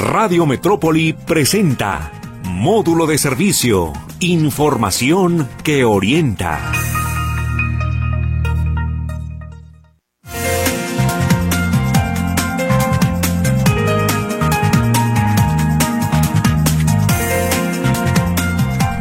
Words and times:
Radio 0.00 0.46
Metrópoli 0.46 1.12
presenta 1.12 2.10
Módulo 2.44 3.06
de 3.06 3.18
Servicio, 3.18 3.92
Información 4.20 5.46
que 5.62 5.84
orienta. 5.84 6.72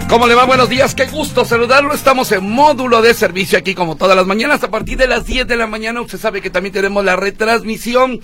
¿Cómo 0.10 0.28
le 0.28 0.36
va? 0.36 0.46
Buenos 0.46 0.68
días, 0.68 0.94
qué 0.96 1.06
gusto 1.06 1.46
saludarlo. 1.46 1.94
Estamos 1.94 2.30
en 2.34 2.44
módulo 2.44 3.02
de 3.02 3.14
servicio 3.14 3.58
aquí 3.58 3.74
como 3.74 3.96
todas 3.96 4.18
las 4.18 4.26
mañanas 4.26 4.62
a 4.64 4.70
partir 4.70 4.98
de 4.98 5.08
las 5.08 5.26
10 5.26 5.48
de 5.48 5.56
la 5.56 5.66
mañana. 5.66 6.02
Usted 6.02 6.18
sabe 6.18 6.42
que 6.42 6.50
también 6.50 6.74
tenemos 6.74 7.06
la 7.06 7.16
retransmisión 7.16 8.20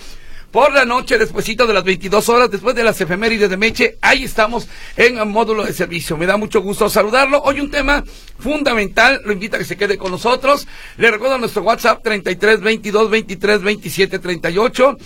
por 0.56 0.72
la 0.74 0.86
noche, 0.86 1.18
despuesito 1.18 1.68
de 1.68 1.74
las 1.74 1.84
22 1.84 2.30
horas, 2.30 2.50
después 2.50 2.74
de 2.78 2.84
las 2.86 3.02
efemérides 3.02 3.50
de 3.50 3.58
Meche. 3.58 3.98
Ahí 4.00 4.24
estamos 4.24 4.70
en 4.96 5.28
módulo 5.28 5.66
de 5.66 5.74
servicio. 5.74 6.16
Me 6.16 6.26
da 6.26 6.38
mucho 6.38 6.62
gusto 6.62 6.90
saludarlo. 6.90 7.42
Hoy 7.42 7.60
un 7.60 7.70
tema 7.70 8.06
fundamental. 8.40 9.20
Lo 9.26 9.34
invito 9.34 9.58
a 9.58 9.60
que 9.60 9.66
se 9.66 9.76
quede 9.76 9.98
con 9.98 10.12
nosotros. 10.12 10.66
Le 10.96 11.12
recuerdo 11.12 11.38
nuestro 11.40 11.62
WhatsApp 11.62 12.02
33 12.02 12.62
22 12.62 13.10
23 13.10 13.62
27 13.64 14.20
38. 14.20 14.98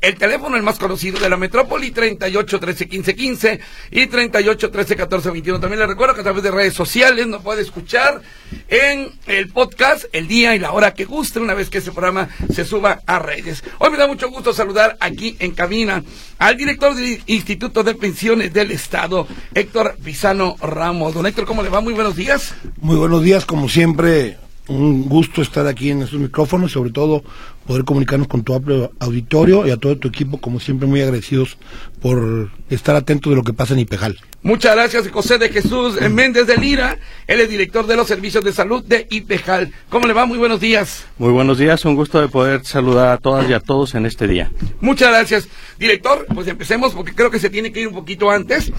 El 0.00 0.14
teléfono, 0.14 0.56
el 0.56 0.62
más 0.62 0.78
conocido 0.78 1.18
de 1.18 1.28
la 1.28 1.36
metrópoli, 1.36 1.90
38 1.90 2.60
13 2.60 2.88
15 2.88 3.16
15 3.16 3.60
y 3.90 4.06
38 4.06 4.70
13 4.70 4.94
14 4.94 5.30
21. 5.30 5.58
También 5.58 5.80
le 5.80 5.88
recuerdo 5.88 6.14
que 6.14 6.20
a 6.20 6.22
través 6.22 6.44
de 6.44 6.52
redes 6.52 6.74
sociales 6.74 7.26
nos 7.26 7.42
puede 7.42 7.62
escuchar 7.62 8.22
en 8.68 9.10
el 9.26 9.48
podcast 9.48 10.04
el 10.12 10.28
día 10.28 10.54
y 10.54 10.60
la 10.60 10.70
hora 10.70 10.94
que 10.94 11.04
guste 11.04 11.40
una 11.40 11.54
vez 11.54 11.68
que 11.68 11.78
ese 11.78 11.90
programa 11.90 12.28
se 12.54 12.64
suba 12.64 13.00
a 13.06 13.18
redes. 13.18 13.64
Hoy 13.78 13.90
me 13.90 13.96
da 13.96 14.06
mucho 14.06 14.30
gusto 14.30 14.52
saludar 14.52 14.96
aquí 15.00 15.36
en 15.40 15.50
cabina 15.50 16.04
al 16.38 16.56
director 16.56 16.94
del 16.94 17.20
Instituto 17.26 17.82
de 17.82 17.96
Pensiones 17.96 18.52
del 18.52 18.70
Estado, 18.70 19.26
Héctor 19.52 19.96
Pisano 20.04 20.54
Ramos. 20.60 21.12
Don 21.12 21.26
Héctor, 21.26 21.44
¿cómo 21.44 21.64
le 21.64 21.70
va? 21.70 21.80
Muy 21.80 21.94
buenos 21.94 22.14
días. 22.14 22.54
Muy 22.80 22.94
buenos 22.94 23.24
días, 23.24 23.44
como 23.44 23.68
siempre 23.68 24.36
un 24.68 25.08
gusto 25.08 25.42
estar 25.42 25.66
aquí 25.66 25.90
en 25.90 26.02
estos 26.02 26.20
micrófonos 26.20 26.72
sobre 26.72 26.90
todo 26.90 27.24
poder 27.68 27.84
comunicarnos 27.84 28.28
con 28.28 28.42
tu 28.42 28.54
amplio 28.54 28.92
auditorio 28.98 29.66
y 29.66 29.70
a 29.70 29.76
todo 29.76 29.98
tu 29.98 30.08
equipo, 30.08 30.40
como 30.40 30.58
siempre 30.58 30.88
muy 30.88 31.02
agradecidos 31.02 31.58
por 32.00 32.50
estar 32.70 32.96
atentos 32.96 33.30
de 33.30 33.36
lo 33.36 33.44
que 33.44 33.52
pasa 33.52 33.74
en 33.74 33.80
Ipejal. 33.80 34.18
Muchas 34.42 34.74
gracias, 34.74 35.06
José 35.10 35.36
de 35.36 35.50
Jesús 35.50 36.00
Méndez 36.10 36.46
de 36.46 36.56
Lira, 36.56 36.96
él 37.26 37.40
es 37.40 37.50
director 37.50 37.86
de 37.86 37.94
los 37.94 38.08
servicios 38.08 38.42
de 38.42 38.54
salud 38.54 38.82
de 38.82 39.06
Ipejal. 39.10 39.70
¿Cómo 39.90 40.06
le 40.06 40.14
va? 40.14 40.24
Muy 40.24 40.38
buenos 40.38 40.60
días. 40.60 41.04
Muy 41.18 41.30
buenos 41.30 41.58
días, 41.58 41.84
un 41.84 41.94
gusto 41.94 42.22
de 42.22 42.28
poder 42.28 42.64
saludar 42.64 43.08
a 43.08 43.18
todas 43.18 43.48
y 43.50 43.52
a 43.52 43.60
todos 43.60 43.94
en 43.94 44.06
este 44.06 44.26
día. 44.26 44.50
Muchas 44.80 45.10
gracias. 45.10 45.48
Director, 45.78 46.26
pues 46.34 46.48
empecemos 46.48 46.94
porque 46.94 47.14
creo 47.14 47.30
que 47.30 47.38
se 47.38 47.50
tiene 47.50 47.70
que 47.70 47.82
ir 47.82 47.88
un 47.88 47.94
poquito 47.94 48.30
antes. 48.30 48.72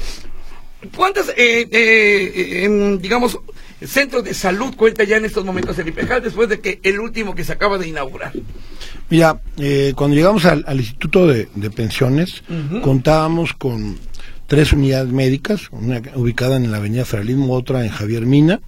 ¿Cuántas, 0.96 1.30
eh, 1.30 1.68
eh, 1.72 2.98
digamos, 3.02 3.40
centros 3.82 4.24
de 4.24 4.34
salud 4.34 4.76
cuenta 4.76 5.04
ya 5.04 5.18
en 5.18 5.26
estos 5.26 5.46
momentos 5.46 5.78
el 5.80 5.88
IPEJAL 5.88 6.24
después 6.24 6.50
de 6.50 6.60
que 6.60 6.80
el 6.84 7.00
último 7.00 7.36
que 7.36 7.44
se 7.44 7.54
acaba 7.54 7.78
de 7.78 7.88
inaugurar? 7.88 8.34
Mira, 9.10 9.42
eh, 9.58 9.94
cuando 9.96 10.16
llegamos 10.16 10.46
al, 10.46 10.64
Instituto 10.78 11.28
de, 11.28 11.48
Pensiones, 11.72 12.44
contábamos 12.84 13.54
con 13.54 13.98
tres 14.50 14.74
unidades 14.74 15.12
médicas, 15.12 15.70
una 15.72 16.02
ubicada 16.16 16.58
en 16.58 16.72
la 16.72 16.78
avenida 16.78 17.06
Federalismo, 17.06 17.54
otra 17.54 17.86
en 17.86 17.92
Javier 17.92 18.26
Mina, 18.26 18.60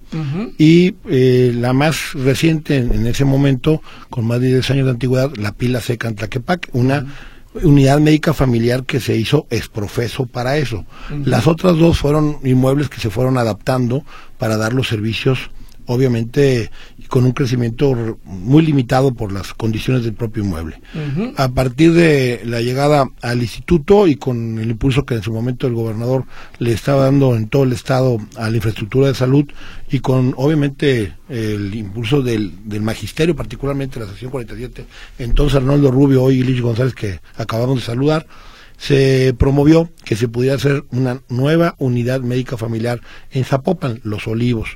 y 0.57 0.95
eh, 1.09 1.51
la 1.55 1.73
más 1.73 2.13
reciente 2.13 2.77
en, 2.77 3.07
ese 3.07 3.25
momento, 3.25 3.81
con 4.09 4.25
más 4.25 4.39
de 4.39 4.47
10 4.47 4.71
años 4.71 4.85
de 4.85 4.91
antigüedad, 4.91 5.35
la 5.37 5.53
Pila 5.53 5.81
Seca 5.81 6.07
en 6.07 6.15
Tlaquepaque, 6.15 6.69
una 6.73 7.07
unidad 7.53 7.99
médica 7.99 8.33
familiar 8.33 8.85
que 8.85 8.99
se 8.99 9.16
hizo 9.16 9.47
exprofeso 9.49 10.25
para 10.25 10.57
eso. 10.57 10.85
Las 11.25 11.47
otras 11.47 11.77
dos 11.77 11.97
fueron 11.97 12.38
inmuebles 12.44 12.89
que 12.89 12.99
se 12.99 13.09
fueron 13.09 13.38
adaptando 13.38 14.03
para 14.38 14.57
dar 14.57 14.73
los 14.73 14.88
servicios 14.88 15.51
obviamente 15.85 16.72
con 17.11 17.25
un 17.25 17.33
crecimiento 17.33 18.17
muy 18.23 18.63
limitado 18.66 19.13
por 19.13 19.33
las 19.33 19.53
condiciones 19.53 20.05
del 20.05 20.13
propio 20.13 20.45
inmueble. 20.45 20.79
A 21.35 21.49
partir 21.49 21.91
de 21.91 22.39
la 22.45 22.61
llegada 22.61 23.05
al 23.22 23.41
instituto 23.41 24.07
y 24.07 24.16
con 24.16 24.57
el 24.57 24.72
impulso 24.72 25.05
que 25.05 25.16
en 25.16 25.21
su 25.21 25.33
momento 25.33 25.67
el 25.67 25.73
gobernador 25.73 26.23
le 26.59 26.71
estaba 26.71 27.03
dando 27.03 27.35
en 27.35 27.50
todo 27.50 27.66
el 27.66 27.73
estado 27.73 28.17
a 28.38 28.50
la 28.50 28.55
infraestructura 28.55 29.09
de 29.09 29.16
salud 29.16 29.44
y 29.89 30.00
con 30.00 30.33
obviamente 30.38 31.13
el 31.27 31.75
impulso 31.75 32.21
del, 32.21 32.53
del 32.63 32.81
magisterio, 32.81 33.35
particularmente 33.35 34.00
la 34.00 34.07
sección 34.07 34.31
47, 34.31 34.85
entonces 35.19 35.57
Arnoldo 35.57 35.91
Rubio, 35.91 36.23
hoy 36.23 36.41
Luis 36.44 36.61
González 36.61 36.95
que 36.95 37.19
acabamos 37.35 37.79
de 37.79 37.81
saludar, 37.81 38.25
se 38.81 39.36
promovió 39.38 39.92
que 40.03 40.16
se 40.16 40.28
pudiera 40.28 40.56
hacer 40.56 40.86
una 40.90 41.22
nueva 41.30 41.75
unidad 41.78 42.22
médica 42.22 42.58
familiar 42.58 43.00
en 43.30 43.46
Zapopan, 43.46 44.00
Los 44.03 44.28
Olivos. 44.28 44.75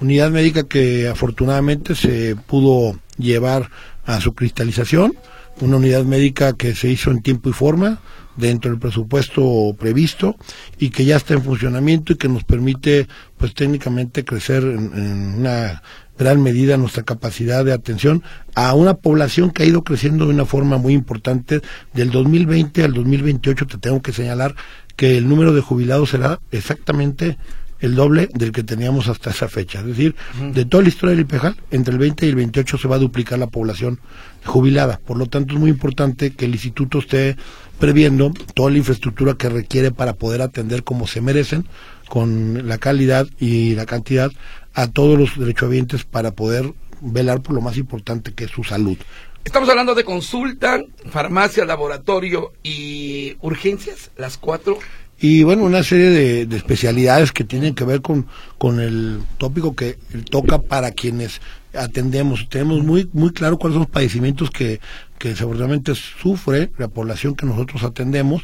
Unidad 0.00 0.32
médica 0.32 0.64
que 0.64 1.06
afortunadamente 1.06 1.94
se 1.94 2.34
pudo 2.34 2.98
llevar 3.16 3.70
a 4.06 4.20
su 4.20 4.34
cristalización, 4.34 5.14
una 5.60 5.76
unidad 5.76 6.02
médica 6.02 6.54
que 6.54 6.74
se 6.74 6.88
hizo 6.88 7.12
en 7.12 7.22
tiempo 7.22 7.48
y 7.48 7.52
forma, 7.52 8.00
dentro 8.36 8.72
del 8.72 8.80
presupuesto 8.80 9.76
previsto 9.78 10.36
y 10.76 10.90
que 10.90 11.04
ya 11.04 11.16
está 11.16 11.34
en 11.34 11.44
funcionamiento 11.44 12.12
y 12.12 12.16
que 12.16 12.28
nos 12.28 12.42
permite 12.42 13.06
pues 13.36 13.54
técnicamente 13.54 14.24
crecer 14.24 14.64
en 14.64 15.36
una 15.38 15.80
gran 16.18 16.42
medida 16.42 16.76
nuestra 16.76 17.02
capacidad 17.02 17.64
de 17.64 17.72
atención 17.72 18.22
a 18.54 18.74
una 18.74 18.94
población 18.94 19.50
que 19.50 19.62
ha 19.62 19.66
ido 19.66 19.82
creciendo 19.82 20.26
de 20.26 20.34
una 20.34 20.46
forma 20.46 20.78
muy 20.78 20.94
importante. 20.94 21.60
Del 21.92 22.10
2020 22.10 22.84
al 22.84 22.92
2028 22.92 23.66
te 23.66 23.78
tengo 23.78 24.02
que 24.02 24.12
señalar 24.12 24.54
que 24.96 25.18
el 25.18 25.28
número 25.28 25.52
de 25.52 25.60
jubilados 25.60 26.10
será 26.10 26.40
exactamente 26.52 27.36
el 27.80 27.94
doble 27.96 28.28
del 28.32 28.52
que 28.52 28.62
teníamos 28.62 29.08
hasta 29.08 29.30
esa 29.30 29.48
fecha. 29.48 29.80
Es 29.80 29.86
decir, 29.86 30.14
de 30.52 30.64
toda 30.64 30.82
la 30.82 30.88
historia 30.88 31.10
del 31.10 31.24
IPEJAL, 31.24 31.56
entre 31.70 31.92
el 31.92 31.98
20 31.98 32.26
y 32.26 32.28
el 32.30 32.36
28 32.36 32.78
se 32.78 32.88
va 32.88 32.96
a 32.96 32.98
duplicar 32.98 33.38
la 33.38 33.48
población 33.48 34.00
jubilada. 34.44 35.00
Por 35.04 35.18
lo 35.18 35.26
tanto, 35.26 35.54
es 35.54 35.60
muy 35.60 35.70
importante 35.70 36.30
que 36.30 36.46
el 36.46 36.52
instituto 36.52 37.00
esté 37.00 37.36
previendo 37.78 38.32
toda 38.54 38.70
la 38.70 38.78
infraestructura 38.78 39.34
que 39.34 39.48
requiere 39.48 39.90
para 39.90 40.14
poder 40.14 40.40
atender 40.40 40.84
como 40.84 41.06
se 41.06 41.20
merecen, 41.20 41.66
con 42.08 42.66
la 42.68 42.78
calidad 42.78 43.26
y 43.38 43.74
la 43.74 43.86
cantidad 43.86 44.30
a 44.74 44.88
todos 44.88 45.18
los 45.18 45.38
derechohabientes 45.38 46.04
para 46.04 46.32
poder 46.32 46.72
velar 47.00 47.40
por 47.40 47.54
lo 47.54 47.60
más 47.60 47.76
importante 47.76 48.32
que 48.32 48.44
es 48.44 48.50
su 48.50 48.64
salud. 48.64 48.96
Estamos 49.44 49.68
hablando 49.68 49.94
de 49.94 50.04
consulta, 50.04 50.80
farmacia, 51.10 51.64
laboratorio 51.64 52.52
y 52.62 53.36
urgencias, 53.42 54.10
las 54.16 54.38
cuatro. 54.38 54.78
Y 55.20 55.42
bueno, 55.42 55.64
una 55.64 55.82
serie 55.82 56.46
de, 56.46 56.56
especialidades 56.56 57.30
que 57.30 57.44
tienen 57.44 57.74
que 57.74 57.84
ver 57.84 58.00
con, 58.00 58.26
con 58.58 58.80
el 58.80 59.20
tópico 59.38 59.76
que 59.76 59.98
toca 60.30 60.60
para 60.60 60.92
quienes 60.92 61.40
atendemos. 61.74 62.48
Tenemos 62.48 62.82
muy, 62.82 63.08
muy 63.12 63.32
claro 63.32 63.58
cuáles 63.58 63.74
son 63.74 63.82
los 63.82 63.90
padecimientos 63.90 64.50
que, 64.50 64.80
que 65.18 65.36
seguramente 65.36 65.94
sufre 65.94 66.70
la 66.78 66.88
población 66.88 67.34
que 67.34 67.46
nosotros 67.46 67.82
atendemos. 67.82 68.42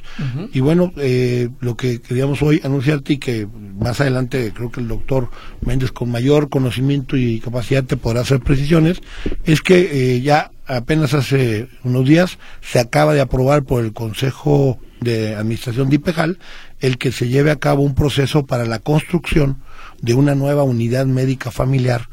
Y 0.53 0.61
bueno, 0.61 0.93
eh, 0.97 1.49
lo 1.61 1.77
que 1.77 2.01
queríamos 2.01 2.43
hoy 2.43 2.61
anunciarte 2.65 3.15
y 3.15 3.19
que 3.19 3.47
más 3.79 4.01
adelante 4.01 4.53
creo 4.55 4.71
que 4.71 4.81
el 4.81 4.89
doctor 4.89 5.31
Méndez 5.61 5.93
con 5.93 6.11
mayor 6.11 6.49
conocimiento 6.49 7.17
y 7.17 7.41
capacidad 7.41 7.85
te 7.85 7.97
podrá 7.97 8.21
hacer 8.21 8.41
precisiones, 8.41 9.01
es 9.45 9.61
que 9.63 10.15
eh, 10.15 10.21
ya 10.21 10.53
apenas 10.67 11.15
hace 11.15 11.69
unos 11.83 12.07
días 12.07 12.39
se 12.61 12.79
acaba 12.79 13.15
de 13.15 13.21
aprobar 13.21 13.65
por 13.65 13.85
el 13.85 13.93
Consejo 13.93 14.79
de 15.01 15.35
Administración 15.35 15.89
de 15.89 15.97
IPEJAL 15.97 16.39
el 16.81 16.99
que 16.99 17.13
se 17.13 17.29
lleve 17.29 17.51
a 17.51 17.57
cabo 17.57 17.83
un 17.83 17.95
proceso 17.95 18.47
para 18.47 18.65
la 18.65 18.79
construcción 18.79 19.59
de 20.01 20.15
una 20.15 20.35
nueva 20.35 20.63
unidad 20.63 21.07
médica 21.07 21.51
familiar 21.51 22.09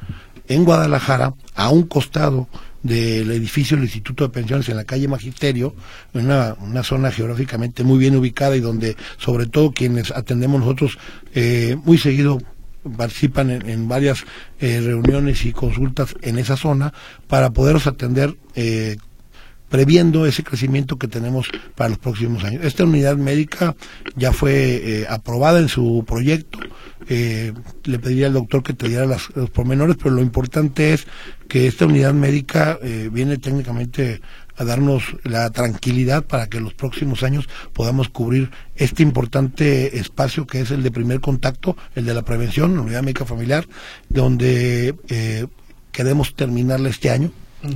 en 0.48 0.64
Guadalajara, 0.66 1.34
a 1.56 1.70
un 1.70 1.84
costado 1.84 2.48
del 2.84 3.32
edificio 3.32 3.76
del 3.76 3.86
Instituto 3.86 4.24
de 4.26 4.30
Pensiones 4.30 4.70
en 4.70 4.78
la 4.78 4.84
calle 4.84 5.08
Magisterio, 5.08 5.76
en 6.14 6.26
una, 6.26 6.56
una, 6.60 6.84
zona 6.84 7.12
geográficamente 7.12 7.84
muy 7.84 7.98
bien 7.98 8.16
ubicada 8.16 8.56
y 8.56 8.60
donde 8.60 8.96
sobre 9.18 9.48
todo 9.48 9.72
quienes 9.72 10.12
atendemos 10.12 10.62
nosotros 10.62 10.98
eh, 11.34 11.78
muy 11.84 11.98
seguido 11.98 12.40
participan 12.96 13.50
en, 13.50 13.88
varias 13.88 14.24
eh, 14.60 14.80
reuniones 14.82 15.46
y 15.46 15.52
consultas 15.52 16.16
en 16.22 16.38
esa 16.40 16.56
zona 16.56 16.94
para 17.28 17.50
poderos 17.50 17.88
atender 17.88 18.36
eh, 18.56 18.98
previendo 19.70 20.26
ese 20.26 20.44
crecimiento 20.44 20.98
que 20.98 21.08
tenemos 21.08 21.48
para 21.76 21.90
los 21.90 22.00
próximos 22.00 22.44
años. 22.44 22.64
Esta 22.64 22.84
unidad 22.84 23.18
médica 23.18 23.76
ya 24.16 24.32
fue 24.32 25.06
aprobada 25.10 25.60
en 25.60 25.70
su 25.70 26.04
proyecto, 26.08 26.60
eh, 27.10 27.54
le 27.86 28.00
pediría 28.00 28.28
al 28.28 28.34
doctor 28.34 28.64
que 28.64 28.74
te 28.74 28.90
diera 28.90 29.06
los 29.06 29.50
pormenores, 29.52 29.96
pero 30.02 30.16
lo 30.16 30.22
importante 30.22 30.94
es 30.94 31.08
que 31.48 31.68
esta 31.68 31.86
unidad 31.86 32.14
médica 32.14 32.78
eh, 32.82 33.10
viene 33.12 33.38
técnicamente 33.38 34.22
a 34.58 34.66
darnos 34.66 35.16
la 35.24 35.50
tranquilidad 35.52 36.26
para 36.26 36.48
que 36.48 36.58
en 36.58 36.64
los 36.64 36.74
próximos 36.74 37.24
años 37.24 37.48
podamos 37.74 38.10
cubrir 38.10 38.50
este 38.76 39.04
importante 39.04 40.00
espacio 40.00 40.48
que 40.48 40.62
es 40.62 40.72
el 40.72 40.84
de 40.84 40.92
primer 40.92 41.22
contacto, 41.22 41.78
el 41.96 42.06
de 42.06 42.14
la 42.14 42.24
prevención, 42.24 42.76
la 42.76 42.82
unidad 42.82 43.04
médica 43.04 43.26
familiar, 43.26 43.68
donde 44.10 44.96
eh, 45.08 45.46
queremos 45.92 46.36
terminarla 46.36 46.90
este 46.90 47.10
año. 47.10 47.32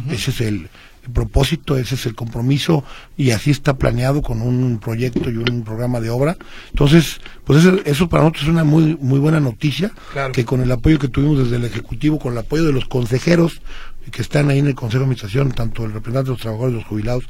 Ese 0.10 0.32
es 0.32 0.42
el, 0.42 0.70
el 1.04 1.12
propósito, 1.12 1.78
ese 1.78 1.96
es 1.96 2.06
el 2.06 2.16
compromiso 2.16 2.84
y 3.18 3.32
así 3.32 3.52
está 3.52 3.76
planeado 3.76 4.22
con 4.22 4.42
un 4.42 4.80
proyecto 4.80 5.30
y 5.30 5.38
un 5.38 5.64
programa 5.64 6.00
de 6.00 6.10
obra. 6.10 6.38
Entonces, 6.70 7.20
pues 7.44 7.64
eso, 7.66 7.80
eso 7.86 8.08
para 8.08 8.24
nosotros 8.24 8.44
es 8.44 8.50
una 8.50 8.64
muy 8.64 8.98
muy 9.00 9.20
buena 9.20 9.40
noticia, 9.40 9.92
que 10.34 10.46
con 10.46 10.62
el 10.62 10.72
apoyo 10.72 11.00
que 11.00 11.08
tuvimos 11.08 11.40
desde 11.40 11.56
el 11.56 11.66
Ejecutivo, 11.66 12.20
con 12.20 12.34
el 12.34 12.40
apoyo 12.40 12.66
de 12.66 12.74
los 12.74 12.86
consejeros 12.86 13.62
que 14.12 14.22
están 14.22 14.50
ahí 14.50 14.60
en 14.60 14.68
el 14.68 14.76
Consejo 14.76 15.00
de 15.00 15.06
Administración, 15.06 15.52
tanto 15.52 15.86
el 15.86 15.94
representante 15.94 16.28
de 16.28 16.34
los 16.34 16.42
trabajadores, 16.42 16.76
los 16.76 16.86
jubilados, 16.86 17.24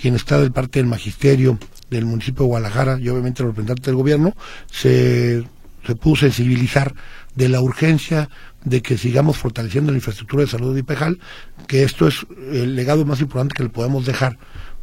quien 0.00 0.14
está 0.14 0.40
de 0.40 0.50
parte 0.50 0.80
del 0.80 0.88
magisterio 0.88 1.58
del 1.88 2.04
municipio 2.04 2.42
de 2.42 2.48
Guadalajara 2.48 2.98
y 3.00 3.08
obviamente 3.08 3.42
el 3.42 3.48
representante 3.48 3.90
del 3.90 3.96
gobierno, 3.96 4.34
se, 4.70 5.44
se 5.86 5.94
pudo 5.94 6.16
sensibilizar 6.16 6.94
de 7.36 7.48
la 7.48 7.60
urgencia 7.60 8.28
de 8.66 8.82
que 8.82 8.98
sigamos 8.98 9.38
fortaleciendo 9.38 9.92
la 9.92 9.98
infraestructura 9.98 10.42
de 10.42 10.50
salud 10.50 10.74
de 10.74 10.80
Ipejal, 10.80 11.20
que 11.68 11.84
esto 11.84 12.08
es 12.08 12.26
el 12.52 12.74
legado 12.74 13.04
más 13.06 13.20
importante 13.20 13.54
que 13.54 13.62
le 13.62 13.68
podemos 13.68 14.04
dejar 14.04 14.38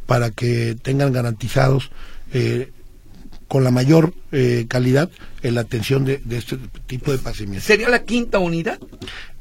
para 0.06 0.30
que 0.30 0.74
tengan 0.82 1.12
garantizados 1.12 1.90
eh, 2.32 2.72
con 3.46 3.62
la 3.62 3.70
mayor 3.70 4.14
eh, 4.32 4.64
calidad 4.68 5.10
en 5.42 5.54
la 5.54 5.60
atención 5.60 6.06
de, 6.06 6.22
este 6.30 6.56
tipo 6.86 7.12
de 7.12 7.18
pacientes. 7.18 7.62
¿Sería 7.62 7.90
la 7.90 8.04
quinta 8.04 8.38
unidad? 8.38 8.80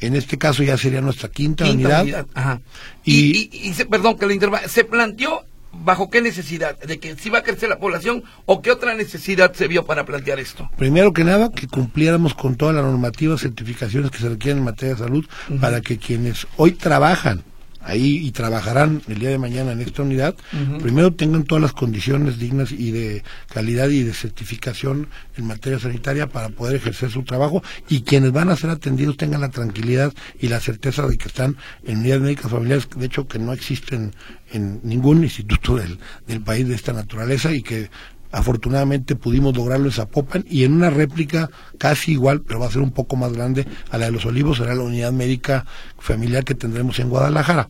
En 0.02 0.14
este 0.14 0.38
caso 0.38 0.62
ya 0.62 0.78
sería 0.78 1.00
nuestra 1.00 1.30
quinta, 1.30 1.72
unidad. 1.72 2.28
Ajá. 2.34 2.60
Y, 3.06 3.50
y, 3.50 3.74
perdón 3.86 4.18
que 4.18 4.26
le 4.28 4.34
interrumpa, 4.34 4.68
se 4.68 4.84
planteó 4.84 5.46
bajo 5.74 6.10
qué 6.10 6.22
necesidad, 6.22 6.80
de 6.80 7.00
que 7.00 7.16
si 7.16 7.30
va 7.30 7.40
a 7.40 7.44
crecer 7.44 7.70
la 7.70 7.80
población 7.80 8.24
o 8.46 8.62
qué 8.62 8.72
otra 8.72 8.94
necesidad 8.96 9.54
se 9.54 9.68
vio 9.68 9.86
para 9.86 10.06
plantear 10.06 10.40
esto. 10.40 10.70
Primero 10.78 11.14
que 11.14 11.24
nada, 11.24 11.52
que 11.52 11.68
cumpliéramos 11.68 12.34
con 12.34 12.56
todas 12.56 12.76
las 12.76 12.84
normativas, 12.84 13.42
certificaciones 13.42 14.12
que 14.12 14.20
se 14.20 14.30
requieren 14.30 14.60
en 14.60 14.66
materia 14.66 14.96
de 14.96 15.02
salud 15.02 15.26
para 15.60 15.82
que 15.82 15.98
quienes 15.98 16.48
hoy 16.58 16.74
trabajan 16.74 17.44
ahí 17.84 18.26
y 18.26 18.32
trabajarán 18.32 19.02
el 19.08 19.20
día 19.20 19.30
de 19.30 19.38
mañana 19.38 19.72
en 19.72 19.82
esta 19.82 20.04
unidad, 20.04 20.36
primero 20.82 21.14
tengan 21.14 21.44
todas 21.44 21.62
las 21.62 21.74
condiciones 21.74 22.40
dignas 22.40 22.72
y 22.72 22.92
de 22.92 23.24
calidad 23.54 23.90
y 23.90 24.04
de 24.04 24.14
certificación 24.14 25.08
en 25.38 25.48
materia 25.48 25.80
sanitaria 25.80 26.28
para 26.28 26.50
poder 26.50 26.76
ejercer 26.76 27.12
su 27.12 27.24
trabajo 27.24 27.62
y 27.90 28.02
quienes 28.02 28.32
van 28.32 28.50
a 28.50 28.56
ser 28.56 28.70
atendidos 28.70 29.18
tengan 29.18 29.42
la 29.42 29.50
tranquilidad 29.50 30.14
y 30.40 30.48
la 30.48 30.60
certeza 30.60 31.08
de 31.08 31.18
que 31.18 31.28
están 31.28 31.58
en 31.84 32.00
unidades 32.00 32.22
médicas 32.22 32.52
familiares, 32.52 32.88
de 32.96 33.06
hecho 33.06 33.28
que 33.28 33.40
no 33.40 33.54
existen 33.54 34.14
en 34.52 34.80
ningún 34.84 35.24
instituto 35.24 35.76
del, 35.76 35.98
del 36.28 36.42
país 36.42 36.68
de 36.68 36.76
esta 36.76 36.94
naturaleza 36.94 37.52
y 37.52 37.64
que 37.64 37.90
Afortunadamente 38.34 39.16
pudimos 39.16 39.56
lograrlo 39.56 39.86
en 39.86 39.92
Zapopan 39.92 40.44
y 40.50 40.64
en 40.64 40.74
una 40.74 40.90
réplica 40.90 41.52
casi 41.78 42.14
igual, 42.14 42.42
pero 42.42 42.60
va 42.60 42.66
a 42.66 42.72
ser 42.72 42.82
un 42.82 42.92
poco 42.92 43.16
más 43.16 43.32
grande 43.32 43.68
a 43.92 44.00
la 44.00 44.06
de 44.06 44.12
los 44.12 44.26
Olivos, 44.26 44.58
será 44.58 44.74
la 44.74 44.82
unidad 44.82 45.12
médica 45.12 45.68
familiar 46.00 46.44
que 46.44 46.56
tendremos 46.56 46.98
en 46.98 47.10
Guadalajara. 47.10 47.70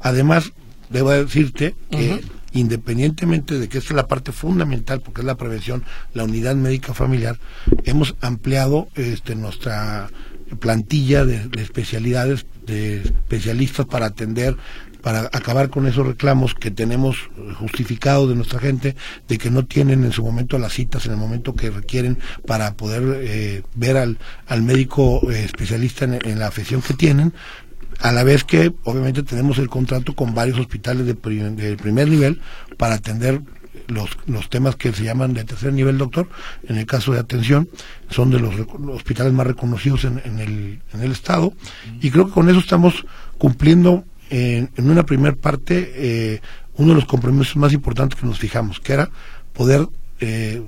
Además, 0.00 0.52
debo 0.90 1.12
decirte 1.12 1.74
que 1.90 2.20
independientemente 2.52 3.58
de 3.58 3.70
que 3.70 3.78
esta 3.78 3.94
es 3.94 3.96
la 3.96 4.06
parte 4.06 4.32
fundamental, 4.32 5.00
porque 5.00 5.22
es 5.22 5.26
la 5.26 5.36
prevención, 5.36 5.82
la 6.12 6.24
unidad 6.24 6.56
médica 6.56 6.92
familiar, 6.92 7.38
hemos 7.84 8.14
ampliado 8.20 8.88
este, 8.94 9.34
nuestra 9.34 10.10
plantilla 10.60 11.24
de 11.24 11.48
especialidades, 11.56 12.44
de 12.66 13.00
especialistas 13.00 13.86
para 13.86 14.06
atender 14.06 14.58
para 15.02 15.22
acabar 15.32 15.68
con 15.68 15.86
esos 15.86 16.06
reclamos 16.06 16.54
que 16.54 16.70
tenemos 16.70 17.16
justificados 17.58 18.28
de 18.28 18.36
nuestra 18.36 18.60
gente 18.60 18.96
de 19.28 19.38
que 19.38 19.50
no 19.50 19.66
tienen 19.66 20.04
en 20.04 20.12
su 20.12 20.22
momento 20.22 20.58
las 20.58 20.72
citas 20.72 21.04
en 21.06 21.12
el 21.12 21.18
momento 21.18 21.54
que 21.54 21.70
requieren 21.70 22.18
para 22.46 22.74
poder 22.74 23.20
eh, 23.22 23.62
ver 23.74 23.96
al, 23.96 24.18
al 24.46 24.62
médico 24.62 25.20
eh, 25.30 25.44
especialista 25.44 26.04
en, 26.04 26.38
la 26.38 26.46
afección 26.46 26.82
que 26.82 26.94
tienen 26.94 27.32
a 28.00 28.12
la 28.12 28.24
vez 28.24 28.44
que 28.44 28.72
obviamente 28.84 29.22
tenemos 29.22 29.58
el 29.58 29.68
contrato 29.68 30.14
con 30.14 30.34
varios 30.34 30.58
hospitales 30.58 31.06
de, 31.06 31.14
primer 31.14 32.08
nivel 32.08 32.40
para 32.78 32.94
atender 32.94 33.42
los, 33.88 34.10
los 34.26 34.48
temas 34.48 34.76
que 34.76 34.92
se 34.92 35.04
llaman 35.04 35.34
de 35.34 35.44
tercer 35.44 35.72
nivel, 35.72 35.98
doctor, 35.98 36.28
en 36.68 36.78
el 36.78 36.86
caso 36.86 37.12
de 37.12 37.20
atención, 37.20 37.68
son 38.08 38.30
de 38.30 38.40
los, 38.40 38.54
hospitales 38.88 39.32
más 39.32 39.46
reconocidos 39.46 40.04
en, 40.04 40.20
en, 40.24 40.38
el, 40.38 40.80
en 40.92 41.02
el 41.02 41.12
Estado, 41.12 41.52
y 42.00 42.10
creo 42.10 42.26
que 42.26 42.32
con 42.32 42.48
eso 42.48 42.58
estamos 42.58 43.04
cumpliendo 43.38 44.04
en, 44.32 44.70
una 44.78 45.04
primera 45.04 45.36
parte 45.36 45.92
eh, 45.94 46.40
uno 46.76 46.90
de 46.90 46.94
los 46.94 47.04
compromisos 47.04 47.56
más 47.56 47.72
importantes 47.72 48.18
que 48.18 48.26
nos 48.26 48.38
fijamos, 48.38 48.80
que 48.80 48.94
era 48.94 49.10
poder 49.52 49.86
eh, 50.20 50.62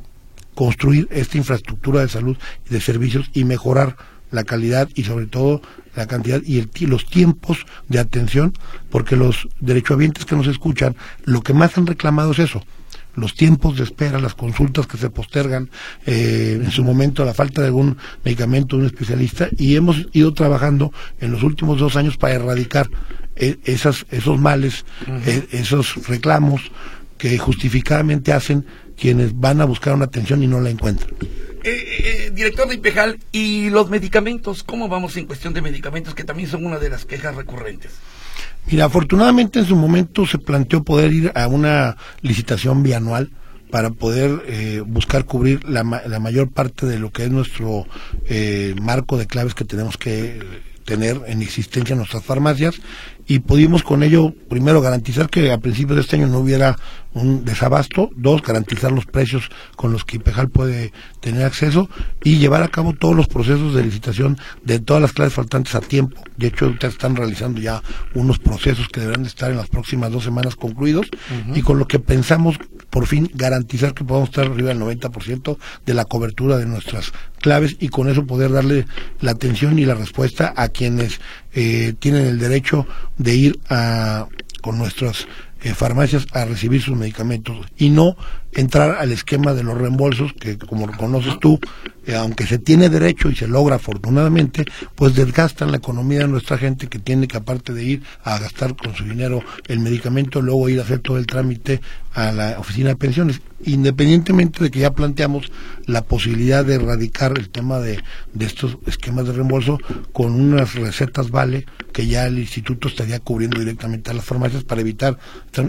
construir 0.55 1.09
esta 1.11 1.39
infraestructura 1.39 2.03
de 2.03 2.09
salud 2.09 2.37
y 2.69 2.75
de 2.75 2.81
servicios 2.81 3.31
y 3.33 3.45
mejorar 3.45 3.97
la 4.31 4.45
calidad 4.45 4.89
y 4.95 5.05
sobre 5.05 5.27
todo 5.27 5.63
la 5.97 6.07
cantidad 6.07 6.43
y 6.45 6.59
el, 6.59 6.71
los 6.89 7.07
tiempos 7.07 7.65
de 7.89 8.01
atención, 8.01 8.53
porque 8.91 9.17
los 9.17 9.49
derechohabientes 9.61 10.27
que 10.27 10.37
nos 10.37 10.47
escuchan, 10.47 10.95
lo 11.25 11.41
que 11.41 11.55
más 11.55 11.79
han 11.79 11.87
reclamado 11.87 12.33
es 12.33 12.41
eso, 12.41 12.63
los 13.15 13.35
tiempos 13.35 13.77
de 13.77 13.85
espera, 13.85 14.19
las 14.19 14.35
consultas 14.35 14.87
que 14.87 14.99
se 14.99 15.09
postergan, 15.09 15.71
eh, 16.05 16.61
en 16.63 16.71
su 16.71 16.85
momento 16.85 17.25
la 17.25 17.33
falta 17.33 17.63
de 17.63 17.69
algún 17.69 17.97
medicamento 18.25 18.77
de 18.77 18.83
un 18.83 18.87
especialista, 18.89 19.49
y 19.57 19.77
hemos 19.77 20.09
ido 20.13 20.35
trabajando 20.35 20.93
en 21.21 21.31
los 21.31 21.43
últimos 21.43 21.79
dos 21.79 21.97
años 21.97 22.17
para 22.17 22.35
erradicar 22.35 22.91
esas, 23.37 24.07
esos 24.11 24.39
males, 24.39 24.85
e, 25.27 25.49
esos 25.53 26.07
reclamos 26.07 26.71
que 27.19 27.39
justificadamente 27.39 28.33
hacen 28.33 28.67
quienes 28.97 29.39
van 29.39 29.61
a 29.61 29.65
buscar 29.65 29.95
una 29.95 30.05
atención 30.07 30.43
y 30.43 30.47
no 30.47 30.61
la 30.61 30.71
encuentran. 30.71 31.11
Eh, 31.65 32.27
eh, 32.27 32.31
director 32.35 32.69
de 32.69 32.75
IPEJAL, 32.75 33.19
¿y 33.33 33.71
los 33.71 33.89
medicamentos? 33.89 34.63
¿Cómo 34.63 34.89
vamos 34.89 35.17
en 35.17 35.27
cuestión 35.27 35.55
de 35.55 35.63
medicamentos, 35.63 36.15
que 36.15 36.25
también 36.25 36.49
son 36.49 36.67
una 36.67 36.79
de 36.79 36.91
las 36.91 37.07
quejas 37.07 37.35
recurrentes? 37.35 37.93
Mira, 38.71 38.85
afortunadamente 38.85 39.61
en 39.61 39.67
su 39.67 39.77
momento 39.77 40.27
se 40.27 40.39
planteó 40.39 40.85
poder 40.85 41.13
ir 41.13 41.33
a 41.35 41.49
una 41.49 41.97
licitación 42.21 42.83
bianual 42.83 43.31
para 43.71 43.91
poder 43.91 44.43
eh, 44.47 44.83
buscar 44.87 45.25
cubrir 45.25 45.65
la, 45.65 45.83
la, 46.07 46.21
mayor 46.21 46.51
parte 46.51 46.87
de 46.87 46.99
lo 46.99 47.11
que 47.11 47.25
es 47.25 47.31
nuestro 47.31 47.87
marco 48.81 49.17
de 49.17 49.27
claves 49.27 49.55
que 49.55 49.65
tenemos 49.65 49.97
que 49.97 50.39
tener 50.85 51.21
en 51.27 51.43
existencia 51.43 51.97
nuestras 51.97 52.25
farmacias 52.25 52.81
y 53.26 53.41
pudimos 53.41 53.82
con 53.82 54.03
ello, 54.03 54.35
primero, 54.49 54.81
garantizar 54.81 55.31
que 55.31 55.50
a 55.50 55.59
principios 55.59 55.97
de 55.97 56.03
este 56.03 56.17
año 56.17 56.29
no 56.29 56.41
hubiera 56.41 56.76
un 57.15 57.44
desabasto, 57.44 58.11
dos, 58.17 58.43
garantizar 58.43 58.93
los 58.93 59.06
precios 59.06 59.49
con 59.76 59.93
los 59.93 60.05
que 60.05 60.17
IPEJAL 60.17 60.49
puede 60.49 60.93
tener 61.21 61.44
acceso 61.44 61.88
y 62.23 62.38
llevar 62.38 62.62
a 62.62 62.69
cabo 62.69 62.93
todos 62.93 63.15
los 63.15 63.29
procesos 63.29 63.75
de 63.75 63.85
licitación 63.85 64.37
de 64.65 64.81
todas 64.81 65.00
las 65.00 65.12
clases 65.12 65.35
faltantes 65.35 65.75
a 65.76 65.81
tiempo. 65.81 66.21
De 66.37 66.49
hecho, 66.49 66.67
ustedes 66.67 66.94
están 66.94 67.15
realizando 67.15 67.61
ya 67.61 67.82
unos 68.15 68.38
procesos 68.41 68.88
que 68.88 69.00
deberán 69.00 69.23
de 69.23 69.29
estar 69.29 69.50
en 69.50 69.56
las 69.56 69.69
próximas 69.69 70.11
dos 70.11 70.25
semanas 70.25 70.56
concluidos 70.56 71.06
y 71.55 71.62
con 71.62 71.79
lo 71.79 71.87
que 71.87 72.00
pensamos 72.00 72.59
por 72.91 73.06
fin 73.06 73.31
garantizar 73.35 73.94
que 73.94 74.05
podamos 74.05 74.31
estar 74.31 74.47
arriba 74.47 74.69
del 74.69 74.81
90% 74.81 75.56
de 75.87 75.94
la 75.94 76.05
cobertura 76.05 76.56
de 76.56 76.67
nuestras 76.67 77.13
claves 77.41 77.77
y 77.79 77.89
con 77.89 78.08
eso 78.08 78.27
poder 78.27 78.53
darle 78.53 78.87
la 79.20 79.32
atención 79.32 79.79
y 79.79 79.84
la 79.84 79.94
respuesta 79.94 80.53
a 80.56 80.69
quienes 80.69 81.20
eh, 81.55 81.94
tienen 81.99 82.27
el 82.27 82.39
derecho 82.39 82.87
de 83.19 83.34
ir 83.34 83.61
a, 83.69 84.27
con 84.61 84.79
nuestras 84.79 85.27
eh, 85.63 85.75
farmacias 85.75 86.27
a 86.32 86.44
recibir 86.44 86.82
sus 86.82 86.96
medicamentos 86.96 87.67
y 87.77 87.91
no 87.91 88.17
entrar 88.55 88.96
al 88.99 89.13
esquema 89.13 89.55
de 89.55 89.63
los 89.63 89.77
reembolsos 89.77 90.32
que 90.32 90.58
como 90.58 90.91
conoces 90.96 91.39
tú 91.41 91.58
eh, 92.06 92.15
aunque 92.15 92.46
se 92.46 92.58
tiene 92.58 92.89
derecho 92.89 93.31
y 93.31 93.34
se 93.34 93.49
logra 93.49 93.77
afortunadamente 93.77 94.65
pues 94.94 95.15
desgastan 95.15 95.70
la 95.70 95.79
economía 95.79 96.20
de 96.20 96.29
nuestra 96.29 96.58
gente 96.58 96.89
que 96.89 96.99
tiene 96.99 97.27
que 97.27 97.39
aparte 97.39 97.73
de 97.73 97.84
ir 97.84 98.03
a 98.23 98.39
gastar 98.39 98.77
con 98.77 98.94
su 98.94 99.05
dinero 99.05 99.43
el 99.69 99.81
medicamento 99.81 100.43
luego 100.43 100.69
ir 100.69 100.81
a 100.81 100.82
hacer 100.82 101.01
todo 101.01 101.19
el 101.19 101.27
trámite 101.27 101.81
a 102.15 102.31
la 102.31 102.58
oficina 102.58 102.91
de 102.91 102.96
pensiones. 102.96 103.41
Independientemente 103.65 104.63
de 104.63 104.70
que 104.70 104.81
ya 104.81 104.93
planteamos 104.93 105.51
la 105.87 106.03
posibilidad 106.03 106.65
de 106.65 106.77
erradicar 106.77 107.37
el 107.37 107.49
tema 107.49 107.81
de, 107.81 108.01
de 108.32 108.46
estos 108.46 108.79
esquemas 108.87 109.27
de 109.27 109.32
reembolso 109.32 109.79
con 110.13 110.32
unas 110.32 110.75
recetas 110.75 111.31
vale 111.31 111.67
que 111.93 112.06
ya 112.06 112.27
el 112.27 112.39
instituto 112.39 112.89
estaría 112.89 113.20
cubriendo 113.20 113.58
directamente 113.58 114.11
a 114.11 114.15
las 114.15 114.25
farmacias 114.25 114.65
para 114.65 114.81
evitar, 114.81 115.19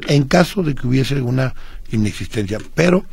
en 0.07 0.23
caso 0.25 0.63
de 0.63 0.75
que 0.75 0.87
hubiese 0.87 1.15
alguna 1.15 1.53
inexistencia. 1.91 2.59
Pero 2.73 3.05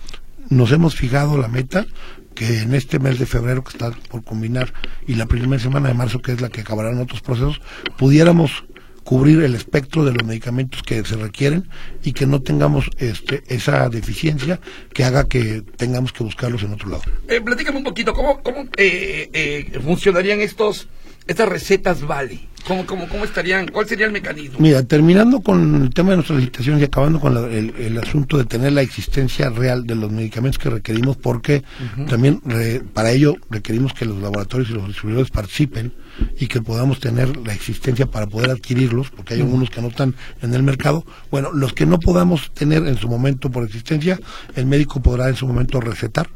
nos 0.48 0.72
hemos 0.72 0.94
fijado 0.96 1.38
la 1.38 1.48
meta 1.48 1.86
que 2.34 2.60
en 2.60 2.74
este 2.74 2.98
mes 2.98 3.18
de 3.18 3.26
febrero 3.26 3.62
que 3.62 3.70
está 3.70 3.90
por 4.08 4.24
combinar 4.24 4.72
y 5.06 5.14
la 5.14 5.26
primera 5.26 5.62
semana 5.62 5.88
de 5.88 5.94
marzo 5.94 6.22
que 6.22 6.32
es 6.32 6.40
la 6.40 6.48
que 6.48 6.62
acabarán 6.62 6.98
otros 6.98 7.20
procesos, 7.20 7.60
pudiéramos 7.98 8.64
cubrir 9.04 9.42
el 9.42 9.54
espectro 9.54 10.04
de 10.04 10.12
los 10.12 10.24
medicamentos 10.24 10.82
que 10.82 11.04
se 11.04 11.16
requieren 11.16 11.68
y 12.02 12.12
que 12.12 12.26
no 12.26 12.40
tengamos 12.40 12.88
este, 12.98 13.42
esa 13.48 13.88
deficiencia 13.88 14.60
que 14.92 15.04
haga 15.04 15.28
que 15.28 15.62
tengamos 15.76 16.12
que 16.12 16.22
buscarlos 16.22 16.62
en 16.62 16.72
otro 16.72 16.88
lado. 16.88 17.02
Eh, 17.28 17.40
platícame 17.40 17.78
un 17.78 17.84
poquito, 17.84 18.12
¿cómo, 18.12 18.42
cómo 18.42 18.62
eh, 18.76 19.28
eh, 19.32 19.80
funcionarían 19.84 20.40
estos 20.40 20.88
estas 21.26 21.48
recetas 21.48 22.02
vale? 22.06 22.40
¿Cómo, 22.66 22.86
cómo, 22.86 23.08
¿Cómo 23.08 23.24
estarían? 23.24 23.66
¿Cuál 23.66 23.88
sería 23.88 24.06
el 24.06 24.12
mecanismo? 24.12 24.58
Mira, 24.60 24.84
terminando 24.84 25.40
con 25.40 25.82
el 25.82 25.90
tema 25.92 26.10
de 26.10 26.16
nuestras 26.18 26.38
licitaciones 26.38 26.80
y 26.80 26.84
acabando 26.84 27.18
con 27.18 27.34
la- 27.34 27.48
el, 27.48 27.74
el 27.76 27.98
asunto 27.98 28.38
de 28.38 28.44
tener 28.44 28.70
la 28.72 28.82
existencia 28.82 29.50
real 29.50 29.84
de 29.84 29.96
los 29.96 30.12
medicamentos 30.12 30.60
que 30.60 30.70
requerimos, 30.70 31.16
porque 31.16 31.64
también 32.08 32.40
re- 32.44 32.80
para 32.94 33.10
ello 33.10 33.34
requerimos 33.50 33.92
que 33.94 34.04
los 34.04 34.22
laboratorios 34.22 34.70
y 34.70 34.74
los 34.74 34.86
distribuidores 34.86 35.32
participen 35.32 35.92
y 36.38 36.46
que 36.46 36.62
podamos 36.62 37.00
tener 37.00 37.36
la 37.38 37.52
existencia 37.52 38.06
para 38.06 38.28
poder 38.28 38.50
adquirirlos, 38.50 39.10
porque 39.10 39.34
hay 39.34 39.40
algunos 39.40 39.68
que 39.68 39.82
no 39.82 39.88
están 39.88 40.14
en 40.40 40.54
el 40.54 40.62
mercado. 40.62 41.04
Bueno, 41.32 41.50
los 41.52 41.72
que 41.72 41.84
no 41.84 41.98
podamos 41.98 42.52
tener 42.54 42.86
en 42.86 42.96
su 42.96 43.08
momento 43.08 43.50
por 43.50 43.64
existencia, 43.64 44.20
el 44.54 44.66
médico 44.66 45.02
podrá 45.02 45.28
en 45.28 45.34
su 45.34 45.48
momento 45.48 45.80
recetar 45.80 46.28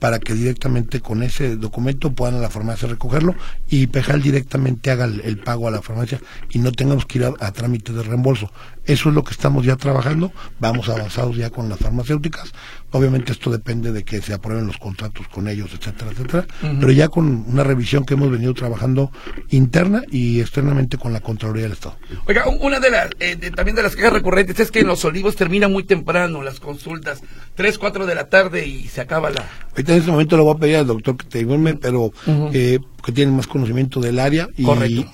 para 0.00 0.18
que 0.18 0.34
directamente 0.34 1.00
con 1.00 1.22
ese 1.22 1.56
documento 1.56 2.12
puedan 2.12 2.36
a 2.36 2.40
la 2.40 2.50
farmacia 2.50 2.88
recogerlo 2.88 3.36
y 3.68 3.86
Pejal 3.86 4.22
directamente 4.22 4.90
haga 4.90 5.04
el, 5.04 5.38
pago 5.38 5.68
a 5.68 5.70
la 5.70 5.82
farmacia 5.82 6.20
y 6.48 6.58
no 6.58 6.72
tengamos 6.72 7.06
que 7.06 7.18
ir 7.18 7.24
a, 7.24 7.34
a 7.38 7.52
trámite 7.52 7.92
de 7.92 8.02
reembolso. 8.02 8.50
Eso 8.86 9.10
es 9.10 9.14
lo 9.14 9.22
que 9.22 9.32
estamos 9.32 9.64
ya 9.64 9.76
trabajando, 9.76 10.32
vamos 10.58 10.88
avanzados 10.88 11.36
ya 11.36 11.50
con 11.50 11.68
las 11.68 11.78
farmacéuticas. 11.78 12.50
Obviamente 12.92 13.32
esto 13.32 13.50
depende 13.50 13.92
de 13.92 14.04
que 14.04 14.20
se 14.20 14.32
aprueben 14.34 14.66
los 14.66 14.76
contratos 14.78 15.28
con 15.28 15.48
ellos, 15.48 15.70
etcétera, 15.72 16.10
etcétera, 16.12 16.46
pero 16.80 16.90
ya 16.92 17.08
con 17.08 17.44
una 17.46 17.62
revisión 17.64 18.04
que 18.04 18.14
hemos 18.14 18.30
venido 18.30 18.52
trabajando 18.54 19.10
interna 19.50 20.02
y 20.10 20.40
externamente 20.40 20.98
con 20.98 21.12
la 21.12 21.20
Contraloría 21.20 21.64
del 21.64 21.72
Estado. 21.72 21.96
Oiga, 22.26 22.48
un- 22.48 22.58
una 22.60 22.80
de 22.80 22.90
las, 22.90 23.10
eh, 23.20 23.36
de- 23.36 23.50
también 23.50 23.76
de 23.76 23.82
las 23.82 23.96
quejas 23.96 24.12
recurrentes 24.12 24.58
es 24.60 24.70
que 24.70 24.80
en 24.80 24.86
Los 24.86 25.04
Olivos 25.04 25.36
termina 25.36 25.68
muy 25.68 25.84
temprano 25.84 26.42
las 26.42 26.60
consultas, 26.60 27.22
3, 27.54 27.78
4 27.78 28.06
de 28.06 28.14
la 28.14 28.28
tarde 28.28 28.66
y 28.66 28.88
se 28.88 29.00
acaba 29.00 29.30
la... 29.30 29.48
Ahorita 29.70 29.92
en 29.92 29.98
este 30.00 30.10
momento 30.10 30.36
le 30.36 30.42
voy 30.42 30.54
a 30.56 30.58
pedir 30.58 30.76
al 30.76 30.86
doctor 30.86 31.16
que 31.16 31.26
te 31.26 31.40
informe, 31.40 31.74
pero 31.74 32.12
eh, 32.52 32.78
que 33.04 33.12
tiene 33.12 33.32
más 33.32 33.46
conocimiento 33.46 34.00
del 34.00 34.18
área 34.18 34.48
y, 34.56 34.64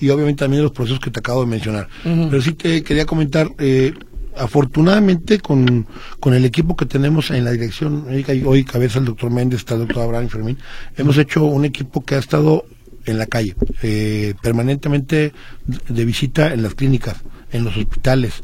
y 0.00 0.10
obviamente 0.10 0.40
también 0.40 0.62
los 0.62 0.72
procesos 0.72 1.00
que 1.00 1.10
te 1.10 1.20
acabo 1.20 1.40
de 1.42 1.46
mencionar. 1.46 1.88
Pero 2.30 2.40
sí 2.42 2.52
te 2.54 2.82
quería 2.82 3.04
comentar, 3.06 3.48
eh, 3.58 3.92
afortunadamente 4.36 5.40
con, 5.40 5.86
con 6.20 6.34
el 6.34 6.44
equipo 6.44 6.76
que 6.76 6.86
tenemos 6.86 7.30
en 7.30 7.44
la 7.44 7.52
dirección 7.52 8.06
médica, 8.06 8.34
y 8.34 8.42
hoy 8.44 8.64
cabeza 8.64 8.98
el 8.98 9.04
doctor 9.04 9.30
Méndez, 9.30 9.60
está 9.60 9.74
el 9.74 9.80
doctor 9.80 10.02
Abraham 10.02 10.28
Fermín, 10.28 10.58
hemos 10.96 11.16
hecho 11.18 11.44
un 11.44 11.64
equipo 11.64 12.04
que 12.04 12.14
ha 12.14 12.18
estado 12.18 12.64
en 13.06 13.18
la 13.18 13.26
calle, 13.26 13.54
eh, 13.82 14.34
permanentemente 14.42 15.32
de 15.66 16.04
visita 16.04 16.52
en 16.52 16.62
las 16.62 16.74
clínicas, 16.74 17.16
en 17.52 17.64
los 17.64 17.76
hospitales, 17.76 18.42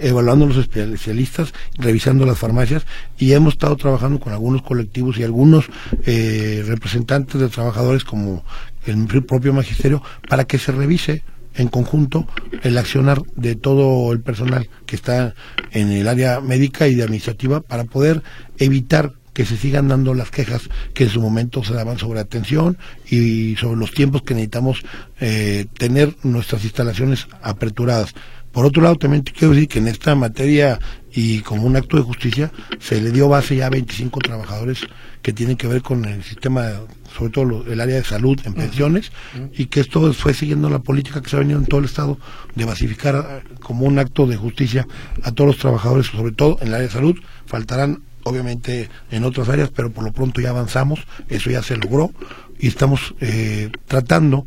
evaluando 0.00 0.44
a 0.44 0.48
los 0.48 0.58
especialistas, 0.58 1.54
revisando 1.78 2.26
las 2.26 2.38
farmacias 2.38 2.86
y 3.18 3.32
hemos 3.32 3.54
estado 3.54 3.76
trabajando 3.76 4.20
con 4.20 4.32
algunos 4.32 4.62
colectivos 4.62 5.18
y 5.18 5.24
algunos 5.24 5.66
eh, 6.04 6.62
representantes 6.66 7.40
de 7.40 7.48
trabajadores 7.48 8.04
como 8.04 8.44
el 8.86 9.06
propio 9.06 9.54
magisterio 9.54 10.02
para 10.28 10.44
que 10.44 10.58
se 10.58 10.72
revise 10.72 11.22
en 11.56 11.68
conjunto 11.68 12.26
el 12.62 12.78
accionar 12.78 13.22
de 13.36 13.54
todo 13.54 14.12
el 14.12 14.20
personal 14.20 14.68
que 14.86 14.96
está 14.96 15.34
en 15.70 15.90
el 15.90 16.08
área 16.08 16.40
médica 16.40 16.88
y 16.88 16.94
de 16.94 17.02
administrativa 17.02 17.60
para 17.60 17.84
poder 17.84 18.22
evitar 18.58 19.12
que 19.34 19.44
se 19.44 19.56
sigan 19.56 19.88
dando 19.88 20.14
las 20.14 20.30
quejas 20.30 20.62
que 20.94 21.04
en 21.04 21.10
su 21.10 21.20
momento 21.20 21.62
se 21.64 21.74
daban 21.74 21.98
sobre 21.98 22.20
atención 22.20 22.78
y 23.10 23.56
sobre 23.56 23.76
los 23.76 23.90
tiempos 23.90 24.22
que 24.22 24.34
necesitamos 24.34 24.82
eh, 25.20 25.66
tener 25.76 26.16
nuestras 26.22 26.64
instalaciones 26.64 27.26
aperturadas. 27.42 28.14
Por 28.52 28.64
otro 28.64 28.82
lado, 28.82 28.94
también 28.94 29.24
quiero 29.24 29.52
decir 29.52 29.68
que 29.68 29.80
en 29.80 29.88
esta 29.88 30.14
materia 30.14 30.78
y 31.12 31.40
como 31.40 31.64
un 31.64 31.74
acto 31.76 31.96
de 31.96 32.04
justicia 32.04 32.52
se 32.78 33.00
le 33.00 33.10
dio 33.10 33.28
base 33.28 33.56
ya 33.56 33.66
a 33.66 33.70
25 33.70 34.20
trabajadores 34.20 34.78
que 35.22 35.32
tienen 35.32 35.56
que 35.56 35.66
ver 35.66 35.82
con 35.82 36.04
el 36.04 36.22
sistema, 36.22 36.70
sobre 37.16 37.30
todo 37.32 37.44
lo- 37.44 37.66
el 37.72 37.80
área 37.80 37.96
de 37.96 38.04
salud 38.04 38.38
en 38.44 38.54
pensiones, 38.54 39.12
y 39.56 39.66
que 39.66 39.80
esto 39.80 40.12
fue 40.12 40.34
siguiendo 40.34 40.68
la 40.70 40.80
política 40.80 41.22
que 41.22 41.28
se 41.30 41.36
ha 41.36 41.38
venido 41.40 41.58
en 41.58 41.66
todo 41.66 41.80
el 41.80 41.86
Estado 41.86 42.18
de 42.54 42.64
basificar 42.64 43.42
como 43.60 43.86
un 43.86 43.98
acto 43.98 44.26
de 44.26 44.36
justicia 44.36 44.86
a 45.22 45.32
todos 45.32 45.48
los 45.48 45.58
trabajadores, 45.58 46.06
sobre 46.06 46.32
todo 46.32 46.58
en 46.60 46.68
el 46.68 46.74
área 46.74 46.86
de 46.86 46.92
salud. 46.92 47.16
Faltarán 47.46 48.02
obviamente 48.24 48.88
en 49.10 49.24
otras 49.24 49.48
áreas, 49.48 49.70
pero 49.74 49.90
por 49.92 50.02
lo 50.04 50.12
pronto 50.12 50.40
ya 50.40 50.50
avanzamos, 50.50 51.00
eso 51.28 51.50
ya 51.50 51.62
se 51.62 51.76
logró 51.76 52.10
y 52.58 52.68
estamos 52.68 53.14
eh, 53.20 53.70
tratando 53.86 54.46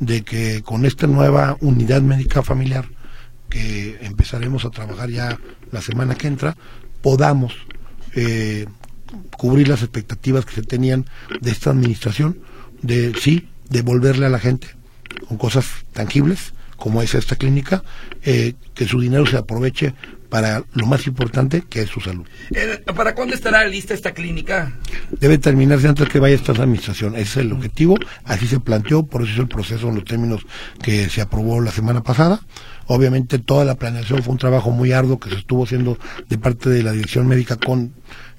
de 0.00 0.22
que 0.22 0.62
con 0.62 0.84
esta 0.86 1.06
nueva 1.06 1.56
unidad 1.60 2.00
médica 2.02 2.42
familiar 2.42 2.86
que 3.50 3.98
empezaremos 4.02 4.64
a 4.64 4.70
trabajar 4.70 5.10
ya 5.10 5.38
la 5.72 5.82
semana 5.82 6.14
que 6.14 6.26
entra, 6.28 6.56
podamos 7.02 7.54
eh, 8.14 8.66
cubrir 9.36 9.68
las 9.68 9.82
expectativas 9.82 10.44
que 10.44 10.54
se 10.54 10.62
tenían 10.62 11.06
de 11.40 11.50
esta 11.50 11.70
administración, 11.70 12.38
de 12.82 13.14
sí, 13.20 13.48
devolverle 13.70 14.26
a 14.26 14.30
la 14.30 14.38
gente 14.38 14.68
con 15.28 15.36
cosas 15.36 15.66
tangibles, 15.92 16.52
como 16.76 17.02
es 17.02 17.14
esta 17.14 17.36
clínica, 17.36 17.82
eh, 18.22 18.54
que 18.74 18.86
su 18.86 19.00
dinero 19.00 19.26
se 19.26 19.36
aproveche 19.36 19.94
para 20.28 20.62
lo 20.74 20.86
más 20.86 21.06
importante, 21.06 21.62
que 21.68 21.82
es 21.82 21.90
su 21.90 22.00
salud. 22.00 22.26
Eh, 22.54 22.82
¿Para 22.94 23.14
cuándo 23.14 23.34
estará 23.34 23.64
lista 23.66 23.94
esta 23.94 24.12
clínica? 24.12 24.72
Debe 25.10 25.38
terminarse 25.38 25.88
antes 25.88 26.08
que 26.08 26.20
vaya 26.20 26.34
esta 26.34 26.52
administración. 26.52 27.14
Ese 27.14 27.22
es 27.22 27.36
el 27.38 27.52
objetivo. 27.52 27.96
Así 28.24 28.46
se 28.46 28.60
planteó, 28.60 29.06
por 29.06 29.22
eso 29.22 29.32
hizo 29.32 29.42
el 29.42 29.48
proceso 29.48 29.88
en 29.88 29.96
los 29.96 30.04
términos 30.04 30.42
que 30.82 31.08
se 31.08 31.20
aprobó 31.20 31.60
la 31.60 31.72
semana 31.72 32.02
pasada. 32.02 32.40
Obviamente 32.86 33.38
toda 33.38 33.64
la 33.64 33.74
planeación 33.74 34.22
fue 34.22 34.32
un 34.32 34.38
trabajo 34.38 34.70
muy 34.70 34.92
arduo 34.92 35.18
que 35.18 35.30
se 35.30 35.36
estuvo 35.36 35.64
haciendo 35.64 35.98
de 36.28 36.38
parte 36.38 36.70
de 36.70 36.82
la 36.82 36.92
dirección 36.92 37.26
médica 37.26 37.56
con 37.56 37.92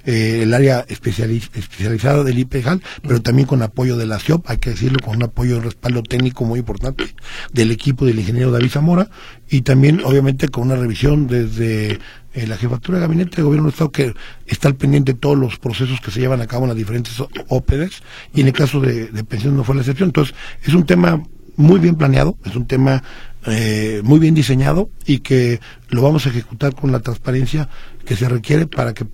eh, 0.06 0.40
el 0.42 0.54
área 0.54 0.86
especiali- 0.86 1.42
especializada 1.54 2.24
del 2.24 2.38
IPEJAL, 2.38 2.82
pero 3.02 3.20
también 3.22 3.46
con 3.46 3.62
apoyo 3.62 3.96
de 3.96 4.06
la 4.06 4.18
CIOP, 4.18 4.48
hay 4.48 4.58
que 4.58 4.70
decirlo, 4.70 4.98
con 5.04 5.16
un 5.16 5.22
apoyo 5.24 5.56
de 5.56 5.60
respaldo 5.62 6.02
técnico 6.02 6.44
muy 6.44 6.60
importante 6.60 7.04
del 7.52 7.70
equipo 7.70 8.04
del 8.06 8.18
ingeniero 8.18 8.50
David 8.50 8.70
Zamora 8.70 9.10
y 9.48 9.62
también 9.62 10.00
obviamente 10.04 10.48
con 10.48 10.64
una 10.64 10.76
revisión 10.76 11.26
desde 11.26 11.98
eh, 12.32 12.46
la 12.46 12.56
jefatura 12.56 12.98
de 12.98 13.02
gabinete 13.06 13.36
de 13.38 13.42
gobierno 13.42 13.66
del 13.66 13.72
Estado 13.74 13.90
que 13.90 14.14
está 14.46 14.68
al 14.68 14.76
pendiente 14.76 15.12
de 15.14 15.18
todos 15.18 15.36
los 15.36 15.58
procesos 15.58 16.00
que 16.00 16.10
se 16.10 16.20
llevan 16.20 16.40
a 16.40 16.46
cabo 16.46 16.64
en 16.64 16.68
las 16.68 16.76
diferentes 16.76 17.18
o- 17.20 17.28
OPDs 17.48 18.02
y 18.34 18.40
en 18.42 18.46
el 18.48 18.52
caso 18.52 18.80
de, 18.80 19.06
de 19.06 19.24
pensiones 19.24 19.56
no 19.56 19.64
fue 19.64 19.74
la 19.74 19.80
excepción. 19.82 20.08
Entonces, 20.10 20.34
es 20.64 20.72
un 20.74 20.86
tema 20.86 21.22
muy 21.56 21.80
bien 21.80 21.96
planeado, 21.96 22.38
es 22.44 22.54
un 22.56 22.66
tema 22.66 23.02
eh, 23.46 24.00
muy 24.04 24.18
bien 24.20 24.34
diseñado 24.34 24.90
y 25.06 25.18
que 25.18 25.60
lo 25.88 26.02
vamos 26.02 26.26
a 26.26 26.30
ejecutar 26.30 26.74
con 26.74 26.92
la 26.92 27.00
transparencia 27.00 27.68
que 28.06 28.14
se 28.16 28.28
requiere 28.28 28.66
para 28.66 28.94
que, 28.94 29.04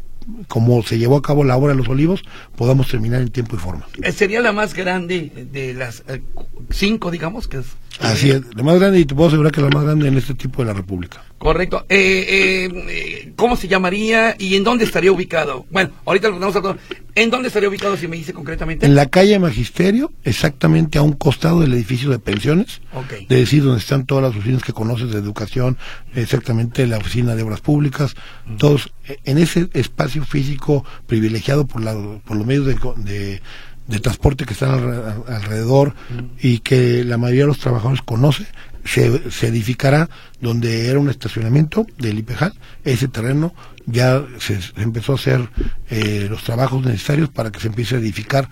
como 0.49 0.83
se 0.83 0.99
llevó 0.99 1.17
a 1.17 1.23
cabo 1.23 1.45
la 1.45 1.57
obra 1.57 1.73
de 1.73 1.79
los 1.79 1.89
olivos, 1.89 2.23
podamos 2.57 2.89
terminar 2.89 3.21
en 3.21 3.31
tiempo 3.31 3.57
y 3.57 3.59
forma. 3.59 3.87
Eh, 4.03 4.13
Sería 4.13 4.41
la 4.41 4.53
más 4.53 4.75
grande 4.75 5.49
de 5.53 5.75
las 5.75 6.03
eh, 6.09 6.23
cinco, 6.71 7.11
digamos, 7.11 7.49
que 7.49 7.59
es... 7.59 7.67
Así 8.01 8.31
es, 8.31 8.43
la 8.55 8.63
más 8.63 8.79
grande 8.79 9.01
y 9.01 9.05
te 9.05 9.15
puedo 9.15 9.29
asegurar 9.29 9.53
que 9.53 9.61
la 9.61 9.71
más 9.71 9.85
grande 9.85 10.09
en 10.09 10.17
este 10.19 10.35
tipo 10.35 10.63
de 10.63 10.67
la 10.67 10.75
República. 10.75 11.23
Correcto. 11.39 11.85
Eh, 11.89 11.97
eh, 12.29 12.85
eh, 12.89 13.33
¿Cómo 13.37 13.57
se 13.57 13.69
llamaría 13.69 14.35
y 14.39 14.57
en 14.57 14.65
dónde 14.65 14.85
estaría 14.85 15.13
ubicado? 15.13 15.67
Bueno, 15.71 15.91
ahorita 16.05 16.29
lo 16.29 16.35
tenemos 16.35 16.57
a 16.57 16.63
todo. 16.63 16.77
¿En 17.15 17.31
dónde 17.31 17.49
estaría 17.49 17.69
ubicado, 17.69 17.97
si 17.97 18.09
me 18.09 18.17
dice 18.17 18.33
concretamente? 18.33 18.87
En 18.87 18.95
la 18.95 19.07
calle 19.07 19.39
Magisterio, 19.39 20.13
exactamente 20.25 20.99
a 20.99 21.03
un 21.03 21.13
costado 21.13 21.61
del 21.61 21.73
edificio 21.75 22.11
de 22.11 22.19
pensiones, 22.19 22.81
Ok. 22.95 23.29
de 23.29 23.37
decir 23.37 23.63
donde 23.63 23.81
están 23.81 24.07
todas 24.07 24.25
las 24.25 24.37
oficinas 24.37 24.63
que 24.63 24.73
conoces 24.73 25.11
de 25.11 25.19
educación, 25.19 25.77
exactamente 26.15 26.87
la 26.87 26.99
oficina 26.99 27.35
de 27.35 27.43
obras 27.43 27.61
públicas, 27.61 28.15
todos 28.59 28.93
eh, 29.07 29.19
en 29.25 29.39
ese 29.39 29.69
espacio 29.75 30.25
físico 30.25 30.85
privilegiado 31.07 31.67
por, 31.67 31.83
la, 31.83 31.95
por 32.25 32.37
los 32.37 32.47
medios 32.47 32.67
de, 32.67 32.77
de, 32.97 33.43
de 33.87 34.01
transporte 34.01 34.45
que 34.45 34.53
están 34.55 34.71
alre- 34.71 35.25
alrededor 35.29 35.95
y 36.41 36.59
que 36.61 37.05
la 37.05 37.19
mayoría 37.19 37.43
de 37.43 37.49
los 37.49 37.59
trabajadores 37.61 38.03
conoce, 38.03 38.47
se, 38.85 39.31
se 39.31 39.49
edificará 39.49 40.09
donde 40.41 40.89
era 40.89 40.99
un 40.99 41.09
estacionamiento 41.11 41.87
del 41.99 42.19
IPEJAL, 42.19 42.55
ese 42.85 43.09
terreno 43.09 43.55
ya 43.87 44.25
se, 44.39 44.61
se 44.61 44.73
empezó 44.83 45.13
a 45.13 45.17
hacer 45.17 45.49
eh, 45.91 46.27
los 46.31 46.43
trabajos 46.45 46.85
necesarios 46.85 47.29
para 47.29 47.51
que 47.51 47.61
se 47.61 47.69
empiece 47.69 47.95
a 47.97 47.99
edificar 47.99 48.49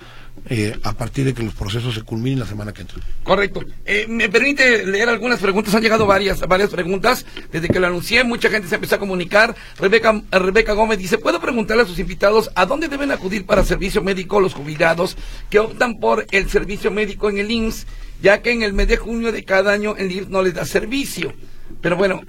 eh, 0.48 0.78
a 0.82 0.92
partir 0.92 1.24
de 1.24 1.34
que 1.34 1.42
los 1.42 1.54
procesos 1.54 1.94
se 1.94 2.02
culminen 2.02 2.40
la 2.40 2.46
semana 2.46 2.72
que 2.72 2.82
entra. 2.82 2.98
Correcto. 3.22 3.62
Eh, 3.84 4.06
¿Me 4.08 4.28
permite 4.28 4.84
leer 4.86 5.08
algunas 5.08 5.40
preguntas? 5.40 5.74
Han 5.74 5.82
llegado 5.82 6.06
varias, 6.06 6.40
varias 6.40 6.70
preguntas. 6.70 7.24
Desde 7.50 7.68
que 7.68 7.80
lo 7.80 7.86
anuncié, 7.86 8.24
mucha 8.24 8.50
gente 8.50 8.68
se 8.68 8.74
empezó 8.74 8.96
a 8.96 8.98
comunicar. 8.98 9.54
Rebeca, 9.78 10.22
Rebeca 10.30 10.72
Gómez 10.74 10.98
dice, 10.98 11.18
¿puedo 11.18 11.40
preguntarle 11.40 11.84
a 11.84 11.86
sus 11.86 11.98
invitados 11.98 12.50
a 12.54 12.66
dónde 12.66 12.88
deben 12.88 13.10
acudir 13.10 13.46
para 13.46 13.64
servicio 13.64 14.02
médico 14.02 14.40
los 14.40 14.54
jubilados 14.54 15.16
que 15.48 15.58
optan 15.58 15.98
por 15.98 16.26
el 16.30 16.50
servicio 16.50 16.90
médico 16.90 17.30
en 17.30 17.38
el 17.38 17.50
IMSS, 17.50 17.86
ya 18.22 18.42
que 18.42 18.52
en 18.52 18.62
el 18.62 18.72
mes 18.72 18.88
de 18.88 18.96
junio 18.96 19.32
de 19.32 19.44
cada 19.44 19.72
año 19.72 19.94
el 19.96 20.12
IMSS 20.12 20.28
no 20.28 20.42
les 20.42 20.54
da 20.54 20.64
servicio? 20.66 21.32
Pero 21.80 21.96
bueno, 21.96 22.22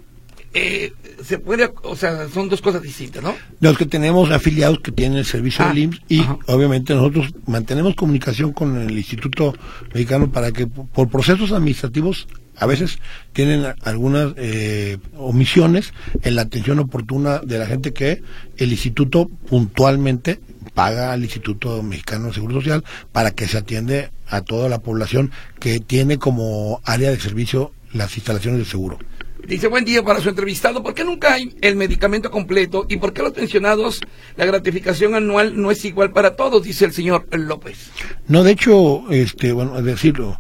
eh, 0.57 0.93
se 1.21 1.37
puede, 1.37 1.69
o 1.83 1.97
sea, 1.97 2.29
son 2.29 2.47
dos 2.47 2.61
cosas 2.61 2.81
distintas, 2.81 3.21
¿no? 3.21 3.35
Los 3.59 3.77
que 3.77 3.85
tenemos 3.85 4.31
afiliados 4.31 4.79
que 4.79 4.93
tienen 4.93 5.17
el 5.17 5.25
servicio 5.25 5.65
Ah, 5.65 5.67
del 5.67 5.79
IMSS 5.79 6.01
y 6.07 6.21
ajá. 6.21 6.37
obviamente 6.47 6.95
nosotros 6.95 7.33
mantenemos 7.45 7.93
comunicación 7.95 8.53
con 8.53 8.77
el 8.77 8.97
Instituto 8.97 9.53
Mexicano 9.93 10.31
para 10.31 10.53
que 10.53 10.65
por 10.65 11.09
procesos 11.09 11.51
administrativos 11.51 12.27
a 12.55 12.65
veces 12.67 12.99
tienen 13.33 13.65
algunas 13.83 14.31
eh, 14.37 14.97
omisiones 15.17 15.93
en 16.21 16.35
la 16.35 16.43
atención 16.43 16.79
oportuna 16.79 17.39
de 17.39 17.59
la 17.59 17.65
gente 17.65 17.91
que 17.91 18.21
el 18.55 18.71
instituto 18.71 19.27
puntualmente 19.49 20.39
paga 20.73 21.11
al 21.11 21.23
Instituto 21.23 21.83
Mexicano 21.83 22.27
de 22.27 22.33
Seguro 22.33 22.55
Social 22.55 22.85
para 23.11 23.31
que 23.31 23.49
se 23.49 23.57
atiende 23.57 24.09
a 24.29 24.39
toda 24.41 24.69
la 24.69 24.79
población 24.79 25.31
que 25.59 25.81
tiene 25.81 26.17
como 26.17 26.79
área 26.85 27.11
de 27.11 27.19
servicio 27.19 27.73
las 27.91 28.15
instalaciones 28.15 28.59
de 28.59 28.65
seguro. 28.65 28.99
Dice, 29.47 29.67
buen 29.67 29.85
día 29.85 30.03
para 30.03 30.19
su 30.19 30.29
entrevistado. 30.29 30.81
¿Por 30.81 30.93
qué 30.93 31.03
nunca 31.03 31.33
hay 31.33 31.55
el 31.61 31.75
medicamento 31.75 32.31
completo 32.31 32.85
y 32.89 32.97
por 32.97 33.13
qué 33.13 33.21
los 33.21 33.33
pensionados 33.33 34.01
la 34.37 34.45
gratificación 34.45 35.13
anual 35.13 35.61
no 35.61 35.69
es 35.69 35.85
igual 35.85 36.11
para 36.11 36.35
todos? 36.35 36.63
Dice 36.63 36.85
el 36.85 36.93
señor 36.93 37.27
López. 37.31 37.91
No, 38.27 38.43
de 38.43 38.51
hecho, 38.51 39.09
este, 39.11 39.51
bueno, 39.51 39.79
decirlo, 39.81 40.39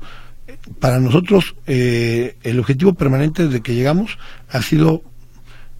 para 0.79 0.99
nosotros 0.99 1.55
eh, 1.67 2.37
el 2.41 2.59
objetivo 2.59 2.93
permanente 2.93 3.45
desde 3.45 3.61
que 3.61 3.75
llegamos 3.75 4.17
ha 4.49 4.61
sido 4.61 5.03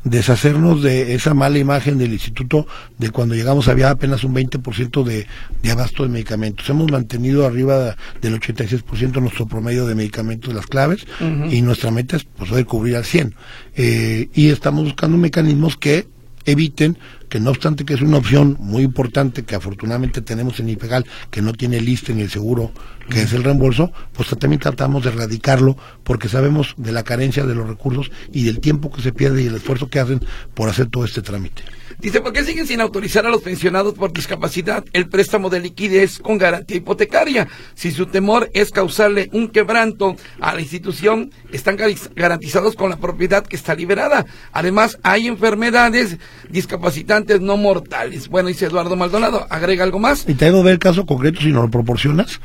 deshacernos 0.06 0.84
de 0.84 1.16
esa 1.16 1.34
mala 1.34 1.58
imagen 1.58 1.98
del 1.98 2.14
instituto 2.14 2.68
de 2.98 3.10
cuando 3.10 3.36
llegamos 3.36 3.68
había 3.68 3.90
apenas 3.90 4.24
un 4.24 4.34
20% 4.34 5.04
de, 5.04 5.28
de 5.62 5.72
abasto 5.72 6.04
de 6.04 6.10
medicamentos. 6.10 6.70
Hemos 6.70 6.90
mantenido 6.92 7.46
arriba 7.46 7.98
del 8.22 8.40
86% 8.40 9.20
nuestro 9.20 9.48
promedio 9.48 9.86
de 9.86 9.96
medicamentos, 9.96 10.54
las 10.54 10.68
claves, 10.68 11.06
y 11.50 11.62
nuestra 11.62 11.92
meta 11.92 12.16
es 12.16 12.24
pues, 12.24 12.50
poder 12.50 12.66
cubrir 12.66 12.96
al 12.96 13.06
100. 13.06 13.36
Eh, 13.76 14.30
y 14.34 14.50
estamos 14.50 14.84
buscando 14.84 15.18
mecanismos 15.18 15.76
que 15.76 16.08
eviten 16.46 16.98
que 17.30 17.40
no 17.40 17.50
obstante 17.50 17.86
que 17.86 17.96
es 17.96 18.02
una 18.02 18.18
opción 18.18 18.56
muy 18.60 18.84
importante 18.84 19.44
que 19.44 19.56
afortunadamente 19.56 20.22
tenemos 20.22 20.60
en 20.60 20.70
IPEGAL, 20.70 21.06
que 21.32 21.42
no 21.42 21.54
tiene 21.54 21.82
lista 21.82 22.12
en 22.12 22.20
el 22.20 22.30
seguro, 22.30 22.72
que 23.10 23.24
es 23.24 23.34
el 23.34 23.44
reembolso, 23.44 23.92
pues 24.14 24.30
también 24.40 24.60
tratamos 24.60 25.04
de 25.04 25.10
erradicarlo 25.10 25.78
porque 26.04 26.30
sabemos 26.30 26.76
de 26.78 26.92
la 26.92 27.04
carencia 27.04 27.46
de 27.46 27.56
los 27.56 27.68
recursos 27.68 28.12
y 28.32 28.44
del 28.44 28.60
tiempo 28.60 28.92
que 28.92 29.02
se 29.02 29.12
pierde 29.12 29.44
y 29.44 29.48
el 29.48 29.56
esfuerzo 29.56 29.90
que 29.90 30.00
hacen 30.00 30.22
por 30.54 30.70
hacer 30.70 30.88
todo 30.88 31.06
este 31.06 31.22
trámite. 31.22 31.64
Dice, 32.00 32.22
¿por 32.22 32.34
qué 32.34 32.44
siguen 32.44 32.68
sin 32.68 32.82
autorizar 32.82 33.26
a 33.26 33.30
los 33.30 33.42
pensionados 33.42 33.94
por 33.94 34.14
discapacidad 34.14 34.84
el 34.94 35.08
préstamo 35.08 35.50
de 35.50 35.60
liquidez 35.60 36.20
con 36.20 36.38
garantía 36.38 36.78
hipotecaria? 36.78 37.48
Si 37.74 37.92
su 37.92 38.08
temor 38.08 38.50
es 38.54 38.72
causarle 38.72 39.30
un 39.34 39.48
quebranto 39.50 40.16
a 40.40 40.54
la 40.54 40.62
institución, 40.62 41.32
están 41.52 41.78
garantizados 42.16 42.76
con 42.76 42.90
la 42.90 42.98
propiedad 42.98 43.46
que 43.46 43.56
está 43.56 43.76
liberada. 43.76 44.26
Además, 44.52 44.98
hay 45.04 45.28
enfermedades 45.28 46.18
discapacitantes 46.50 47.42
no 47.42 47.58
mortales. 47.58 48.28
Bueno, 48.28 48.50
dice 48.50 48.66
Eduardo 48.66 48.96
Maldonado, 48.96 49.46
agrega 49.50 49.84
algo 49.84 50.00
más. 50.00 50.26
Y 50.28 50.34
tengo 50.34 50.60
que 50.60 50.66
ver 50.66 50.74
el 50.74 50.80
caso 50.80 51.06
concreto 51.06 51.42
si 51.42 51.52
nos 51.52 51.64
lo 51.64 51.72
proporcionas 51.72 52.40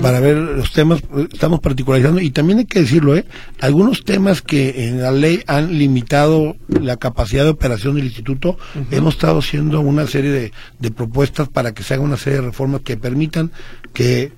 para 0.00 0.20
ver 0.20 0.36
los 0.36 0.72
temas, 0.72 1.02
estamos 1.32 1.60
particularizando 1.60 2.20
y 2.20 2.30
también 2.30 2.60
hay 2.60 2.66
que 2.66 2.80
decirlo, 2.80 3.16
¿eh? 3.16 3.24
algunos 3.60 4.04
temas 4.04 4.42
que 4.42 4.88
en 4.88 5.02
la 5.02 5.12
ley 5.12 5.42
han 5.46 5.78
limitado 5.78 6.56
la 6.68 6.96
capacidad 6.96 7.44
de 7.44 7.50
operación 7.50 7.94
del 7.94 8.04
instituto 8.04 8.58
hemos 8.90 9.14
estado 9.14 9.38
haciendo 9.38 9.80
una 9.80 10.06
serie 10.06 10.52
de, 10.78 10.90
propuestas 10.90 11.48
para 11.48 11.72
que 11.72 11.82
se 11.82 11.94
haga 11.94 12.02
una 12.02 12.16
serie 12.16 12.40
de 12.40 12.46
reformas 12.46 12.82
que 12.82 12.96
permitan 12.96 13.52
que, 13.92 14.32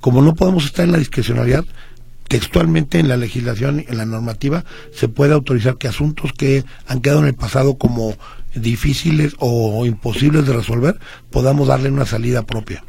como 0.00 0.22
no 0.22 0.34
podemos 0.34 0.64
estar 0.64 0.84
en 0.84 0.92
la 0.92 0.98
discrecionalidad, 0.98 1.64
textualmente 2.28 2.98
en 2.98 3.08
la 3.08 3.16
legislación, 3.16 3.84
en 3.86 3.96
la 3.96 4.06
normativa, 4.06 4.64
se 4.92 5.08
pueda 5.08 5.34
autorizar 5.34 5.76
que 5.76 5.88
asuntos 5.88 6.32
que 6.32 6.64
han 6.86 7.00
quedado 7.00 7.20
en 7.20 7.26
el 7.26 7.34
pasado 7.34 7.76
como 7.76 8.16
difíciles 8.54 9.34
o 9.38 9.84
imposibles 9.86 10.46
de 10.46 10.52
resolver, 10.54 10.98
podamos 11.30 11.68
darle 11.68 11.90
una 11.90 12.06
salida 12.06 12.42
propia. 12.42 12.82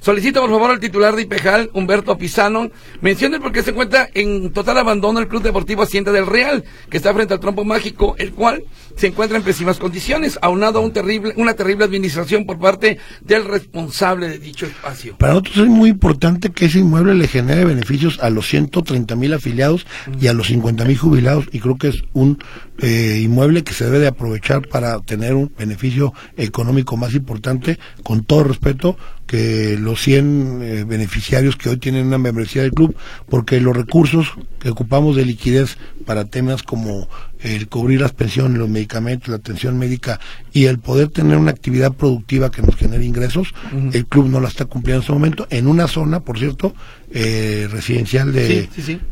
Solicito 0.00 0.40
por 0.40 0.50
favor 0.50 0.70
al 0.70 0.80
titular 0.80 1.14
de 1.14 1.22
Ipejal, 1.22 1.70
Humberto 1.74 2.16
Pisano, 2.16 2.70
mencione 3.02 3.38
por 3.38 3.52
qué 3.52 3.62
se 3.62 3.70
encuentra 3.70 4.08
en 4.14 4.50
total 4.50 4.78
abandono 4.78 5.20
el 5.20 5.28
Club 5.28 5.42
Deportivo 5.42 5.82
Hacienda 5.82 6.10
del 6.10 6.26
Real, 6.26 6.64
que 6.88 6.96
está 6.96 7.12
frente 7.12 7.34
al 7.34 7.40
trompo 7.40 7.66
mágico, 7.66 8.14
el 8.18 8.32
cual 8.32 8.64
se 8.96 9.08
encuentra 9.08 9.36
en 9.36 9.44
pésimas 9.44 9.78
condiciones, 9.78 10.38
aunado 10.40 10.78
a 10.78 10.82
un 10.82 10.92
terrible, 10.92 11.34
una 11.36 11.52
terrible 11.52 11.84
administración 11.84 12.46
por 12.46 12.58
parte 12.58 12.98
del 13.20 13.44
responsable 13.44 14.28
de 14.30 14.38
dicho 14.38 14.64
espacio. 14.64 15.18
Para 15.18 15.34
nosotros 15.34 15.58
es 15.58 15.66
muy 15.66 15.90
importante 15.90 16.50
que 16.50 16.66
ese 16.66 16.78
inmueble 16.78 17.14
le 17.14 17.28
genere 17.28 17.66
beneficios 17.66 18.18
a 18.20 18.30
los 18.30 18.48
130 18.48 19.14
mil 19.16 19.34
afiliados 19.34 19.86
y 20.18 20.28
a 20.28 20.32
los 20.32 20.46
50 20.46 20.84
mil 20.86 20.96
jubilados, 20.96 21.46
y 21.52 21.60
creo 21.60 21.76
que 21.76 21.88
es 21.88 22.04
un 22.14 22.38
eh, 22.80 23.20
inmueble 23.22 23.62
que 23.62 23.74
se 23.74 23.84
debe 23.84 23.98
de 23.98 24.08
aprovechar 24.08 24.66
para 24.68 24.98
tener 25.00 25.34
un 25.34 25.52
beneficio 25.58 26.12
económico 26.36 26.96
más 26.96 27.14
importante, 27.14 27.78
con 28.02 28.24
todo 28.24 28.44
respeto 28.44 28.96
que 29.26 29.76
los 29.78 30.00
100 30.02 30.60
eh, 30.62 30.84
beneficiarios 30.84 31.56
que 31.56 31.68
hoy 31.68 31.76
tienen 31.76 32.06
una 32.06 32.18
membresía 32.18 32.62
del 32.62 32.72
club, 32.72 32.96
porque 33.28 33.60
los 33.60 33.76
recursos 33.76 34.32
que 34.58 34.70
ocupamos 34.70 35.14
de 35.14 35.24
liquidez 35.24 35.78
para 36.04 36.24
temas 36.24 36.64
como 36.64 37.08
el 37.42 37.68
cubrir 37.68 38.00
las 38.00 38.12
pensiones, 38.12 38.58
los 38.58 38.68
medicamentos, 38.68 39.28
la 39.28 39.36
atención 39.36 39.78
médica 39.78 40.18
y 40.52 40.64
el 40.64 40.78
poder 40.78 41.08
tener 41.08 41.36
una 41.36 41.52
actividad 41.52 41.92
productiva 41.92 42.50
que 42.50 42.62
nos 42.62 42.76
genere 42.76 43.04
ingresos, 43.04 43.54
el 43.92 44.04
club 44.06 44.28
no 44.28 44.40
la 44.40 44.48
está 44.48 44.64
cumpliendo 44.64 44.98
en 44.98 45.02
este 45.02 45.12
momento, 45.12 45.46
en 45.50 45.66
una 45.68 45.86
zona, 45.86 46.20
por 46.20 46.38
cierto, 46.38 46.74
eh, 47.12 47.68
residencial 47.70 48.32
de... 48.32 48.68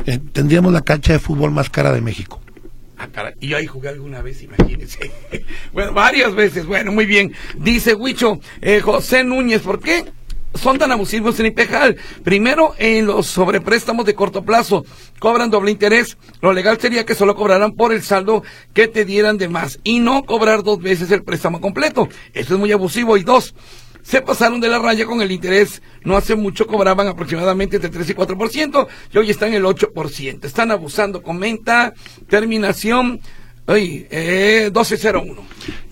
Eh, 0.07 0.19
tendríamos 0.33 0.73
la 0.73 0.83
cancha 0.83 1.13
de 1.13 1.19
fútbol 1.21 1.53
más 1.53 1.71
cara 1.71 1.93
de 1.93 2.01
México. 2.01 2.41
Ah, 2.99 3.33
y 3.41 3.49
yo 3.49 3.57
ahí 3.57 3.67
jugué 3.67 3.91
alguna 3.91 4.23
vez, 4.23 4.43
imagínense. 4.43 5.13
bueno, 5.73 5.93
varias 5.93 6.35
veces. 6.35 6.67
Bueno, 6.67 6.91
muy 6.91 7.07
bien. 7.07 7.33
Dice 7.57 7.95
Huicho, 7.95 8.41
eh, 8.61 8.81
José 8.81 9.23
Núñez, 9.23 9.63
¿por 9.63 9.81
qué 9.81 10.05
son 10.55 10.79
tan 10.79 10.91
abusivos 10.91 11.39
en 11.39 11.47
Ipejal? 11.47 11.97
Primero, 12.25 12.75
en 12.77 13.07
los 13.07 13.29
sobrepréstamos 13.29 14.05
de 14.05 14.17
corto 14.17 14.45
plazo, 14.45 14.85
cobran 15.21 15.51
doble 15.51 15.71
interés. 15.71 16.19
Lo 16.41 16.53
legal 16.53 16.81
sería 16.81 17.07
que 17.07 17.15
solo 17.15 17.37
cobraran 17.37 17.73
por 17.73 17.93
el 17.93 18.03
saldo 18.03 18.43
que 18.75 18.89
te 18.89 19.05
dieran 19.05 19.39
de 19.39 19.49
más 19.49 19.79
y 19.85 20.01
no 20.01 20.25
cobrar 20.25 20.65
dos 20.65 20.81
veces 20.81 21.13
el 21.13 21.23
préstamo 21.23 21.61
completo. 21.61 22.09
Eso 22.35 22.55
es 22.55 22.61
muy 22.61 22.73
abusivo. 22.73 23.17
Y 23.17 23.23
dos, 23.23 23.55
se 24.09 24.23
pasaron 24.23 24.59
de 24.59 24.69
la 24.69 24.79
raya 24.79 25.05
con 25.05 25.21
el 25.21 25.31
interés. 25.31 25.83
No 26.03 26.17
hace 26.17 26.35
mucho 26.35 26.67
cobraban 26.67 27.09
aproximadamente 27.09 27.77
entre 27.77 27.91
3 27.91 28.09
y 28.09 28.15
4% 28.15 28.87
y 29.13 29.19
hoy 29.19 29.31
están 29.31 29.51
en 29.51 29.57
el 29.57 29.65
8%. 29.65 30.45
Están 30.45 30.71
abusando. 30.71 31.23
Comenta, 31.23 31.93
terminación. 32.27 33.21
eh, 34.11 34.71
1201. 34.73 35.43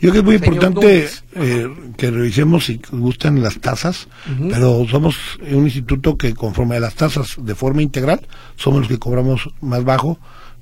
Yo 0.00 0.10
creo 0.10 0.12
que 0.12 0.18
es 0.18 0.24
muy 0.24 0.34
importante 0.36 1.10
eh, 1.34 1.68
que 1.98 2.10
revisemos 2.10 2.64
si 2.64 2.80
gustan 2.90 3.42
las 3.42 3.60
tasas, 3.60 4.08
pero 4.48 4.86
somos 4.88 5.16
un 5.50 5.64
instituto 5.64 6.16
que 6.16 6.32
conforme 6.32 6.76
a 6.76 6.80
las 6.80 6.94
tasas 6.94 7.34
de 7.36 7.54
forma 7.54 7.82
integral, 7.82 8.26
somos 8.56 8.80
los 8.80 8.88
que 8.88 8.98
cobramos 8.98 9.50
más 9.60 9.84
bajo 9.84 10.18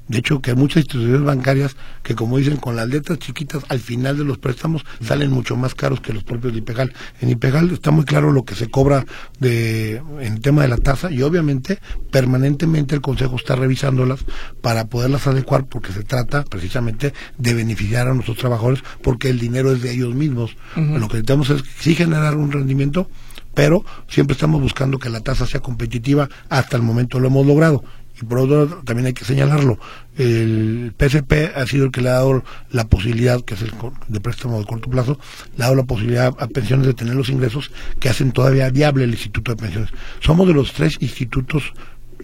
de 0.07 0.19
hecho, 0.19 0.41
que 0.41 0.51
hay 0.51 0.57
muchas 0.57 0.85
instituciones 0.85 1.23
bancarias 1.23 1.77
que, 2.03 2.15
como 2.15 2.37
dicen, 2.37 2.59
con 2.59 2.77
las 2.77 2.89
letras 2.89 3.19
chiquitas 3.19 3.65
al 3.69 3.81
final 3.81 4.19
de 4.19 4.25
los 4.25 4.37
préstamos 4.37 4.85
salen 5.03 5.31
mucho 5.31 5.57
más 5.57 5.75
caros 5.75 6.01
que 6.01 6.13
los 6.13 6.25
propios 6.25 6.53
de 6.53 6.59
IPEGAL. 6.59 6.93
En 7.21 7.31
IPEGAL 7.31 7.71
está 7.71 7.91
muy 7.91 8.05
claro 8.05 8.31
lo 8.31 8.45
que 8.45 8.55
se 8.55 8.69
cobra 8.69 9.07
de, 9.39 9.97
en 10.21 10.35
el 10.35 10.41
tema 10.41 10.63
de 10.63 10.69
la 10.69 10.77
tasa 10.77 11.11
y 11.11 11.23
obviamente 11.23 11.79
permanentemente 12.11 12.95
el 12.95 13.01
Consejo 13.01 13.37
está 13.37 13.57
revisándolas 13.57 14.21
para 14.61 14.89
poderlas 14.89 15.27
adecuar 15.27 15.65
porque 15.67 15.93
se 15.93 16.05
trata 16.05 16.45
precisamente 16.45 17.15
de 17.39 17.55
beneficiar 17.55 18.09
a 18.09 18.15
nuestros 18.15 18.37
trabajadores 18.37 18.83
porque 19.03 19.31
el 19.31 19.39
dinero 19.39 19.73
es 19.73 19.81
de 19.81 19.93
ellos 19.93 20.15
mismos. 20.15 20.57
Lo 20.77 21.09
que 21.09 21.15
necesitamos 21.15 21.49
es 21.49 21.65
sí 21.79 21.95
generar 21.95 22.37
un 22.37 22.53
rendimiento, 22.53 23.09
pero 23.55 23.85
siempre 24.09 24.35
estamos 24.35 24.61
buscando 24.61 24.99
que 24.99 25.09
la 25.09 25.21
tasa 25.21 25.47
sea 25.47 25.61
competitiva. 25.61 26.29
Hasta 26.51 26.77
el 26.77 26.83
momento 26.83 27.21
lo 27.21 27.29
hemos 27.29 27.47
logrado 27.47 27.85
y 28.21 28.25
por 28.25 28.39
otro 28.39 28.65
lado 28.65 28.83
también 28.85 29.07
hay 29.07 29.13
que 29.13 29.25
señalarlo, 29.25 29.79
el 30.17 30.95
PSP 30.99 31.57
ha 31.57 31.67
sido 31.67 31.87
el 31.87 31.91
que 31.91 32.01
le 32.01 32.11
ha 32.11 32.15
dado 32.15 32.45
la 32.71 32.87
posibilidad, 32.89 33.41
que 33.43 33.55
es 33.55 33.63
el 33.63 33.73
de 34.09 34.21
préstamo 34.21 34.59
de 34.59 34.67
corto 34.67 34.89
plazo, 34.89 35.19
le 35.57 35.65
ha 35.65 35.67
dado 35.67 35.77
la 35.77 35.85
posibilidad 35.85 36.35
a 36.39 36.47
pensiones 36.47 36.87
de 36.87 36.95
tener 36.95 37.15
los 37.15 37.29
ingresos 37.29 37.71
que 37.99 38.09
hacen 38.09 38.33
todavía 38.33 38.71
viable 38.71 39.05
el 39.05 39.11
Instituto 39.11 39.53
de 39.53 39.57
Pensiones. 39.57 39.91
Somos 40.21 40.47
de 40.47 40.55
los 40.55 40.73
tres 40.73 40.97
institutos 41.01 41.73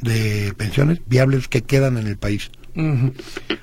de 0.00 0.54
pensiones 0.56 1.00
viables 1.06 1.48
que 1.48 1.62
quedan 1.62 1.98
en 1.98 2.06
el 2.06 2.16
país. 2.16 2.50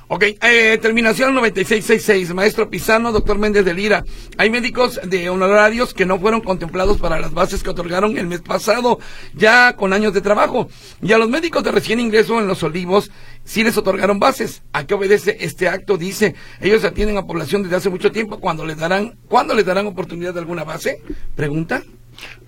Ok, 0.10 0.24
eh, 0.24 0.78
terminación 0.82 1.34
9666, 1.34 2.34
maestro 2.34 2.70
Pisano, 2.70 3.12
doctor 3.12 3.38
Méndez 3.38 3.66
de 3.66 3.74
Lira. 3.74 4.04
Hay 4.38 4.50
médicos 4.50 5.00
de 5.04 5.30
honorarios 5.30 5.94
que 5.94 6.06
no 6.06 6.20
fueron 6.20 6.42
contemplados 6.42 6.98
para 6.98 7.20
las 7.20 7.34
bases 7.34 7.64
que 7.64 7.70
otorgaron 7.70 8.18
el 8.18 8.28
mes 8.28 8.42
pasado, 8.42 9.00
ya 9.34 9.74
con 9.74 9.94
años 9.94 10.14
de 10.14 10.22
trabajo. 10.22 10.70
Y 11.02 11.14
a 11.14 11.18
los 11.18 11.30
médicos 11.30 11.64
de 11.64 11.72
recién 11.72 12.00
ingreso 12.00 12.40
en 12.40 12.48
Los 12.48 12.64
Olivos 12.64 13.12
sí 13.44 13.64
les 13.64 13.78
otorgaron 13.78 14.20
bases. 14.20 14.64
¿A 14.74 14.86
qué 14.86 14.94
obedece 14.94 15.38
este 15.42 15.68
acto? 15.68 15.98
Dice, 15.98 16.36
ellos 16.62 16.84
atienden 16.84 17.18
a 17.18 17.26
población 17.26 17.64
desde 17.64 17.78
hace 17.78 17.90
mucho 17.90 18.12
tiempo, 18.12 18.40
¿cuándo 18.40 18.66
les 18.66 18.78
darán, 18.78 19.18
¿cuándo 19.28 19.54
les 19.54 19.66
darán 19.66 19.88
oportunidad 19.88 20.34
de 20.34 20.40
alguna 20.40 20.64
base? 20.64 21.02
Pregunta. 21.36 21.84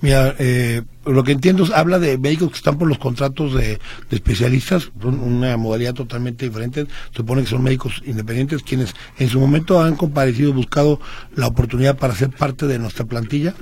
Mira, 0.02 0.36
eh, 0.40 0.82
lo 1.06 1.24
que 1.24 1.32
entiendo 1.32 1.64
es, 1.64 1.72
habla 1.72 2.00
de 2.00 2.18
médicos 2.18 2.52
que 2.52 2.58
están 2.58 2.78
por 2.78 2.88
los 2.88 2.98
contratos 2.98 3.54
de, 3.54 3.80
especialistas, 4.12 4.92
una 5.04 5.58
modalidad 5.58 5.94
totalmente 5.94 6.48
diferente. 6.48 6.88
Supone 7.12 7.44
que 7.44 7.50
son 7.50 7.64
médicos 7.64 8.02
independientes 8.06 8.64
quienes 8.64 8.94
en 9.18 9.30
su 9.30 9.40
momento 9.40 9.82
han 9.82 9.96
comparecido, 9.96 10.54
buscado 10.54 11.00
la 11.36 11.48
oportunidad 11.48 11.98
para 11.98 12.16
ser 12.16 12.30
parte 12.30 12.68
de 12.68 12.80
nuestra 12.80 13.06
plantilla. 13.06 13.56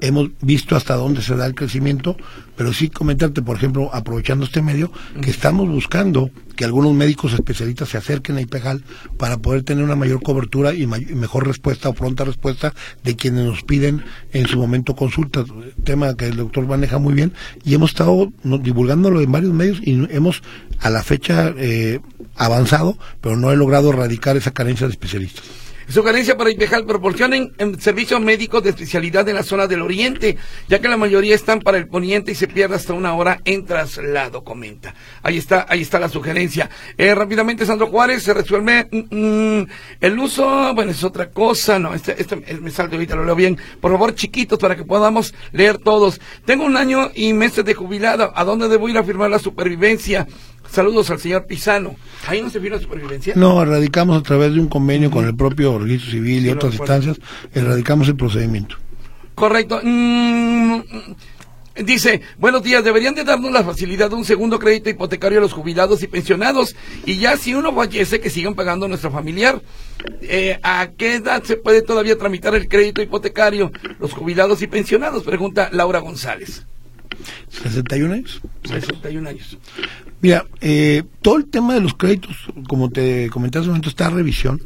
Hemos 0.00 0.30
visto 0.40 0.76
hasta 0.76 0.94
dónde 0.94 1.22
se 1.22 1.36
da 1.36 1.46
el 1.46 1.54
crecimiento, 1.54 2.16
pero 2.56 2.72
sí 2.72 2.88
comentarte, 2.88 3.42
por 3.42 3.56
ejemplo, 3.56 3.90
aprovechando 3.92 4.44
este 4.44 4.62
medio, 4.62 4.92
que 5.20 5.30
estamos 5.30 5.68
buscando 5.68 6.30
que 6.56 6.64
algunos 6.64 6.92
médicos 6.92 7.32
especialistas 7.32 7.88
se 7.88 7.98
acerquen 7.98 8.36
a 8.36 8.40
IPEJAL 8.40 8.82
para 9.16 9.38
poder 9.38 9.62
tener 9.62 9.84
una 9.84 9.94
mayor 9.94 10.22
cobertura 10.22 10.74
y, 10.74 10.86
mejor 10.86 11.46
respuesta 11.46 11.88
o 11.88 11.92
pronta 11.92 12.24
respuesta 12.24 12.74
de 13.04 13.14
quienes 13.14 13.44
nos 13.44 13.62
piden 13.62 14.04
en 14.32 14.46
su 14.46 14.58
momento 14.58 14.96
consultas, 14.96 15.46
tema 15.84 16.16
que 16.16 16.26
el 16.26 16.36
doctor 16.36 16.66
maneja 16.66 16.98
muy 16.98 17.14
bien, 17.14 17.32
y 17.64 17.74
hemos 17.74 17.90
estado 17.90 18.32
divulgándolo 18.42 19.20
en 19.20 19.30
varios 19.30 19.52
medios 19.52 19.78
y 19.82 20.06
hemos 20.10 20.42
a 20.80 20.90
la 20.90 21.02
fecha 21.02 21.54
eh, 21.56 22.00
avanzado, 22.36 22.98
pero 23.20 23.36
no 23.36 23.52
he 23.52 23.56
logrado 23.56 23.90
erradicar 23.90 24.36
esa 24.36 24.52
carencia 24.52 24.86
de 24.86 24.92
especialistas. 24.92 25.44
Sugerencia 25.88 26.36
para 26.36 26.50
IPEJAL, 26.50 26.84
proporcionen 26.84 27.52
servicios 27.78 28.20
médicos 28.20 28.62
de 28.62 28.70
especialidad 28.70 29.26
en 29.26 29.36
la 29.36 29.42
zona 29.42 29.66
del 29.66 29.80
oriente, 29.80 30.36
ya 30.68 30.80
que 30.80 30.88
la 30.88 30.98
mayoría 30.98 31.34
están 31.34 31.60
para 31.60 31.78
el 31.78 31.88
poniente 31.88 32.32
y 32.32 32.34
se 32.34 32.46
pierde 32.46 32.74
hasta 32.74 32.92
una 32.92 33.14
hora 33.14 33.40
en 33.46 33.64
traslado, 33.64 34.44
comenta. 34.44 34.94
Ahí 35.22 35.38
está, 35.38 35.64
ahí 35.66 35.80
está 35.80 35.98
la 35.98 36.10
sugerencia. 36.10 36.68
Eh, 36.98 37.14
rápidamente, 37.14 37.64
Sandro 37.64 37.86
Juárez, 37.86 38.22
se 38.22 38.34
resuelve 38.34 38.86
mm, 38.90 39.60
mm, 39.60 39.66
el 40.02 40.18
uso, 40.18 40.74
bueno, 40.74 40.90
es 40.90 41.02
otra 41.04 41.30
cosa, 41.30 41.78
no, 41.78 41.94
este, 41.94 42.20
este 42.20 42.36
me 42.36 42.70
salto 42.70 42.96
ahorita, 42.96 43.16
lo 43.16 43.24
leo 43.24 43.34
bien. 43.34 43.58
Por 43.80 43.90
favor, 43.90 44.14
chiquitos, 44.14 44.58
para 44.58 44.76
que 44.76 44.84
podamos 44.84 45.32
leer 45.52 45.78
todos. 45.78 46.20
Tengo 46.44 46.66
un 46.66 46.76
año 46.76 47.10
y 47.14 47.32
meses 47.32 47.64
de 47.64 47.72
jubilado, 47.72 48.30
¿a 48.34 48.44
dónde 48.44 48.68
debo 48.68 48.90
ir 48.90 48.98
a 48.98 49.04
firmar 49.04 49.30
la 49.30 49.38
supervivencia? 49.38 50.26
Saludos 50.70 51.10
al 51.10 51.18
señor 51.18 51.46
Pisano. 51.46 51.96
¿Ahí 52.26 52.42
no 52.42 52.50
se 52.50 52.60
firma 52.60 52.78
supervivencia? 52.78 53.34
No, 53.36 53.62
erradicamos 53.62 54.18
a 54.18 54.22
través 54.22 54.52
de 54.54 54.60
un 54.60 54.68
convenio 54.68 55.10
con 55.10 55.24
el 55.26 55.34
propio 55.34 55.78
registro 55.78 56.10
civil 56.12 56.46
y 56.46 56.50
otras 56.50 56.74
instancias, 56.74 57.18
erradicamos 57.54 58.08
el 58.08 58.16
procedimiento. 58.16 58.76
Correcto. 59.34 59.80
Mm, 59.82 60.80
dice, 61.84 62.20
buenos 62.38 62.62
días, 62.62 62.84
deberían 62.84 63.14
de 63.14 63.24
darnos 63.24 63.52
la 63.52 63.64
facilidad 63.64 64.10
de 64.10 64.16
un 64.16 64.24
segundo 64.24 64.58
crédito 64.58 64.90
hipotecario 64.90 65.38
a 65.38 65.42
los 65.42 65.52
jubilados 65.52 66.02
y 66.02 66.08
pensionados. 66.08 66.76
Y 67.06 67.18
ya 67.18 67.36
si 67.36 67.54
uno 67.54 67.72
fallece, 67.74 68.20
que 68.20 68.30
sigan 68.30 68.54
pagando 68.54 68.86
a 68.86 68.88
nuestro 68.88 69.10
familiar. 69.10 69.62
Eh, 70.22 70.58
¿A 70.62 70.90
qué 70.96 71.14
edad 71.14 71.42
se 71.44 71.56
puede 71.56 71.82
todavía 71.82 72.18
tramitar 72.18 72.54
el 72.54 72.68
crédito 72.68 73.00
hipotecario 73.00 73.72
los 73.98 74.12
jubilados 74.12 74.60
y 74.62 74.66
pensionados? 74.66 75.22
Pregunta 75.24 75.70
Laura 75.72 76.00
González. 76.00 76.64
61 77.48 78.14
años. 78.14 78.40
61 78.64 79.28
años. 79.28 79.58
Mira, 80.20 80.46
eh, 80.60 81.04
todo 81.22 81.36
el 81.36 81.46
tema 81.46 81.74
de 81.74 81.80
los 81.80 81.94
créditos, 81.94 82.36
como 82.68 82.90
te 82.90 83.28
comenté 83.30 83.58
hace 83.58 83.68
un 83.68 83.72
momento, 83.72 83.88
está 83.88 84.06
a 84.06 84.10
revisión, 84.10 84.60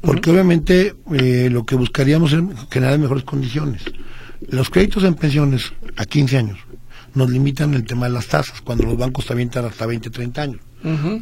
porque 0.00 0.30
obviamente 0.30 0.94
eh, 1.12 1.48
lo 1.50 1.64
que 1.64 1.76
buscaríamos 1.76 2.32
es 2.32 2.42
generar 2.70 2.98
mejores 2.98 3.24
condiciones. 3.24 3.82
Los 4.48 4.70
créditos 4.70 5.04
en 5.04 5.14
pensiones 5.14 5.72
a 5.96 6.04
15 6.04 6.38
años 6.38 6.58
nos 7.14 7.30
limitan 7.30 7.74
el 7.74 7.84
tema 7.84 8.06
de 8.06 8.12
las 8.12 8.26
tasas, 8.26 8.60
cuando 8.60 8.84
los 8.84 8.96
bancos 8.96 9.26
también 9.26 9.48
están 9.48 9.64
hasta 9.64 9.86
20, 9.86 10.10
30 10.10 10.42
años. 10.42 10.60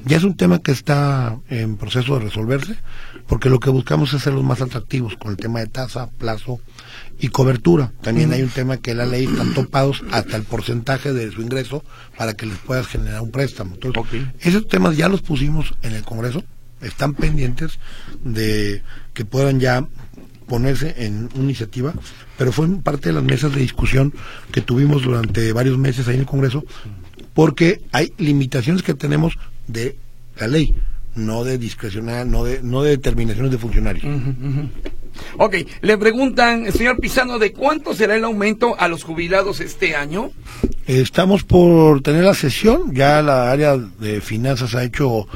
Ya 0.06 0.16
es 0.16 0.24
un 0.24 0.36
tema 0.36 0.60
que 0.60 0.72
está 0.72 1.38
en 1.50 1.76
proceso 1.76 2.14
de 2.14 2.24
resolverse, 2.24 2.76
porque 3.26 3.50
lo 3.50 3.60
que 3.60 3.68
buscamos 3.68 4.08
es 4.08 4.14
hacerlos 4.14 4.42
más 4.42 4.62
atractivos 4.62 5.16
con 5.16 5.32
el 5.32 5.36
tema 5.36 5.60
de 5.60 5.66
tasa, 5.66 6.08
plazo 6.10 6.60
y 7.18 7.28
cobertura. 7.28 7.92
También 8.00 8.32
hay 8.32 8.42
un 8.42 8.48
tema 8.48 8.78
que 8.78 8.94
la 8.94 9.04
ley 9.04 9.24
están 9.24 9.52
topados 9.52 10.02
hasta 10.12 10.38
el 10.38 10.44
porcentaje 10.44 11.12
de 11.12 11.30
su 11.30 11.42
ingreso 11.42 11.84
para 12.16 12.32
que 12.32 12.46
les 12.46 12.56
puedas 12.56 12.86
generar 12.86 13.20
un 13.20 13.30
préstamo. 13.30 13.74
Entonces, 13.74 14.22
esos 14.40 14.66
temas 14.66 14.96
ya 14.96 15.10
los 15.10 15.20
pusimos 15.20 15.74
en 15.82 15.92
el 15.92 16.04
Congreso, 16.04 16.42
están 16.80 17.12
pendientes 17.12 17.78
de 18.24 18.82
que 19.12 19.26
puedan 19.26 19.60
ya 19.60 19.86
ponerse 20.50 21.06
en 21.06 21.28
una 21.36 21.44
iniciativa, 21.44 21.94
pero 22.36 22.50
fue 22.50 22.66
parte 22.82 23.10
de 23.10 23.12
las 23.12 23.22
mesas 23.22 23.54
de 23.54 23.60
discusión 23.60 24.12
que 24.50 24.60
tuvimos 24.60 25.04
durante 25.04 25.52
varios 25.52 25.78
meses 25.78 26.08
ahí 26.08 26.16
en 26.16 26.22
el 26.22 26.26
Congreso, 26.26 26.64
porque 27.34 27.82
hay 27.92 28.12
limitaciones 28.18 28.82
que 28.82 28.94
tenemos 28.94 29.38
de 29.68 29.96
la 30.40 30.48
ley, 30.48 30.74
no 31.14 31.44
de 31.44 31.56
discrecional, 31.56 32.28
no 32.28 32.42
de, 32.42 32.60
no 32.64 32.82
de 32.82 32.90
determinaciones 32.90 33.52
de 33.52 33.58
funcionarios. 33.58 34.04
Ok, 35.38 35.54
le 35.82 35.98
preguntan, 35.98 36.72
señor 36.72 36.98
Pisano, 36.98 37.38
¿de 37.38 37.52
cuánto 37.52 37.94
será 37.94 38.16
el 38.16 38.24
aumento 38.24 38.74
a 38.76 38.88
los 38.88 39.04
jubilados 39.04 39.60
este 39.60 39.94
año? 39.94 40.32
Estamos 40.86 41.44
por 41.44 42.02
tener 42.02 42.24
la 42.24 42.34
sesión, 42.34 42.92
ya 42.92 43.22
la 43.22 43.52
área 43.52 43.76
de 43.76 44.20
finanzas 44.20 44.74
ha 44.74 44.82
hecho 44.82 45.28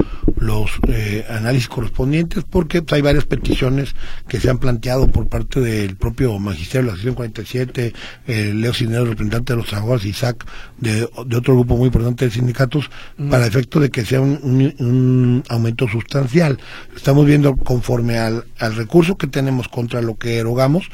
los 0.45 0.71
eh, 0.87 1.25
análisis 1.29 1.67
correspondientes 1.67 2.43
porque 2.49 2.81
pues, 2.81 2.93
hay 2.93 3.01
varias 3.01 3.25
peticiones 3.25 3.95
que 4.27 4.39
se 4.39 4.49
han 4.49 4.59
planteado 4.59 5.07
por 5.07 5.27
parte 5.27 5.59
del 5.59 5.95
propio 5.95 6.37
magisterio 6.39 6.85
de 6.85 6.91
la 6.91 6.97
sesión 6.97 7.15
47, 7.15 7.93
Leo 8.27 8.73
Cinero, 8.73 9.05
representante 9.05 9.53
de 9.53 9.57
los 9.57 9.67
trabajadores, 9.67 10.05
Isaac, 10.05 10.45
de, 10.77 11.09
de 11.25 11.37
otro 11.37 11.55
grupo 11.55 11.77
muy 11.77 11.87
importante 11.87 12.25
de 12.25 12.31
sindicatos, 12.31 12.89
para 13.29 13.45
efecto 13.45 13.79
de 13.79 13.89
que 13.89 14.05
sea 14.05 14.21
un, 14.21 15.43
aumento 15.49 15.87
sustancial. 15.87 16.59
Estamos 16.95 17.25
viendo 17.25 17.55
conforme 17.55 18.17
al, 18.17 18.45
al 18.59 18.75
recurso 18.75 19.17
que 19.17 19.27
tenemos 19.27 19.67
contra 19.67 20.01
lo 20.01 20.15
que 20.15 20.37
erogamos, 20.37 20.89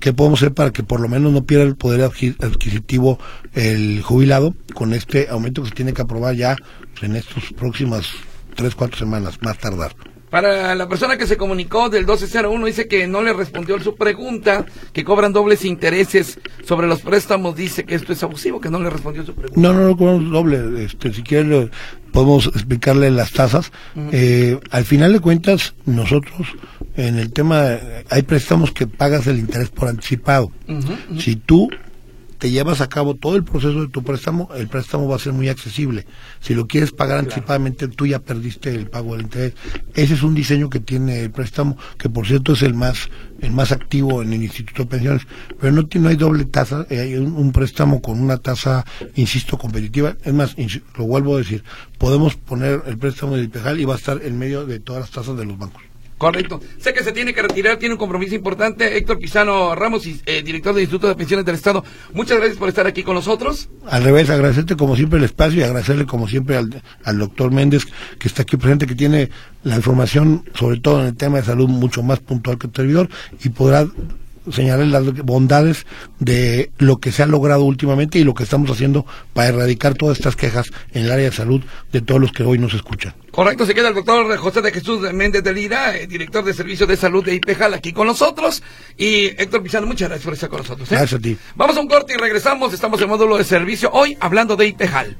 qué 0.00 0.12
podemos 0.12 0.40
hacer 0.40 0.54
para 0.54 0.72
que 0.72 0.82
por 0.82 1.00
lo 1.00 1.08
menos 1.08 1.32
no 1.32 1.44
pierda 1.44 1.64
el 1.64 1.76
poder 1.76 2.02
adquisitivo 2.02 3.18
el 3.54 4.02
jubilado 4.02 4.54
con 4.74 4.92
este 4.92 5.28
aumento 5.30 5.62
que 5.62 5.70
se 5.70 5.74
tiene 5.74 5.92
que 5.92 6.02
aprobar 6.02 6.34
ya 6.34 6.56
en 7.00 7.16
estas 7.16 7.44
próximas 7.56 8.06
tres, 8.58 8.74
cuatro 8.74 8.98
semanas, 8.98 9.38
más 9.40 9.56
tardar. 9.56 9.94
Para 10.30 10.74
la 10.74 10.88
persona 10.88 11.16
que 11.16 11.26
se 11.26 11.38
comunicó 11.38 11.88
del 11.88 12.02
1201 12.02 12.66
dice 12.66 12.88
que 12.88 13.06
no 13.06 13.22
le 13.22 13.32
respondió 13.32 13.78
su 13.80 13.94
pregunta, 13.94 14.66
que 14.92 15.04
cobran 15.04 15.32
dobles 15.32 15.64
intereses 15.64 16.38
sobre 16.66 16.86
los 16.86 17.00
préstamos, 17.00 17.56
dice 17.56 17.84
que 17.84 17.94
esto 17.94 18.12
es 18.12 18.22
abusivo, 18.22 18.60
que 18.60 18.68
no 18.68 18.78
le 18.80 18.90
respondió 18.90 19.24
su 19.24 19.32
pregunta. 19.32 19.58
No, 19.58 19.72
no, 19.72 19.86
no 19.86 19.96
cobramos 19.96 20.30
doble, 20.30 20.84
este, 20.84 21.14
si 21.14 21.22
quiere 21.22 21.70
podemos 22.12 22.46
explicarle 22.46 23.10
las 23.10 23.32
tasas. 23.32 23.70
Eh, 24.12 24.58
al 24.70 24.84
final 24.84 25.12
de 25.12 25.20
cuentas, 25.20 25.74
nosotros 25.86 26.48
en 26.96 27.16
el 27.16 27.32
tema, 27.32 27.78
hay 28.10 28.22
préstamos 28.22 28.72
que 28.72 28.88
pagas 28.88 29.28
el 29.28 29.38
interés 29.38 29.70
por 29.70 29.88
anticipado. 29.88 30.50
Si 31.16 31.36
tú 31.36 31.70
te 32.38 32.50
llevas 32.50 32.80
a 32.80 32.88
cabo 32.88 33.14
todo 33.14 33.36
el 33.36 33.44
proceso 33.44 33.80
de 33.80 33.88
tu 33.88 34.02
préstamo, 34.02 34.48
el 34.54 34.68
préstamo 34.68 35.08
va 35.08 35.16
a 35.16 35.18
ser 35.18 35.32
muy 35.32 35.48
accesible. 35.48 36.06
Si 36.40 36.54
lo 36.54 36.66
quieres 36.66 36.92
pagar 36.92 37.18
anticipadamente, 37.18 37.88
tú 37.88 38.06
ya 38.06 38.20
perdiste 38.20 38.74
el 38.74 38.88
pago 38.88 39.12
del 39.12 39.22
interés. 39.22 39.54
Ese 39.94 40.14
es 40.14 40.22
un 40.22 40.34
diseño 40.34 40.70
que 40.70 40.80
tiene 40.80 41.20
el 41.20 41.30
préstamo, 41.30 41.76
que 41.98 42.08
por 42.08 42.26
cierto 42.26 42.52
es 42.52 42.62
el 42.62 42.74
más 42.74 43.10
el 43.40 43.52
más 43.52 43.72
activo 43.72 44.22
en 44.22 44.32
el 44.32 44.42
Instituto 44.42 44.82
de 44.82 44.88
Pensiones, 44.88 45.22
pero 45.60 45.72
no, 45.72 45.88
no 45.92 46.08
hay 46.08 46.16
doble 46.16 46.44
tasa, 46.44 46.86
eh, 46.90 47.00
hay 47.00 47.14
un, 47.14 47.52
préstamo 47.52 48.02
con 48.02 48.20
una 48.20 48.38
tasa, 48.38 48.84
insisto, 49.14 49.56
competitiva. 49.56 50.16
Es 50.24 50.34
más, 50.34 50.56
lo 50.96 51.04
vuelvo 51.06 51.36
a 51.36 51.38
decir, 51.38 51.62
podemos 51.98 52.34
poner 52.34 52.82
el 52.86 52.98
préstamo 52.98 53.36
del 53.36 53.44
IPEJAL 53.44 53.80
y 53.80 53.84
va 53.84 53.94
a 53.94 53.98
estar 53.98 54.20
en 54.22 54.38
medio 54.38 54.66
de 54.66 54.80
todas 54.80 55.02
las 55.02 55.10
tasas 55.10 55.36
de 55.36 55.44
los 55.44 55.56
bancos. 55.56 55.87
Correcto. 56.18 56.60
Sé 56.80 56.92
que 56.92 57.04
se 57.04 57.12
tiene 57.12 57.32
que 57.32 57.42
retirar, 57.42 57.76
tiene 57.78 57.94
un 57.94 57.98
compromiso 57.98 58.34
importante. 58.34 58.96
Héctor 58.96 59.18
Pisano 59.20 59.76
Ramos, 59.76 60.04
eh, 60.26 60.42
director 60.42 60.74
del 60.74 60.82
Instituto 60.82 61.06
de 61.06 61.14
Pensiones 61.14 61.46
del 61.46 61.54
Estado, 61.54 61.84
muchas 62.12 62.38
gracias 62.38 62.58
por 62.58 62.68
estar 62.68 62.86
aquí 62.88 63.04
con 63.04 63.14
nosotros. 63.14 63.68
Al 63.86 64.02
revés, 64.02 64.28
agradecerte 64.28 64.76
como 64.76 64.96
siempre 64.96 65.18
el 65.18 65.24
espacio 65.24 65.60
y 65.60 65.62
agradecerle 65.62 66.06
como 66.06 66.26
siempre 66.26 66.56
al, 66.56 66.82
al 67.04 67.18
doctor 67.18 67.52
Méndez, 67.52 67.84
que 68.18 68.26
está 68.26 68.42
aquí 68.42 68.56
presente, 68.56 68.86
que 68.86 68.96
tiene 68.96 69.30
la 69.62 69.76
información, 69.76 70.44
sobre 70.54 70.80
todo 70.80 71.00
en 71.00 71.06
el 71.06 71.16
tema 71.16 71.38
de 71.38 71.44
salud, 71.44 71.68
mucho 71.68 72.02
más 72.02 72.18
puntual 72.18 72.58
que 72.58 72.66
el 72.66 72.72
servidor 72.74 73.08
y 73.44 73.48
podrá 73.50 73.86
señalar 74.50 74.86
las 74.86 75.04
bondades 75.24 75.86
de 76.18 76.70
lo 76.78 76.98
que 76.98 77.12
se 77.12 77.22
ha 77.22 77.26
logrado 77.26 77.64
últimamente 77.64 78.18
y 78.18 78.24
lo 78.24 78.34
que 78.34 78.44
estamos 78.44 78.70
haciendo 78.70 79.06
para 79.34 79.48
erradicar 79.48 79.94
todas 79.94 80.18
estas 80.18 80.36
quejas 80.36 80.70
en 80.92 81.04
el 81.04 81.12
área 81.12 81.26
de 81.26 81.36
salud 81.36 81.62
de 81.92 82.00
todos 82.00 82.20
los 82.20 82.32
que 82.32 82.42
hoy 82.42 82.58
nos 82.58 82.74
escuchan. 82.74 83.14
Correcto, 83.38 83.66
se 83.66 83.72
queda 83.72 83.90
el 83.90 83.94
doctor 83.94 84.36
José 84.36 84.62
de 84.62 84.72
Jesús 84.72 84.98
Méndez 85.12 85.44
de 85.44 85.52
Lira, 85.52 85.96
eh, 85.96 86.08
director 86.08 86.44
de 86.44 86.52
Servicios 86.52 86.88
de 86.88 86.96
Salud 86.96 87.24
de 87.24 87.36
IPEJAL, 87.36 87.72
aquí 87.72 87.92
con 87.92 88.08
nosotros. 88.08 88.64
Y 88.96 89.26
Héctor 89.26 89.62
Pizano, 89.62 89.86
muchas 89.86 90.08
gracias 90.08 90.24
por 90.24 90.34
estar 90.34 90.48
con 90.48 90.58
nosotros. 90.58 90.90
¿eh? 90.90 90.96
Gracias 90.96 91.20
a 91.20 91.22
ti. 91.22 91.38
Vamos 91.54 91.76
a 91.76 91.80
un 91.80 91.86
corte 91.86 92.14
y 92.14 92.16
regresamos. 92.16 92.74
Estamos 92.74 93.00
en 93.00 93.08
módulo 93.08 93.38
de 93.38 93.44
servicio 93.44 93.90
hoy 93.92 94.16
hablando 94.18 94.56
de 94.56 94.66
IPEJAL. 94.66 95.16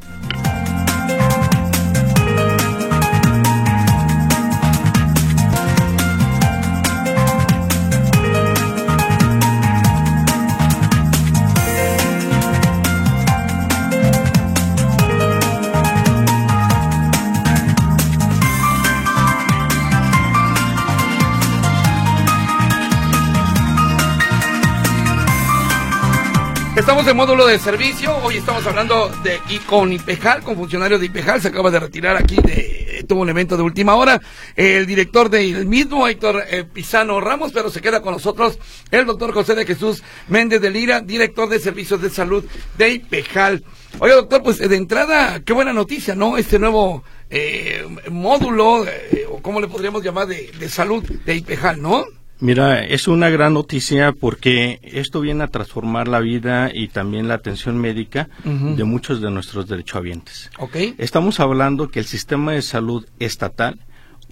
Estamos 26.89 27.07
en 27.07 27.17
módulo 27.19 27.47
de 27.47 27.59
servicio. 27.59 28.17
Hoy 28.25 28.39
estamos 28.39 28.67
hablando 28.67 29.11
de 29.23 29.39
y 29.51 29.59
con 29.59 29.93
IPEJAL, 29.93 30.43
con 30.43 30.57
funcionarios 30.57 30.99
de 30.99 31.05
IPEJAL. 31.05 31.43
Se 31.43 31.49
acaba 31.49 31.71
de 31.71 31.81
retirar 31.81 32.17
aquí 32.17 32.37
de 32.37 33.01
eh, 33.01 33.05
tuvo 33.07 33.21
un 33.21 33.29
evento 33.29 33.59
de 33.59 33.63
última 33.63 33.95
hora. 33.95 34.19
el 34.57 34.87
director 34.87 35.29
del 35.29 35.67
mismo, 35.67 36.09
Héctor 36.09 36.45
eh, 36.49 36.65
Pisano 36.65 37.21
Ramos, 37.21 37.53
pero 37.53 37.69
se 37.69 37.83
queda 37.83 38.01
con 38.01 38.15
nosotros 38.15 38.59
el 38.91 39.05
doctor 39.05 39.35
José 39.35 39.55
de 39.55 39.67
Jesús 39.67 40.03
Méndez 40.29 40.63
de 40.63 40.71
Lira, 40.71 41.03
director 41.03 41.51
de 41.51 41.61
Servicios 41.61 42.01
de 42.01 42.09
Salud 42.09 42.43
de 42.79 42.89
IPEJAL. 42.89 43.63
Oye, 43.99 44.15
doctor, 44.15 44.43
pues 44.43 44.57
de 44.57 44.75
entrada, 44.75 45.41
qué 45.45 45.53
buena 45.53 45.75
noticia, 45.75 46.15
¿no? 46.15 46.39
Este 46.39 46.59
nuevo 46.59 47.05
módulo, 48.11 48.87
o 49.31 49.43
cómo 49.43 49.61
le 49.61 49.69
podríamos 49.69 50.03
llamar, 50.03 50.27
de 50.27 50.69
salud 50.71 51.05
de 51.05 51.35
IPEJAL, 51.35 51.83
¿no? 51.83 52.07
Mira, 52.41 52.85
es 52.85 53.09
una 53.09 53.31
gran 53.31 53.55
noticia 53.55 54.13
porque 54.13 54.79
esto 54.83 55.21
viene 55.21 55.45
a 55.45 55.49
transformar 55.49 56.07
la 56.07 56.21
vida 56.21 56.71
y 56.73 56.89
también 56.89 57.27
la 57.27 57.35
atención 57.35 57.79
médica 57.79 58.29
de 58.45 58.85
muchos 58.85 59.21
de 59.21 59.31
nuestros 59.31 59.67
derechohabientes. 59.67 60.51
Okay. 60.59 60.95
Estamos 60.99 61.41
hablando 61.41 61.89
que 61.89 61.99
el 61.99 62.07
sistema 62.07 62.53
de 62.53 62.63
salud 62.63 63.07
estatal 63.19 63.81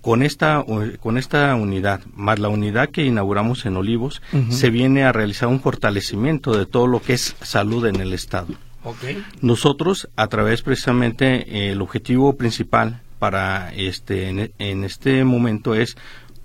con 0.03 0.23
esta 0.23 0.65
con 1.01 1.19
esta 1.19 1.53
unidad 1.57 2.01
más 2.15 2.39
la 2.39 2.49
unidad 2.49 2.91
que 2.91 3.05
inauguramos 3.05 3.67
en 3.67 3.77
Olivos 3.77 4.23
se 4.51 4.71
viene 4.71 5.03
a 5.03 5.11
realizar 5.11 5.49
un 5.49 5.61
fortalecimiento 5.61 6.57
de 6.57 6.65
todo 6.67 6.87
lo 6.87 7.01
que 7.03 7.15
es 7.15 7.35
salud 7.43 7.87
en 7.87 7.97
el 7.97 8.13
estado. 8.13 8.55
Okay. 8.85 9.25
Nosotros 9.41 10.09
a 10.15 10.29
través 10.29 10.63
precisamente 10.63 11.73
el 11.73 11.83
objetivo 11.83 12.37
principal 12.37 13.01
para 13.19 13.75
este 13.75 14.53
en 14.59 14.85
este 14.85 15.25
momento 15.25 15.75
es 15.75 15.97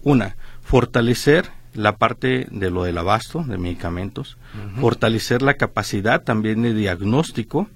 una 0.02 0.38
fortalecer 0.72 1.52
la 1.74 1.98
parte 1.98 2.48
de 2.50 2.72
lo 2.72 2.84
del 2.84 2.98
abasto 2.98 3.44
de 3.44 3.58
medicamentos, 3.58 4.38
fortalecer 4.80 5.42
la 5.42 5.56
capacidad 5.56 6.24
también 6.24 6.62
de 6.62 6.74
diagnóstico 6.74 7.68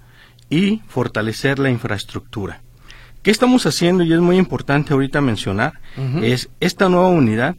y 0.49 0.81
fortalecer 0.87 1.59
la 1.59 1.69
infraestructura. 1.69 2.61
¿Qué 3.21 3.31
estamos 3.31 3.65
haciendo? 3.65 4.05
Y 4.05 4.13
es 4.13 4.21
muy 4.21 4.37
importante 4.37 4.93
ahorita 4.93 5.19
mencionar, 5.19 5.73
es 6.21 6.49
esta 6.61 6.87
nueva 6.87 7.09
unidad, 7.09 7.57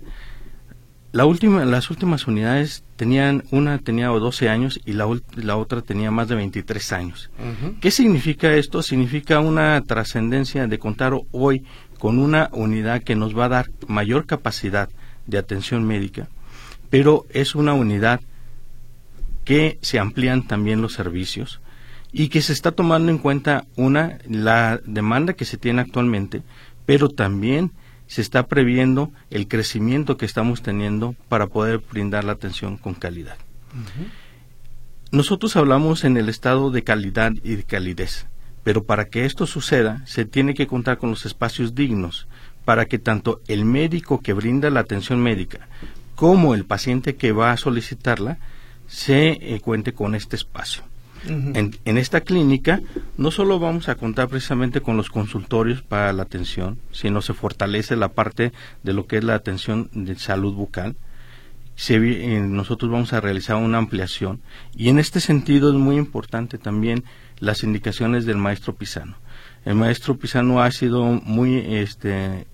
la 1.12 1.26
última, 1.26 1.66
las 1.66 1.90
últimas 1.90 2.26
unidades 2.26 2.82
tenían, 2.96 3.44
una 3.50 3.76
tenía 3.76 4.06
12 4.06 4.48
años 4.48 4.80
y 4.86 4.94
la, 4.94 5.06
la 5.34 5.56
otra 5.58 5.82
tenía 5.82 6.10
más 6.10 6.28
de 6.28 6.36
23 6.36 6.92
años. 6.92 7.30
¿Qué 7.82 7.90
significa 7.90 8.54
esto? 8.54 8.82
Significa 8.82 9.40
una 9.40 9.82
trascendencia 9.82 10.66
de 10.66 10.78
contar 10.78 11.12
hoy 11.30 11.62
con 11.98 12.18
una 12.18 12.48
unidad 12.52 13.02
que 13.02 13.16
nos 13.16 13.36
va 13.36 13.44
a 13.44 13.50
dar 13.50 13.70
mayor 13.86 14.24
capacidad 14.24 14.88
de 15.26 15.38
atención 15.38 15.84
médica, 15.84 16.28
pero 16.90 17.26
es 17.30 17.54
una 17.54 17.74
unidad 17.74 18.20
que 19.44 19.78
se 19.80 19.98
amplían 19.98 20.46
también 20.46 20.82
los 20.82 20.92
servicios 20.92 21.60
y 22.12 22.28
que 22.28 22.42
se 22.42 22.52
está 22.52 22.72
tomando 22.72 23.10
en 23.10 23.18
cuenta 23.18 23.66
una 23.76 24.18
la 24.28 24.80
demanda 24.84 25.34
que 25.34 25.44
se 25.44 25.56
tiene 25.56 25.82
actualmente, 25.82 26.42
pero 26.84 27.08
también 27.08 27.72
se 28.06 28.22
está 28.22 28.46
previendo 28.46 29.12
el 29.30 29.48
crecimiento 29.48 30.16
que 30.16 30.26
estamos 30.26 30.62
teniendo 30.62 31.14
para 31.28 31.46
poder 31.48 31.78
brindar 31.78 32.24
la 32.24 32.32
atención 32.32 32.76
con 32.76 32.94
calidad. 32.94 33.36
Nosotros 35.10 35.56
hablamos 35.56 36.04
en 36.04 36.16
el 36.16 36.28
estado 36.28 36.70
de 36.70 36.82
calidad 36.82 37.32
y 37.44 37.56
de 37.56 37.64
calidez, 37.64 38.26
pero 38.64 38.84
para 38.84 39.06
que 39.08 39.24
esto 39.24 39.46
suceda 39.46 40.02
se 40.06 40.24
tiene 40.24 40.54
que 40.54 40.66
contar 40.66 40.98
con 40.98 41.10
los 41.10 41.26
espacios 41.26 41.74
dignos, 41.74 42.26
para 42.66 42.84
que 42.84 42.98
tanto 42.98 43.40
el 43.46 43.64
médico 43.64 44.20
que 44.20 44.34
brinda 44.34 44.68
la 44.68 44.80
atención 44.80 45.22
médica 45.22 45.68
como 46.16 46.54
el 46.54 46.64
paciente 46.64 47.14
que 47.14 47.30
va 47.30 47.52
a 47.52 47.56
solicitarla 47.56 48.38
se 48.88 49.54
eh, 49.54 49.60
cuente 49.60 49.92
con 49.92 50.16
este 50.16 50.34
espacio. 50.34 50.82
en, 51.26 51.76
en, 51.84 51.98
esta 51.98 52.20
clínica 52.20 52.80
no 53.16 53.30
solo 53.30 53.58
vamos 53.58 53.88
a 53.88 53.94
contar 53.94 54.28
precisamente 54.28 54.80
con 54.80 54.96
los 54.96 55.10
consultorios 55.10 55.82
para 55.82 56.12
la 56.12 56.22
atención, 56.24 56.78
sino 56.92 57.20
se 57.20 57.34
fortalece 57.34 57.96
la 57.96 58.08
parte 58.08 58.52
de 58.82 58.92
lo 58.92 59.06
que 59.06 59.18
es 59.18 59.24
la 59.24 59.34
atención 59.34 59.88
de 59.92 60.16
salud 60.16 60.54
bucal. 60.54 60.96
Se, 61.74 61.96
eh, 61.96 62.40
nosotros 62.40 62.90
vamos 62.90 63.12
a 63.12 63.20
realizar 63.20 63.56
una 63.56 63.78
ampliación 63.78 64.40
y 64.74 64.88
en 64.88 64.98
este 64.98 65.20
sentido 65.20 65.70
es 65.70 65.76
muy 65.76 65.96
importante 65.96 66.58
también 66.58 67.04
las 67.38 67.62
indicaciones 67.62 68.24
del 68.24 68.38
maestro 68.38 68.74
Pisano. 68.74 69.16
El 69.64 69.74
maestro 69.74 70.16
Pisano 70.16 70.62
ha 70.62 70.70
sido 70.70 71.04
muy 71.04 71.58
este, 71.58 72.46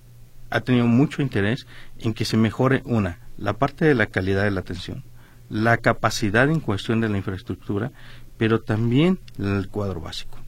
ha 0.53 0.61
tenido 0.61 0.87
mucho 0.87 1.23
interés 1.23 1.67
en 1.99 2.15
que 2.15 2.25
se 2.25 2.37
mejore 2.37 2.83
una, 2.85 3.19
la 3.39 3.55
parte 3.55 3.85
de 3.85 3.95
la 3.95 4.07
calidad 4.07 4.45
de 4.45 4.51
la 4.51 4.61
atención, 4.61 5.05
la 5.49 5.79
capacidad 5.79 6.49
en 6.49 6.61
cuestión 6.61 7.01
de 7.01 7.09
la 7.09 7.17
infraestructura, 7.17 7.93
pero 8.37 8.61
también 8.61 9.19
el 9.39 9.69
cuadro 9.69 10.01
básico. 10.01 10.39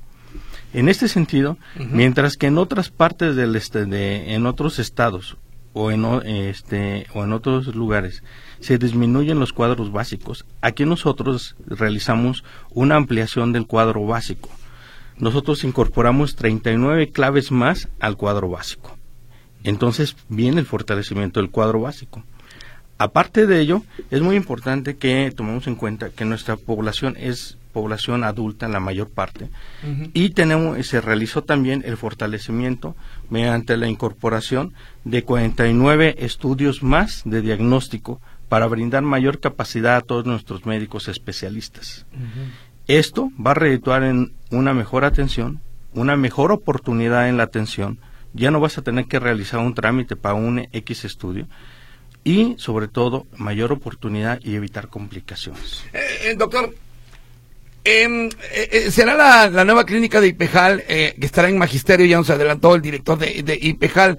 En 0.73 0.89
este 0.89 1.09
sentido, 1.09 1.57
mientras 1.77 2.37
que 2.37 2.49
en 2.49 2.59
otras 2.59 2.91
partes 2.91 3.37
del 3.37 3.55
este 3.55 3.87
de, 3.87 4.35
en 4.35 4.47
otros 4.47 4.79
estados 4.79 5.37
o 5.73 5.91
en 5.93 6.05
este 6.27 7.07
o 7.15 7.23
en 7.23 7.33
otros 7.33 7.75
lugares 7.75 8.23
se 8.61 8.79
disminuyen 8.79 9.39
los 9.39 9.53
cuadros 9.53 9.93
básicos, 9.93 10.45
aquí 10.61 10.85
nosotros 10.85 11.55
realizamos 11.67 12.43
una 12.71 12.97
ampliación 12.97 13.53
del 13.53 13.67
cuadro 13.67 14.05
básico. 14.05 14.51
Nosotros 15.19 15.63
incorporamos 15.63 16.35
39 16.35 17.11
claves 17.11 17.53
más 17.53 17.89
al 18.01 18.17
cuadro 18.17 18.49
básico. 18.49 18.94
Entonces 19.65 20.17
viene 20.29 20.61
el 20.61 20.67
fortalecimiento 20.67 21.41
del 21.41 21.51
cuadro 21.51 21.81
básico. 21.81 22.23
Aparte 22.97 23.47
de 23.47 23.61
ello, 23.61 23.83
es 24.11 24.21
muy 24.21 24.37
importante 24.37 24.97
que 24.97 25.33
tomemos 25.35 25.67
en 25.67 25.75
cuenta 25.75 26.11
que 26.11 26.25
nuestra 26.25 26.57
población 26.57 27.17
es 27.19 27.59
población 27.73 28.23
adulta 28.23 28.67
en 28.67 28.73
la 28.73 28.79
mayor 28.79 29.11
parte 29.11 29.51
y 30.13 30.31
tenemos 30.31 30.87
se 30.87 31.01
realizó 31.01 31.43
también 31.43 31.83
el 31.85 31.97
fortalecimiento 31.97 32.95
mediante 33.29 33.77
la 33.77 33.89
incorporación 33.89 34.73
de 35.03 35.25
49 35.25 36.15
estudios 36.19 36.85
más 36.85 37.23
de 37.25 37.43
diagnóstico 37.43 38.21
para 38.49 38.69
brindar 38.69 39.03
mayor 39.03 39.41
capacidad 39.41 39.97
a 39.97 40.01
todos 40.03 40.25
nuestros 40.25 40.65
médicos 40.65 41.09
especialistas. 41.09 42.07
Esto 42.87 43.31
va 43.45 43.51
a 43.51 43.55
redituar 43.55 44.05
en 44.05 44.35
una 44.51 44.73
mejor 44.73 45.05
atención, 45.05 45.61
una 45.95 46.17
mejor 46.17 46.53
oportunidad 46.53 47.29
en 47.29 47.39
la 47.39 47.43
atención, 47.43 47.99
ya 48.35 48.51
no 48.51 48.61
vas 48.61 48.77
a 48.77 48.83
tener 48.83 49.07
que 49.07 49.19
realizar 49.19 49.61
un 49.61 49.75
trámite 49.75 50.17
para 50.17 50.35
un 50.35 50.69
X 50.73 51.05
estudio 51.05 51.47
y 52.25 52.57
sobre 52.59 52.89
todo 52.89 53.27
mayor 53.37 53.73
oportunidad 53.73 54.41
y 54.43 54.55
evitar 54.57 54.89
complicaciones. 54.89 55.85
Eh, 55.93 56.01
eh 56.25 56.35
doctor, 56.37 56.75
em, 57.85 58.27
eh, 58.27 58.69
eh, 58.73 58.91
¿será 58.91 59.49
la, 59.49 59.65
nueva 59.65 59.85
clínica 59.85 60.21
de 60.21 60.29
IPEJAL 60.29 60.83
que 60.87 61.15
estará 61.21 61.49
en 61.49 61.59
magisterio? 61.59 62.07
Ya 62.07 62.17
nos 62.17 62.31
adelantó 62.31 62.75
el 62.75 62.83
director 62.83 63.19
de, 63.19 63.43
de 63.43 63.59
IPEJAL. 63.61 64.19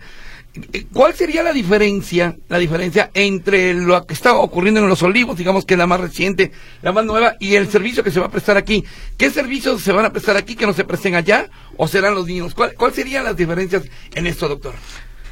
¿Cuál 0.94 1.14
sería 1.14 1.44
la 1.44 1.52
diferencia, 1.52 2.38
la 2.48 2.58
diferencia 2.58 3.12
entre 3.14 3.74
lo 3.74 4.06
que 4.06 4.14
está 4.14 4.36
ocurriendo 4.36 4.80
en 4.80 4.88
Los 4.88 5.04
Olivos, 5.04 5.38
digamos 5.38 5.66
que 5.66 5.74
es 5.74 5.78
la 5.78 5.88
más 5.88 6.00
reciente, 6.00 6.52
la 6.82 6.92
más 6.92 7.06
nueva, 7.06 7.36
y 7.40 7.56
el 7.56 7.68
servicio 7.68 8.04
que 8.04 8.12
se 8.12 8.20
va 8.20 8.28
a 8.28 8.32
prestar 8.32 8.56
aquí? 8.56 8.84
¿Qué 9.18 9.30
servicios 9.30 9.82
se 9.82 9.92
van 9.92 10.06
a 10.06 10.12
prestar 10.12 10.38
aquí 10.38 10.56
que 10.56 10.66
no 10.66 10.74
se 10.74 10.86
presten 10.86 11.16
allá 11.16 11.50
o 11.78 11.88
serán 11.88 12.16
los 12.16 12.28
niños? 12.28 12.56
¿Cuál, 12.56 12.74
cuál 12.76 12.94
serían 12.94 13.26
las 13.26 13.36
diferencias 13.36 13.84
en 14.14 14.28
esto, 14.28 14.48
doctor? 14.48 14.74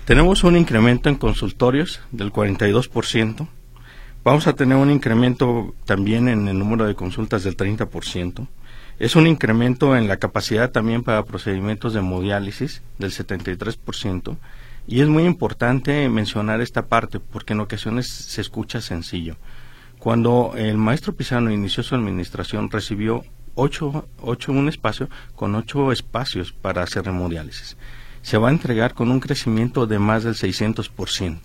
Tenemos 0.06 0.44
un 0.44 0.58
incremento 0.58 1.08
en 1.08 1.16
consultorios 1.16 2.02
del 2.12 2.34
42%. 2.34 3.48
Vamos 4.26 4.48
a 4.48 4.54
tener 4.54 4.78
un 4.78 4.92
incremento 4.92 5.74
también 5.86 6.28
en 6.28 6.48
el 6.50 6.60
número 6.60 6.86
de 6.86 6.96
consultas 6.96 7.44
del 7.44 7.56
30%. 7.56 8.48
Es 9.00 9.16
un 9.16 9.28
incremento 9.28 9.96
en 9.96 10.08
la 10.08 10.18
capacidad 10.18 10.72
también 10.72 11.04
para 11.04 11.24
procedimientos 11.24 11.94
de 11.94 12.00
hemodiálisis 12.00 12.82
del 13.00 13.12
73% 13.12 14.38
y 14.88 15.02
es 15.02 15.08
muy 15.08 15.24
importante 15.24 16.08
mencionar 16.10 16.62
esta 16.62 16.88
parte 16.88 17.20
porque 17.20 17.54
en 17.54 17.62
ocasiones 17.62 18.08
se 18.08 18.42
escucha 18.42 18.82
sencillo. 18.82 19.38
Cuando 20.00 20.54
el 20.58 20.78
maestro 20.78 21.16
Pisano 21.16 21.52
inició 21.52 21.84
su 21.84 21.96
administración, 21.96 22.70
recibió 22.70 23.24
ocho, 23.56 24.08
ocho, 24.20 24.52
un 24.52 24.68
espacio 24.68 25.10
con 25.36 25.56
ocho 25.56 25.92
espacios 25.92 26.52
para 26.52 26.84
hacer 26.84 27.08
hemodiálisis. 27.08 27.78
Se 28.22 28.38
va 28.38 28.50
a 28.50 28.52
entregar 28.52 28.94
con 28.94 29.12
un 29.12 29.20
crecimiento 29.20 29.86
de 29.88 30.00
más 30.00 30.24
del 30.24 30.36
600%. 30.36 31.40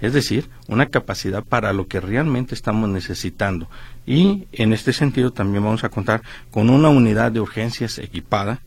Es 0.00 0.12
decir, 0.12 0.50
una 0.66 0.86
capacidad 0.86 1.44
para 1.44 1.72
lo 1.72 1.86
que 1.86 2.00
realmente 2.00 2.54
estamos 2.54 2.88
necesitando. 2.88 3.68
Y 4.04 4.48
en 4.52 4.72
este 4.72 4.92
sentido 4.92 5.32
también 5.32 5.62
vamos 5.64 5.84
a 5.84 5.90
contar 5.90 6.22
con 6.50 6.70
una 6.70 6.88
unidad 6.88 7.30
de 7.30 7.40
urgencias 7.40 7.98
equipada 7.98 8.60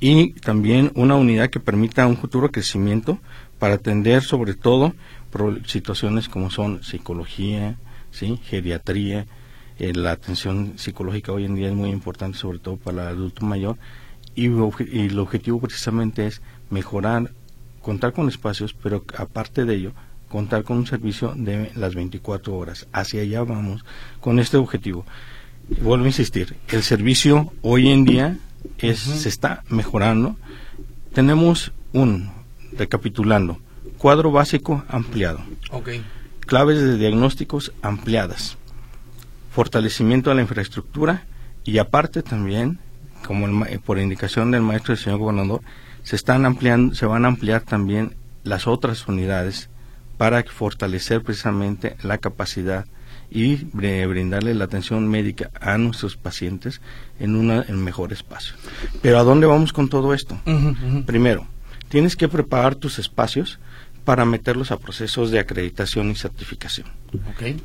y 0.00 0.32
también 0.32 0.92
una 0.94 1.16
unidad 1.16 1.50
que 1.50 1.60
permita 1.60 2.06
un 2.06 2.16
futuro 2.16 2.50
crecimiento 2.50 3.18
para 3.58 3.74
atender 3.74 4.22
sobre 4.22 4.54
todo 4.54 4.94
situaciones 5.66 6.28
como 6.28 6.50
son 6.50 6.82
psicología, 6.82 7.76
¿sí? 8.10 8.38
geriatría, 8.44 9.26
eh, 9.78 9.92
la 9.94 10.12
atención 10.12 10.74
psicológica 10.76 11.32
hoy 11.32 11.44
en 11.44 11.54
día 11.54 11.68
es 11.68 11.74
muy 11.74 11.90
importante 11.90 12.38
sobre 12.38 12.58
todo 12.58 12.76
para 12.76 13.02
el 13.02 13.08
adulto 13.08 13.44
mayor 13.44 13.76
y, 14.34 14.46
el 14.46 15.18
objetivo 15.18 15.60
precisamente 15.60 16.26
es 16.26 16.42
mejorar, 16.70 17.32
contar 17.82 18.12
con 18.12 18.28
espacios, 18.28 18.72
pero 18.72 19.04
aparte 19.16 19.64
de 19.64 19.74
ello, 19.74 19.92
contar 20.28 20.62
con 20.62 20.76
un 20.78 20.86
servicio 20.86 21.34
de 21.36 21.72
las 21.74 21.94
24 21.94 22.56
horas. 22.56 22.86
Hacia 22.92 23.22
allá 23.22 23.42
vamos 23.42 23.84
con 24.20 24.38
este 24.38 24.56
objetivo. 24.56 25.04
Vuelvo 25.82 26.04
a 26.04 26.08
insistir, 26.08 26.56
el 26.68 26.82
servicio 26.82 27.52
hoy 27.62 27.88
en 27.88 28.04
día 28.04 28.38
es, 28.78 29.00
se 29.00 29.28
está 29.28 29.62
mejorando. 29.68 30.36
Tenemos 31.12 31.72
un 31.92 32.30
Recapitulando, 32.72 33.58
cuadro 33.96 34.30
básico 34.30 34.84
ampliado. 34.88 35.40
Claves 36.40 36.80
de 36.80 36.96
diagnósticos 36.96 37.72
ampliadas. 37.82 38.56
Fortalecimiento 39.50 40.30
de 40.30 40.36
la 40.36 40.42
infraestructura 40.42 41.24
y 41.64 41.78
aparte 41.78 42.22
también, 42.22 42.78
como 43.26 43.46
el 43.46 43.74
eh, 43.74 43.80
por 43.84 43.98
indicación 43.98 44.50
del 44.50 44.62
maestro 44.62 44.92
y 44.92 44.96
del 44.96 45.04
señor 45.04 45.18
gobernador, 45.18 45.62
se 46.02 46.14
están 46.14 46.46
ampliando, 46.46 46.94
se 46.94 47.06
van 47.06 47.24
a 47.24 47.28
ampliar 47.28 47.62
también 47.62 48.14
las 48.44 48.66
otras 48.66 49.08
unidades 49.08 49.68
para 50.18 50.42
fortalecer 50.44 51.22
precisamente 51.22 51.96
la 52.02 52.18
capacidad 52.18 52.86
y 53.30 53.56
br- 53.66 54.08
brindarle 54.08 54.54
la 54.54 54.64
atención 54.64 55.06
médica 55.08 55.50
a 55.60 55.76
nuestros 55.78 56.16
pacientes 56.16 56.80
en 57.20 57.36
una 57.36 57.62
en 57.68 57.82
mejor 57.82 58.12
espacio. 58.12 58.54
Pero 59.02 59.18
¿a 59.18 59.22
dónde 59.22 59.46
vamos 59.46 59.72
con 59.72 59.88
todo 59.88 60.14
esto? 60.14 60.40
Primero, 61.06 61.46
tienes 61.88 62.16
que 62.16 62.28
preparar 62.28 62.74
tus 62.74 62.98
espacios 62.98 63.58
para 64.04 64.24
meterlos 64.24 64.70
a 64.70 64.78
procesos 64.78 65.30
de 65.30 65.38
acreditación 65.38 66.10
y 66.10 66.14
certificación. 66.14 66.86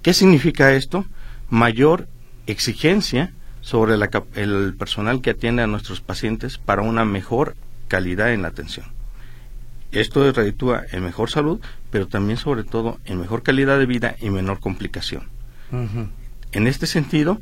¿Qué 0.02 0.14
significa 0.14 0.74
esto? 0.74 1.06
Mayor 1.50 2.08
exigencia 2.48 3.32
sobre 3.62 3.96
la 3.96 4.10
el 4.36 4.74
personal 4.78 5.22
que 5.22 5.30
atiende 5.30 5.62
a 5.64 5.68
nuestros 5.68 6.02
pacientes 6.02 6.58
para 6.58 6.82
una 6.82 7.06
mejor 7.06 7.56
calidad 7.88 8.34
en 8.34 8.42
la 8.42 8.50
atención. 8.50 8.88
Esto 9.94 10.30
reditúa 10.32 10.84
en 10.92 11.04
mejor 11.04 11.30
salud, 11.30 11.62
pero 11.92 12.08
también 12.08 12.38
sobre 12.38 12.64
todo 12.64 13.00
en 13.06 13.20
mejor 13.22 13.44
calidad 13.44 13.78
de 13.78 13.86
vida 13.86 14.16
y 14.20 14.30
menor 14.32 14.60
complicación. 14.60 15.30
En 15.72 16.68
este 16.68 16.86
sentido, 16.88 17.42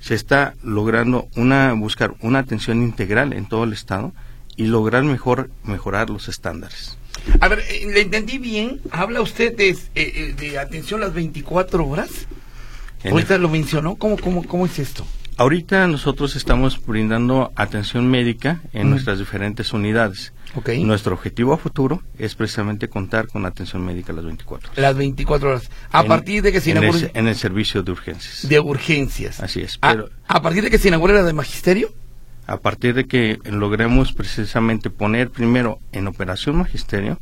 se 0.00 0.14
está 0.14 0.54
logrando 0.62 1.28
una 1.36 1.72
buscar 1.74 2.14
una 2.20 2.38
atención 2.40 2.82
integral 2.82 3.32
en 3.32 3.46
todo 3.48 3.64
el 3.64 3.72
estado 3.72 4.12
y 4.56 4.64
lograr 4.66 5.04
mejor 5.04 5.50
mejorar 5.64 6.10
los 6.10 6.28
estándares. 6.28 6.96
A 7.40 7.48
ver, 7.48 7.60
eh, 7.68 7.86
¿le 7.92 8.00
entendí 8.02 8.38
bien? 8.38 8.80
¿Habla 8.90 9.20
usted 9.20 9.56
de, 9.56 9.70
eh, 9.70 9.76
eh, 9.94 10.34
de 10.38 10.58
atención 10.58 11.00
las 11.00 11.12
24 11.14 11.86
horas? 11.86 12.10
En 13.04 13.12
Ahorita 13.12 13.36
el- 13.36 13.42
lo 13.42 13.48
mencionó. 13.48 13.94
¿Cómo, 13.96 14.16
cómo, 14.18 14.44
cómo 14.44 14.66
es 14.66 14.78
esto? 14.78 15.06
Ahorita 15.38 15.86
nosotros 15.86 16.36
estamos 16.36 16.84
brindando 16.84 17.52
atención 17.56 18.08
médica 18.10 18.60
en 18.72 18.90
nuestras 18.90 19.18
diferentes 19.18 19.72
unidades. 19.72 20.32
Ok. 20.54 20.70
Nuestro 20.80 21.14
objetivo 21.14 21.52
a 21.54 21.58
futuro 21.58 22.02
es 22.18 22.34
precisamente 22.34 22.88
contar 22.88 23.28
con 23.28 23.46
atención 23.46 23.84
médica 23.84 24.12
las 24.12 24.24
24 24.24 24.70
horas. 24.70 24.78
Las 24.82 24.96
24 24.96 25.48
horas. 25.50 25.70
A 25.92 26.02
En- 26.02 26.08
partir 26.08 26.42
de 26.42 26.52
que 26.52 26.60
se 26.60 26.70
en 26.72 26.78
el, 26.78 26.84
inaugure... 26.84 27.10
en 27.14 27.28
el 27.28 27.34
servicio 27.36 27.82
de 27.82 27.92
urgencias. 27.92 28.48
De 28.48 28.58
urgencias. 28.60 29.40
Así 29.40 29.60
es, 29.60 29.78
pero- 29.78 30.10
a, 30.26 30.42
partir 30.42 30.62
de 30.64 30.70
que 30.70 30.78
se 30.78 30.88
inaugure 30.88 31.14
la 31.14 31.22
de 31.22 31.32
magisterio. 31.32 31.88
A 32.46 32.56
partir 32.56 32.94
de 32.94 33.04
que 33.04 33.38
logremos 33.44 34.14
precisamente 34.14 34.88
poner 34.88 35.28
primero 35.30 35.80
en 35.92 36.06
operación 36.08 36.56
magisterio, 36.56 37.18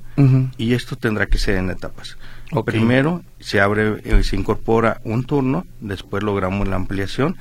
y 0.56 0.74
esto 0.74 0.94
tendrá 0.94 1.26
que 1.26 1.36
ser 1.36 1.56
en 1.56 1.68
etapas. 1.68 2.16
Ok. 2.52 2.66
Primero 2.70 3.24
se 3.40 3.60
abre, 3.60 4.00
eh, 4.04 4.22
se 4.22 4.36
incorpora 4.36 5.00
un 5.02 5.24
turno, 5.24 5.66
después 5.80 6.22
logramos 6.22 6.68
la 6.68 6.76
ampliación 6.76 7.36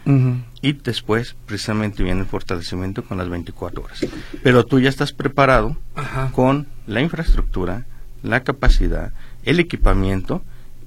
y 0.65 0.73
después 0.73 1.36
precisamente 1.45 2.01
viene 2.01 2.21
el 2.21 2.25
fortalecimiento 2.25 3.04
con 3.04 3.19
las 3.19 3.30
24 3.30 3.84
horas. 3.84 4.04
Pero 4.41 4.65
tú 4.65 4.80
ya 4.80 4.89
estás 4.89 5.13
preparado 5.13 5.78
Ajá. 5.93 6.32
con 6.34 6.65
la 6.88 7.01
infraestructura, 7.01 7.86
la 8.23 8.43
capacidad, 8.43 9.13
el 9.43 9.60
equipamiento 9.60 10.41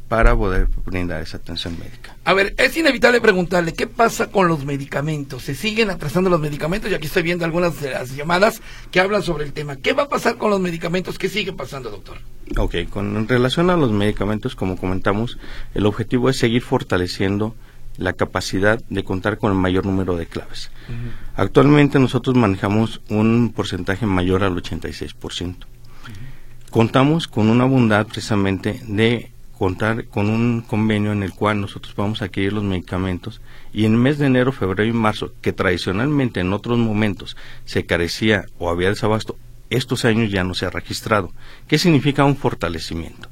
para 0.09 0.35
poder 0.35 0.67
brindar 0.85 1.23
esa 1.23 1.37
atención 1.37 1.79
médica. 1.79 2.17
A 2.25 2.35
ver, 2.35 2.55
es 2.57 2.77
inevitable 2.77 3.21
preguntarle, 3.21 3.73
¿qué 3.73 3.87
pasa 3.87 4.33
con 4.33 4.49
los 4.49 4.65
medicamentos? 4.65 5.45
¿Se 5.45 5.55
siguen 5.55 5.91
atrasando 5.91 6.29
los 6.29 6.41
medicamentos? 6.41 6.91
Y 6.91 6.95
aquí 6.95 7.07
estoy 7.07 7.23
viendo 7.23 7.45
algunas 7.45 7.81
de 7.81 7.91
las 7.91 8.17
llamadas 8.17 8.61
que 8.91 8.99
hablan 8.99 9.23
sobre 9.23 9.45
el 9.45 9.53
tema. 9.53 9.77
¿Qué 9.77 9.93
va 9.93 10.05
a 10.05 10.09
pasar 10.09 10.39
con 10.39 10.51
los 10.51 10.59
medicamentos? 10.59 11.19
¿Qué 11.19 11.29
sigue 11.29 11.53
pasando, 11.53 11.89
doctor? 11.91 12.19
Ok, 12.57 12.75
con 12.91 13.17
en 13.17 13.29
relación 13.29 13.71
a 13.71 13.77
los 13.77 13.93
medicamentos, 13.93 14.57
como 14.57 14.77
comentamos, 14.77 15.39
el 15.75 15.87
objetivo 15.87 16.31
es 16.31 16.37
seguir 16.37 16.63
fortaleciendo 16.63 17.55
la 17.99 18.15
capacidad 18.15 18.81
de 18.89 19.05
contar 19.05 19.37
con 19.39 19.53
el 19.53 19.59
mayor 19.59 19.85
número 19.85 20.17
de 20.17 20.27
claves. 20.27 20.71
Actualmente 21.37 21.99
nosotros 21.99 22.35
manejamos 22.37 23.01
un 23.11 23.53
porcentaje 23.55 24.07
mayor 24.07 24.43
al 24.45 24.55
86%. 24.57 25.57
Contamos 26.71 27.29
con 27.29 27.49
una 27.49 27.65
bondad 27.65 28.07
precisamente 28.07 28.81
de 28.87 29.31
contar 29.59 30.05
con 30.07 30.29
un 30.29 30.61
convenio 30.61 31.11
en 31.13 31.23
el 31.25 31.33
cual 31.33 31.61
nosotros 31.61 31.95
vamos 31.97 32.23
a 32.23 32.27
adquirir 32.27 32.53
los 32.53 32.63
medicamentos 32.63 33.41
y 33.73 33.85
en 33.87 33.93
el 33.95 33.99
mes 33.99 34.19
de 34.19 34.27
enero, 34.27 34.53
febrero 34.53 34.85
y 34.89 34.93
marzo, 34.93 35.33
que 35.41 35.53
tradicionalmente 35.53 36.41
en 36.41 36.53
otros 36.53 36.79
momentos 36.79 37.37
se 37.65 37.85
carecía 37.85 38.45
o 38.59 38.71
había 38.71 38.89
desabasto, 38.91 39.37
estos 39.71 40.05
años 40.05 40.31
ya 40.31 40.45
no 40.45 40.55
se 40.55 40.67
ha 40.67 40.71
registrado. 40.71 41.33
¿Qué 41.67 41.79
significa 41.79 42.25
un 42.25 42.37
fortalecimiento? 42.37 43.29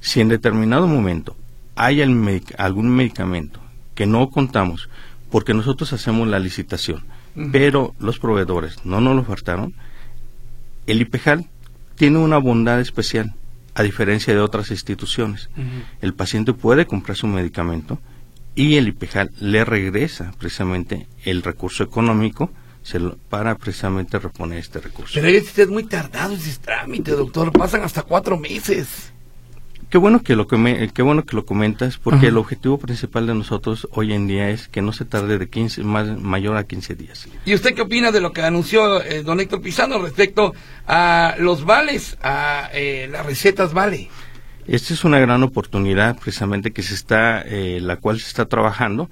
Si 0.00 0.20
en 0.20 0.28
determinado 0.28 0.86
momento 0.88 1.36
hay 1.76 1.98
medic- 1.98 2.54
algún 2.58 2.88
medicamento 2.88 3.60
que 3.96 4.06
no 4.06 4.30
contamos 4.30 4.88
porque 5.30 5.54
nosotros 5.54 5.92
hacemos 5.92 6.28
la 6.28 6.38
licitación, 6.38 7.04
pero 7.50 7.94
los 7.98 8.20
proveedores 8.20 8.84
no 8.84 9.00
nos 9.00 9.16
lo 9.16 9.22
ofertaron, 9.22 9.74
el 10.86 11.00
IPEJAL 11.00 11.46
tiene 11.96 12.18
una 12.18 12.38
bondad 12.38 12.78
especial, 12.80 13.34
a 13.74 13.82
diferencia 13.82 14.32
de 14.32 14.40
otras 14.40 14.70
instituciones. 14.70 15.50
El 16.00 16.14
paciente 16.14 16.52
puede 16.52 16.86
comprar 16.86 17.16
su 17.16 17.26
medicamento 17.26 17.98
y 18.54 18.76
el 18.76 18.88
IPEJAL 18.88 19.32
le 19.40 19.64
regresa 19.64 20.32
precisamente 20.38 21.08
el 21.24 21.42
recurso 21.42 21.82
económico 21.82 22.50
se 22.82 23.00
lo- 23.00 23.16
para 23.28 23.56
precisamente 23.56 24.18
reponer 24.20 24.58
este 24.58 24.78
recurso. 24.80 25.14
Pero 25.14 25.26
es 25.26 25.42
usted 25.44 25.68
muy 25.68 25.84
tardado 25.84 26.34
ese 26.34 26.56
trámite, 26.60 27.10
doctor. 27.10 27.50
Pasan 27.52 27.82
hasta 27.82 28.02
cuatro 28.02 28.38
meses. 28.38 29.12
Qué 29.88 29.98
bueno 29.98 30.22
que 30.22 30.34
lo 30.34 30.48
come- 30.48 30.90
qué 30.92 31.02
bueno 31.02 31.24
que 31.24 31.36
lo 31.36 31.46
comentas 31.46 31.96
porque 31.96 32.18
Ajá. 32.18 32.26
el 32.28 32.36
objetivo 32.38 32.76
principal 32.78 33.26
de 33.28 33.34
nosotros 33.34 33.86
hoy 33.92 34.12
en 34.12 34.26
día 34.26 34.50
es 34.50 34.66
que 34.66 34.82
no 34.82 34.92
se 34.92 35.04
tarde 35.04 35.38
de 35.38 35.48
15 35.48 35.84
más 35.84 36.20
mayor 36.20 36.56
a 36.56 36.64
15 36.64 36.96
días. 36.96 37.28
¿Y 37.44 37.54
usted 37.54 37.72
qué 37.74 37.82
opina 37.82 38.10
de 38.10 38.20
lo 38.20 38.32
que 38.32 38.42
anunció 38.42 39.00
eh, 39.02 39.22
don 39.22 39.38
Héctor 39.38 39.62
Pizano 39.62 39.98
respecto 40.02 40.54
a 40.88 41.36
los 41.38 41.64
vales, 41.64 42.18
a 42.20 42.68
eh, 42.72 43.08
las 43.10 43.24
recetas 43.24 43.72
vale? 43.72 44.08
Esta 44.66 44.92
es 44.92 45.04
una 45.04 45.20
gran 45.20 45.44
oportunidad 45.44 46.18
precisamente 46.18 46.72
que 46.72 46.82
se 46.82 46.94
está, 46.94 47.42
eh, 47.42 47.78
la 47.80 47.96
cual 47.98 48.18
se 48.18 48.26
está 48.26 48.46
trabajando 48.46 49.08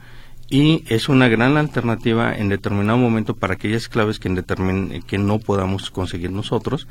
y 0.50 0.84
es 0.88 1.08
una 1.08 1.28
gran 1.28 1.56
alternativa 1.56 2.34
en 2.34 2.48
determinado 2.48 2.98
momento 2.98 3.34
para 3.34 3.54
aquellas 3.54 3.88
claves 3.88 4.18
que, 4.18 4.28
en 4.28 5.02
que 5.02 5.18
no 5.18 5.38
podamos 5.38 5.90
conseguir 5.90 6.30
nosotros 6.30 6.86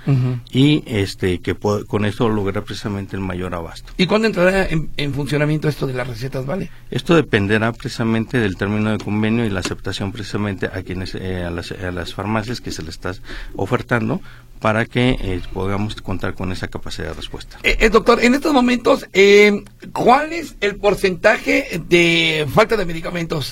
y 0.51 0.83
este 0.85 1.39
que 1.39 1.55
con 1.55 2.05
esto 2.05 2.29
lograr 2.29 2.63
precisamente 2.63 3.15
el 3.15 3.21
mayor 3.21 3.55
abasto. 3.55 3.93
¿Y 3.97 4.07
cuándo 4.07 4.27
entrará 4.27 4.65
en, 4.65 4.89
en 4.97 5.13
funcionamiento 5.13 5.67
esto 5.67 5.87
de 5.87 5.93
las 5.93 6.07
recetas 6.07 6.45
vale? 6.45 6.69
Esto 6.91 7.15
dependerá 7.15 7.71
precisamente 7.73 8.39
del 8.39 8.57
término 8.57 8.91
de 8.91 8.97
convenio 8.97 9.45
y 9.45 9.49
la 9.49 9.59
aceptación 9.59 10.11
precisamente 10.11 10.67
a 10.67 10.81
quienes 10.83 11.15
eh, 11.15 11.43
a, 11.43 11.49
las, 11.49 11.71
a 11.71 11.91
las 11.91 12.13
farmacias 12.13 12.61
que 12.61 12.71
se 12.71 12.83
le 12.83 12.89
está 12.89 13.13
ofertando 13.55 14.21
para 14.63 14.85
que 14.85 15.17
eh, 15.19 15.41
podamos 15.51 15.95
contar 16.01 16.35
con 16.35 16.53
esa 16.53 16.69
capacidad 16.69 17.09
de 17.09 17.15
respuesta. 17.15 17.59
Eh, 17.63 17.75
eh, 17.81 17.89
doctor, 17.89 18.23
en 18.23 18.33
estos 18.33 18.53
momentos, 18.53 19.05
eh, 19.11 19.61
¿cuál 19.91 20.31
es 20.31 20.55
el 20.61 20.77
porcentaje 20.77 21.81
de 21.89 22.47
falta 22.49 22.77
de 22.77 22.85
medicamentos? 22.85 23.42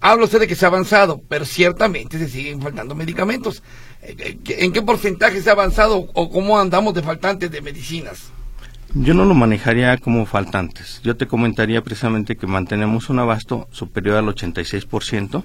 Habla 0.00 0.26
usted 0.26 0.40
de 0.40 0.46
que 0.46 0.54
se 0.54 0.64
ha 0.64 0.68
avanzado, 0.68 1.22
pero 1.28 1.44
ciertamente 1.44 2.18
se 2.18 2.28
siguen 2.28 2.62
faltando 2.62 2.94
medicamentos. 2.94 3.62
Eh, 4.02 4.14
eh, 4.18 4.56
¿En 4.60 4.72
qué 4.72 4.80
porcentaje 4.82 5.42
se 5.42 5.48
ha 5.50 5.52
avanzado 5.52 6.08
o 6.14 6.30
cómo 6.30 6.58
andamos 6.58 6.94
de 6.94 7.02
faltantes 7.02 7.50
de 7.50 7.60
medicinas? 7.60 8.30
Yo 9.00 9.14
no 9.14 9.24
lo 9.24 9.34
manejaría 9.34 9.96
como 9.98 10.26
faltantes. 10.26 11.00
Yo 11.04 11.16
te 11.16 11.26
comentaría 11.28 11.82
precisamente 11.82 12.36
que 12.36 12.46
mantenemos 12.46 13.08
un 13.10 13.18
abasto 13.20 13.68
superior 13.70 14.16
al 14.16 14.26
86% 14.26 15.44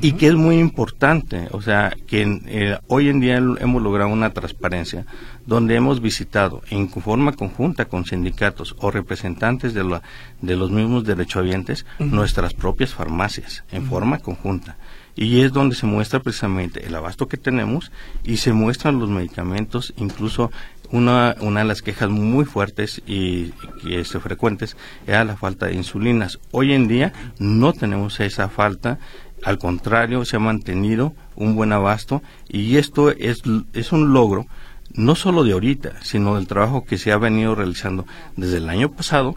y 0.00 0.12
que 0.12 0.28
es 0.28 0.34
muy 0.34 0.58
importante. 0.58 1.48
O 1.50 1.60
sea, 1.62 1.92
que 2.06 2.22
en, 2.22 2.42
eh, 2.46 2.78
hoy 2.86 3.08
en 3.08 3.20
día 3.20 3.36
hemos 3.36 3.82
logrado 3.82 4.10
una 4.10 4.30
transparencia 4.30 5.04
donde 5.46 5.74
hemos 5.74 6.00
visitado 6.00 6.62
en 6.70 6.88
forma 6.90 7.32
conjunta 7.32 7.86
con 7.86 8.04
sindicatos 8.04 8.76
o 8.78 8.90
representantes 8.90 9.74
de, 9.74 9.84
la- 9.84 10.02
de 10.40 10.54
los 10.56 10.70
mismos 10.70 11.04
derechohabientes 11.04 11.84
nuestras 11.98 12.54
propias 12.54 12.94
farmacias 12.94 13.64
en 13.72 13.84
forma 13.86 14.18
conjunta. 14.18 14.76
Y 15.14 15.40
es 15.40 15.52
donde 15.52 15.74
se 15.76 15.84
muestra 15.86 16.20
precisamente 16.20 16.86
el 16.86 16.94
abasto 16.94 17.28
que 17.28 17.36
tenemos 17.36 17.92
y 18.24 18.38
se 18.38 18.54
muestran 18.54 18.98
los 18.98 19.10
medicamentos, 19.10 19.92
incluso 19.98 20.50
una, 20.92 21.36
una 21.40 21.60
de 21.60 21.66
las 21.66 21.82
quejas 21.82 22.10
muy 22.10 22.44
fuertes 22.44 23.02
y, 23.06 23.52
y, 23.82 23.94
este, 23.94 24.20
frecuentes 24.20 24.76
era 25.06 25.24
la 25.24 25.36
falta 25.36 25.66
de 25.66 25.74
insulinas. 25.74 26.38
Hoy 26.52 26.72
en 26.72 26.86
día 26.86 27.12
no 27.38 27.72
tenemos 27.72 28.20
esa 28.20 28.48
falta, 28.48 28.98
al 29.42 29.58
contrario, 29.58 30.24
se 30.24 30.36
ha 30.36 30.40
mantenido 30.40 31.14
un 31.34 31.56
buen 31.56 31.72
abasto 31.72 32.22
y 32.48 32.76
esto 32.76 33.10
es, 33.10 33.42
es 33.72 33.92
un 33.92 34.12
logro 34.12 34.46
no 34.94 35.14
solo 35.14 35.42
de 35.42 35.52
ahorita, 35.52 36.02
sino 36.02 36.34
del 36.34 36.46
trabajo 36.46 36.84
que 36.84 36.98
se 36.98 37.12
ha 37.12 37.16
venido 37.16 37.54
realizando 37.54 38.06
desde 38.36 38.58
el 38.58 38.68
año 38.68 38.92
pasado 38.92 39.36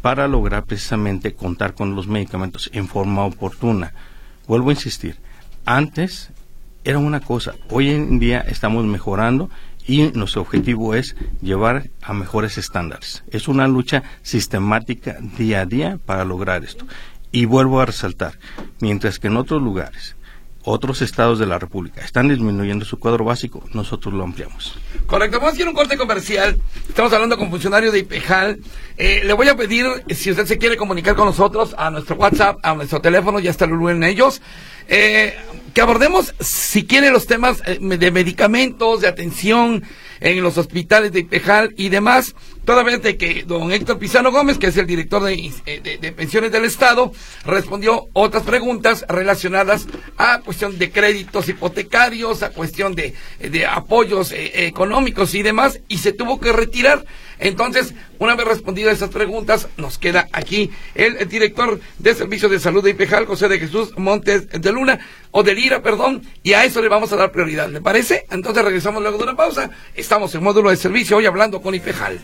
para 0.00 0.28
lograr 0.28 0.64
precisamente 0.64 1.34
contar 1.34 1.74
con 1.74 1.94
los 1.94 2.06
medicamentos 2.06 2.70
en 2.72 2.88
forma 2.88 3.24
oportuna. 3.24 3.92
Vuelvo 4.46 4.70
a 4.70 4.72
insistir, 4.72 5.16
antes 5.64 6.30
era 6.84 6.98
una 6.98 7.20
cosa, 7.20 7.54
hoy 7.68 7.90
en 7.90 8.18
día 8.18 8.40
estamos 8.40 8.84
mejorando 8.84 9.50
y 9.86 10.10
nuestro 10.14 10.42
objetivo 10.42 10.94
es 10.94 11.16
llevar 11.40 11.90
a 12.02 12.12
mejores 12.12 12.58
estándares. 12.58 13.22
Es 13.30 13.48
una 13.48 13.68
lucha 13.68 14.02
sistemática 14.22 15.16
día 15.38 15.60
a 15.60 15.66
día 15.66 15.98
para 16.04 16.24
lograr 16.24 16.64
esto. 16.64 16.86
Y 17.32 17.44
vuelvo 17.44 17.80
a 17.80 17.86
resaltar, 17.86 18.38
mientras 18.80 19.18
que 19.18 19.28
en 19.28 19.36
otros 19.36 19.62
lugares 19.62 20.16
otros 20.66 21.00
estados 21.00 21.38
de 21.38 21.46
la 21.46 21.60
República 21.60 22.04
están 22.04 22.28
disminuyendo 22.28 22.84
su 22.84 22.98
cuadro 22.98 23.24
básico, 23.24 23.62
nosotros 23.72 24.12
lo 24.12 24.24
ampliamos. 24.24 24.76
Correcto, 25.06 25.38
vamos 25.38 25.52
a 25.52 25.54
hacer 25.54 25.68
un 25.68 25.74
corte 25.74 25.96
comercial. 25.96 26.60
Estamos 26.88 27.12
hablando 27.12 27.38
con 27.38 27.50
funcionario 27.50 27.92
de 27.92 28.00
IPEJAL. 28.00 28.58
Eh, 28.98 29.22
le 29.24 29.32
voy 29.32 29.46
a 29.46 29.56
pedir, 29.56 29.86
si 30.10 30.32
usted 30.32 30.44
se 30.44 30.58
quiere 30.58 30.76
comunicar 30.76 31.14
con 31.14 31.26
nosotros, 31.26 31.72
a 31.78 31.88
nuestro 31.90 32.16
WhatsApp, 32.16 32.58
a 32.64 32.74
nuestro 32.74 33.00
teléfono, 33.00 33.38
ya 33.38 33.50
está 33.50 33.64
Lulu 33.64 33.90
en 33.90 34.02
ellos, 34.02 34.42
eh, 34.88 35.36
que 35.76 35.82
abordemos, 35.82 36.34
si 36.40 36.86
quiere, 36.86 37.10
los 37.10 37.26
temas 37.26 37.60
eh, 37.66 37.76
de 37.78 38.10
medicamentos, 38.10 39.02
de 39.02 39.08
atención 39.08 39.84
en 40.20 40.42
los 40.42 40.56
hospitales 40.56 41.12
de 41.12 41.20
IPEJAL 41.20 41.74
y 41.76 41.90
demás 41.90 42.34
toda 42.66 42.82
vez 42.82 43.00
de 43.00 43.16
que 43.16 43.44
don 43.44 43.72
Héctor 43.72 43.98
Pizano 43.98 44.32
Gómez, 44.32 44.58
que 44.58 44.66
es 44.66 44.76
el 44.76 44.86
director 44.86 45.22
eh, 45.30 45.52
de, 46.00 46.12
pensiones 46.12 46.50
del 46.50 46.64
Estado, 46.64 47.12
respondió 47.44 48.08
otras 48.12 48.42
preguntas 48.42 49.06
relacionadas 49.08 49.86
a 50.18 50.40
cuestión 50.40 50.76
de 50.76 50.90
créditos 50.90 51.48
hipotecarios, 51.48 52.42
a 52.42 52.50
cuestión 52.50 52.94
de, 52.96 53.14
de 53.38 53.66
apoyos 53.66 54.32
eh, 54.32 54.66
económicos 54.66 55.34
y 55.34 55.42
demás, 55.42 55.80
y 55.88 55.98
se 55.98 56.12
tuvo 56.12 56.40
que 56.40 56.52
retirar. 56.52 57.06
Entonces, 57.38 57.94
una 58.18 58.34
vez 58.34 58.46
respondidas 58.46 58.94
esas 58.94 59.10
preguntas, 59.10 59.68
nos 59.76 59.98
queda 59.98 60.28
aquí 60.32 60.70
el, 60.94 61.28
director 61.28 61.80
de 61.98 62.14
Servicio 62.14 62.48
de 62.48 62.58
Salud 62.58 62.82
de 62.82 62.90
IPEJAL, 62.90 63.26
José 63.26 63.48
de 63.48 63.58
Jesús 63.58 63.96
Montes 63.96 64.48
de 64.48 64.72
Luna, 64.72 64.98
o 65.30 65.42
de 65.42 65.54
Lira, 65.54 65.82
perdón, 65.82 66.22
y 66.42 66.54
a 66.54 66.64
eso 66.64 66.80
le 66.80 66.88
vamos 66.88 67.12
a 67.12 67.16
dar 67.16 67.32
prioridad, 67.32 67.68
¿le 67.68 67.80
parece? 67.80 68.24
Entonces 68.30 68.64
regresamos 68.64 69.02
luego 69.02 69.18
de 69.18 69.24
una 69.24 69.36
pausa. 69.36 69.70
Estamos 69.94 70.34
en 70.34 70.42
módulo 70.42 70.70
de 70.70 70.76
servicio 70.76 71.18
hoy 71.18 71.26
hablando 71.26 71.60
con 71.60 71.74
IPEJAL. 71.74 72.20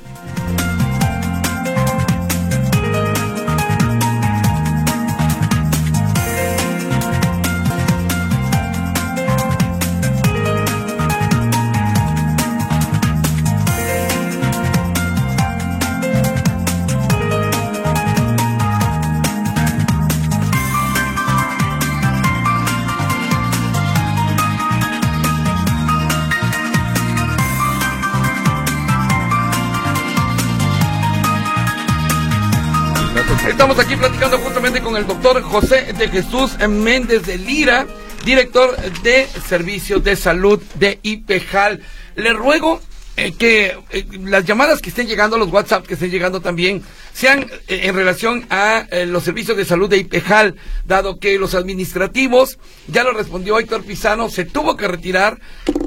Estamos 33.72 33.90
aquí 33.90 33.98
platicando 33.98 34.36
justamente 34.36 34.82
con 34.82 34.96
el 34.98 35.06
doctor 35.06 35.40
José 35.40 35.94
de 35.94 36.06
Jesús 36.08 36.58
Méndez 36.68 37.24
de 37.24 37.38
Lira, 37.38 37.86
director 38.22 38.76
de 39.00 39.26
Servicios 39.48 40.04
de 40.04 40.14
Salud 40.14 40.60
de 40.74 40.98
IPEJAL. 41.02 41.80
Le 42.16 42.34
ruego 42.34 42.82
eh, 43.16 43.32
que 43.32 43.78
eh, 43.88 44.06
las 44.24 44.44
llamadas 44.44 44.82
que 44.82 44.90
estén 44.90 45.06
llegando, 45.06 45.38
los 45.38 45.50
WhatsApp 45.50 45.86
que 45.86 45.94
estén 45.94 46.10
llegando 46.10 46.42
también, 46.42 46.82
sean 47.12 47.46
eh, 47.68 47.80
en 47.84 47.94
relación 47.94 48.46
a 48.50 48.86
los 49.06 49.24
servicios 49.24 49.56
de 49.56 49.64
salud 49.64 49.88
de 49.88 49.98
IPEJAL, 49.98 50.56
dado 50.86 51.18
que 51.18 51.38
los 51.38 51.54
administrativos, 51.54 52.58
ya 52.88 53.04
lo 53.04 53.12
respondió 53.12 53.58
Héctor 53.58 53.84
Pizano, 53.84 54.28
se 54.28 54.44
tuvo 54.44 54.76
que 54.76 54.88
retirar 54.88 55.38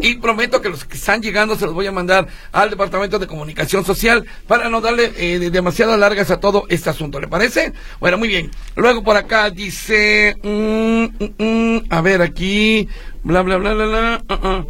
y 0.02 0.16
prometo 0.16 0.62
que 0.62 0.70
los 0.70 0.86
que 0.86 0.98
están 0.98 1.22
llegando 1.22 1.56
se 1.56 1.66
los 1.66 1.74
voy 1.74 1.88
a 1.88 1.92
mandar 1.92 2.28
al 2.52 2.70
Departamento 2.70 3.20
de 3.20 3.28
Comunicación 3.28 3.86
Social 3.86 4.26
para 4.48 4.70
no 4.70 4.82
darle 4.82 5.10
demasiadas 5.50 6.00
largas 6.00 6.32
a 6.32 6.40
todo 6.40 6.66
este 6.70 6.90
asunto. 6.90 7.20
¿Le 7.20 7.28
parece? 7.28 7.74
Bueno, 8.00 8.18
muy 8.18 8.28
bien. 8.28 8.52
Luego 8.76 9.04
por 9.04 9.18
acá 9.18 9.50
dice, 9.50 10.36
mm, 10.44 11.04
mm, 11.04 11.34
mm, 11.38 11.86
a 11.90 12.02
ver 12.02 12.22
aquí, 12.22 12.88
bla, 13.24 13.42
bla, 13.42 13.58
bla, 13.58 13.74
bla, 13.74 13.86
bla. 13.86 14.24
Uh, 14.30 14.48
uh. 14.48 14.68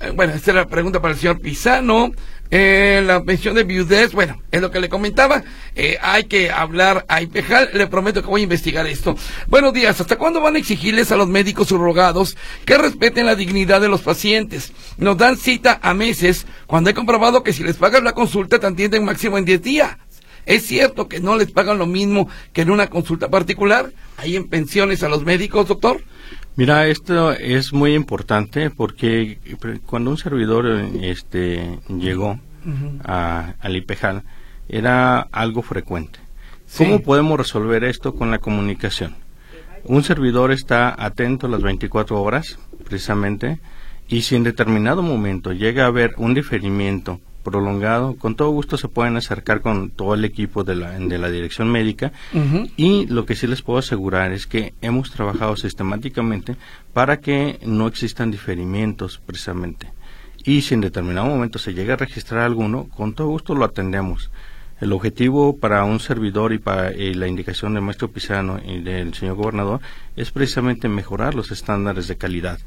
Eh, 0.00 0.10
bueno, 0.14 0.34
esta 0.34 0.50
es 0.50 0.54
la 0.54 0.66
pregunta 0.66 1.00
para 1.00 1.14
el 1.14 1.20
señor 1.20 1.40
Pisano. 1.40 2.12
Eh, 2.56 3.02
la 3.04 3.20
pensión 3.24 3.56
de 3.56 3.64
viudez, 3.64 4.12
bueno, 4.12 4.40
es 4.52 4.60
lo 4.60 4.70
que 4.70 4.78
le 4.78 4.88
comentaba. 4.88 5.42
Eh, 5.74 5.98
hay 6.00 6.22
que 6.26 6.52
hablar 6.52 7.04
a 7.08 7.20
IPEJAL. 7.20 7.70
Le 7.74 7.88
prometo 7.88 8.22
que 8.22 8.28
voy 8.28 8.42
a 8.42 8.44
investigar 8.44 8.86
esto. 8.86 9.16
Buenos 9.48 9.72
días. 9.72 10.00
¿Hasta 10.00 10.14
cuándo 10.14 10.40
van 10.40 10.54
a 10.54 10.60
exigirles 10.60 11.10
a 11.10 11.16
los 11.16 11.26
médicos 11.26 11.66
subrogados 11.66 12.36
que 12.64 12.78
respeten 12.78 13.26
la 13.26 13.34
dignidad 13.34 13.80
de 13.80 13.88
los 13.88 14.02
pacientes? 14.02 14.72
Nos 14.98 15.16
dan 15.16 15.36
cita 15.36 15.80
a 15.82 15.94
meses 15.94 16.46
cuando 16.68 16.90
he 16.90 16.94
comprobado 16.94 17.42
que 17.42 17.52
si 17.52 17.64
les 17.64 17.74
pagan 17.74 18.04
la 18.04 18.12
consulta 18.12 18.60
te 18.60 18.68
atienden 18.68 19.04
máximo 19.04 19.36
en 19.36 19.46
10 19.46 19.60
días. 19.60 19.96
¿Es 20.46 20.64
cierto 20.64 21.08
que 21.08 21.18
no 21.18 21.36
les 21.36 21.50
pagan 21.50 21.78
lo 21.78 21.86
mismo 21.86 22.28
que 22.52 22.62
en 22.62 22.70
una 22.70 22.88
consulta 22.88 23.30
particular? 23.30 23.90
¿Hay 24.16 24.36
en 24.36 24.48
pensiones 24.48 25.02
a 25.02 25.08
los 25.08 25.24
médicos, 25.24 25.66
doctor? 25.66 26.04
Mira, 26.56 26.86
esto 26.86 27.32
es 27.32 27.72
muy 27.72 27.94
importante 27.94 28.70
porque 28.70 29.38
cuando 29.86 30.10
un 30.10 30.18
servidor 30.18 30.66
este, 31.02 31.80
llegó 31.88 32.38
a, 33.02 33.54
al 33.58 33.76
IPEJAL 33.76 34.22
era 34.68 35.20
algo 35.20 35.62
frecuente. 35.62 36.20
¿Cómo 36.78 37.00
podemos 37.00 37.38
resolver 37.38 37.82
esto 37.82 38.14
con 38.14 38.30
la 38.30 38.38
comunicación? 38.38 39.16
Un 39.82 40.04
servidor 40.04 40.52
está 40.52 40.94
atento 40.96 41.48
las 41.48 41.62
24 41.62 42.22
horas, 42.22 42.58
precisamente, 42.84 43.58
y 44.08 44.22
si 44.22 44.36
en 44.36 44.44
determinado 44.44 45.02
momento 45.02 45.52
llega 45.52 45.84
a 45.84 45.88
haber 45.88 46.14
un 46.18 46.34
diferimiento 46.34 47.20
prolongado, 47.44 48.16
con 48.16 48.34
todo 48.34 48.50
gusto 48.50 48.76
se 48.76 48.88
pueden 48.88 49.16
acercar 49.16 49.60
con 49.60 49.90
todo 49.90 50.14
el 50.14 50.24
equipo 50.24 50.64
de 50.64 50.74
la, 50.74 50.98
de 50.98 51.18
la 51.18 51.30
dirección 51.30 51.70
médica 51.70 52.12
y 52.76 53.06
lo 53.06 53.26
que 53.26 53.36
sí 53.36 53.46
les 53.46 53.62
puedo 53.62 53.78
asegurar 53.78 54.32
es 54.32 54.48
que 54.48 54.74
hemos 54.80 55.12
trabajado 55.12 55.54
sistemáticamente 55.56 56.56
para 56.92 57.20
que 57.20 57.60
no 57.64 57.86
existan 57.86 58.32
diferimientos 58.32 59.20
precisamente. 59.24 59.92
Y 60.44 60.62
si 60.62 60.74
en 60.74 60.80
determinado 60.80 61.26
momento 61.26 61.58
se 61.58 61.72
llega 61.72 61.94
a 61.94 61.98
registrar 61.98 62.42
alguno, 62.42 62.88
con 62.96 63.14
todo 63.14 63.28
gusto 63.28 63.54
lo 63.54 63.64
atendemos. 63.64 64.30
El 64.80 64.92
objetivo 64.92 65.56
para 65.56 65.84
un 65.84 66.00
servidor 66.00 66.52
y 66.52 66.58
para 66.58 66.90
la 66.90 67.28
indicación 67.28 67.74
del 67.74 67.82
maestro 67.82 68.10
Pisano 68.10 68.60
y 68.62 68.80
del 68.80 69.14
señor 69.14 69.36
gobernador 69.36 69.80
es 70.16 70.30
precisamente 70.32 70.88
mejorar 70.88 71.34
los 71.34 71.50
estándares 71.50 72.08
de 72.08 72.16
calidad. 72.16 72.58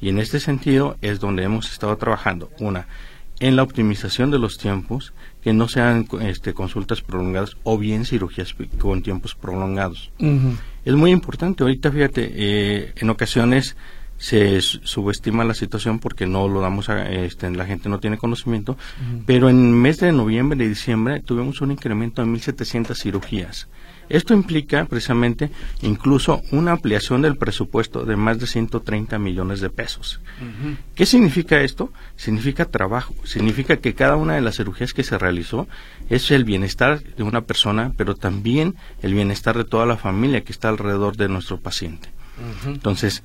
Y 0.00 0.10
en 0.10 0.18
este 0.18 0.38
sentido 0.38 0.96
es 1.00 1.20
donde 1.20 1.42
hemos 1.42 1.72
estado 1.72 1.96
trabajando. 1.96 2.50
Una, 2.58 2.86
en 3.40 3.56
la 3.56 3.62
optimización 3.62 4.30
de 4.30 4.38
los 4.38 4.58
tiempos, 4.58 5.12
que 5.42 5.52
no 5.52 5.68
sean 5.68 6.06
este, 6.22 6.54
consultas 6.54 7.02
prolongadas 7.02 7.56
o 7.62 7.76
bien 7.78 8.04
cirugías 8.04 8.54
con 8.78 9.02
tiempos 9.02 9.34
prolongados. 9.34 10.10
Es 10.84 10.94
muy 10.94 11.10
importante. 11.10 11.62
Ahorita, 11.62 11.90
fíjate, 11.90 12.30
eh, 12.34 12.92
en 12.96 13.10
ocasiones 13.10 13.76
se 14.16 14.60
subestima 14.60 15.44
la 15.44 15.54
situación 15.54 15.98
porque 15.98 16.26
no 16.26 16.48
lo 16.48 16.60
damos 16.60 16.88
a 16.88 17.10
este, 17.10 17.50
la 17.50 17.66
gente 17.66 17.88
no 17.88 18.00
tiene 18.00 18.16
conocimiento, 18.16 18.78
pero 19.26 19.50
en 19.50 19.58
el 19.58 19.74
mes 19.74 19.98
de 19.98 20.12
noviembre 20.12 20.64
y 20.64 20.68
diciembre 20.68 21.20
tuvimos 21.20 21.60
un 21.60 21.72
incremento 21.72 22.22
de 22.22 22.28
1.700 22.28 22.94
cirugías. 22.94 23.68
Esto 24.08 24.34
implica 24.34 24.84
precisamente 24.84 25.50
incluso 25.82 26.42
una 26.50 26.72
ampliación 26.72 27.22
del 27.22 27.36
presupuesto 27.36 28.04
de 28.04 28.16
más 28.16 28.38
de 28.38 28.46
130 28.46 29.18
millones 29.18 29.60
de 29.60 29.70
pesos. 29.70 30.20
¿Qué 30.94 31.06
significa 31.06 31.60
esto? 31.60 31.92
Significa 32.16 32.66
trabajo, 32.66 33.14
significa 33.24 33.76
que 33.78 33.94
cada 33.94 34.16
una 34.16 34.34
de 34.34 34.40
las 34.40 34.56
cirugías 34.56 34.94
que 34.94 35.04
se 35.04 35.18
realizó 35.18 35.68
es 36.10 36.30
el 36.30 36.44
bienestar 36.44 37.02
de 37.02 37.22
una 37.22 37.42
persona, 37.42 37.92
pero 37.96 38.14
también 38.14 38.74
el 39.02 39.14
bienestar 39.14 39.56
de 39.56 39.64
toda 39.64 39.86
la 39.86 39.96
familia 39.96 40.42
que 40.42 40.52
está 40.52 40.68
alrededor 40.68 41.16
de 41.16 41.28
nuestro 41.28 41.58
paciente. 41.58 42.08
Entonces, 42.66 43.22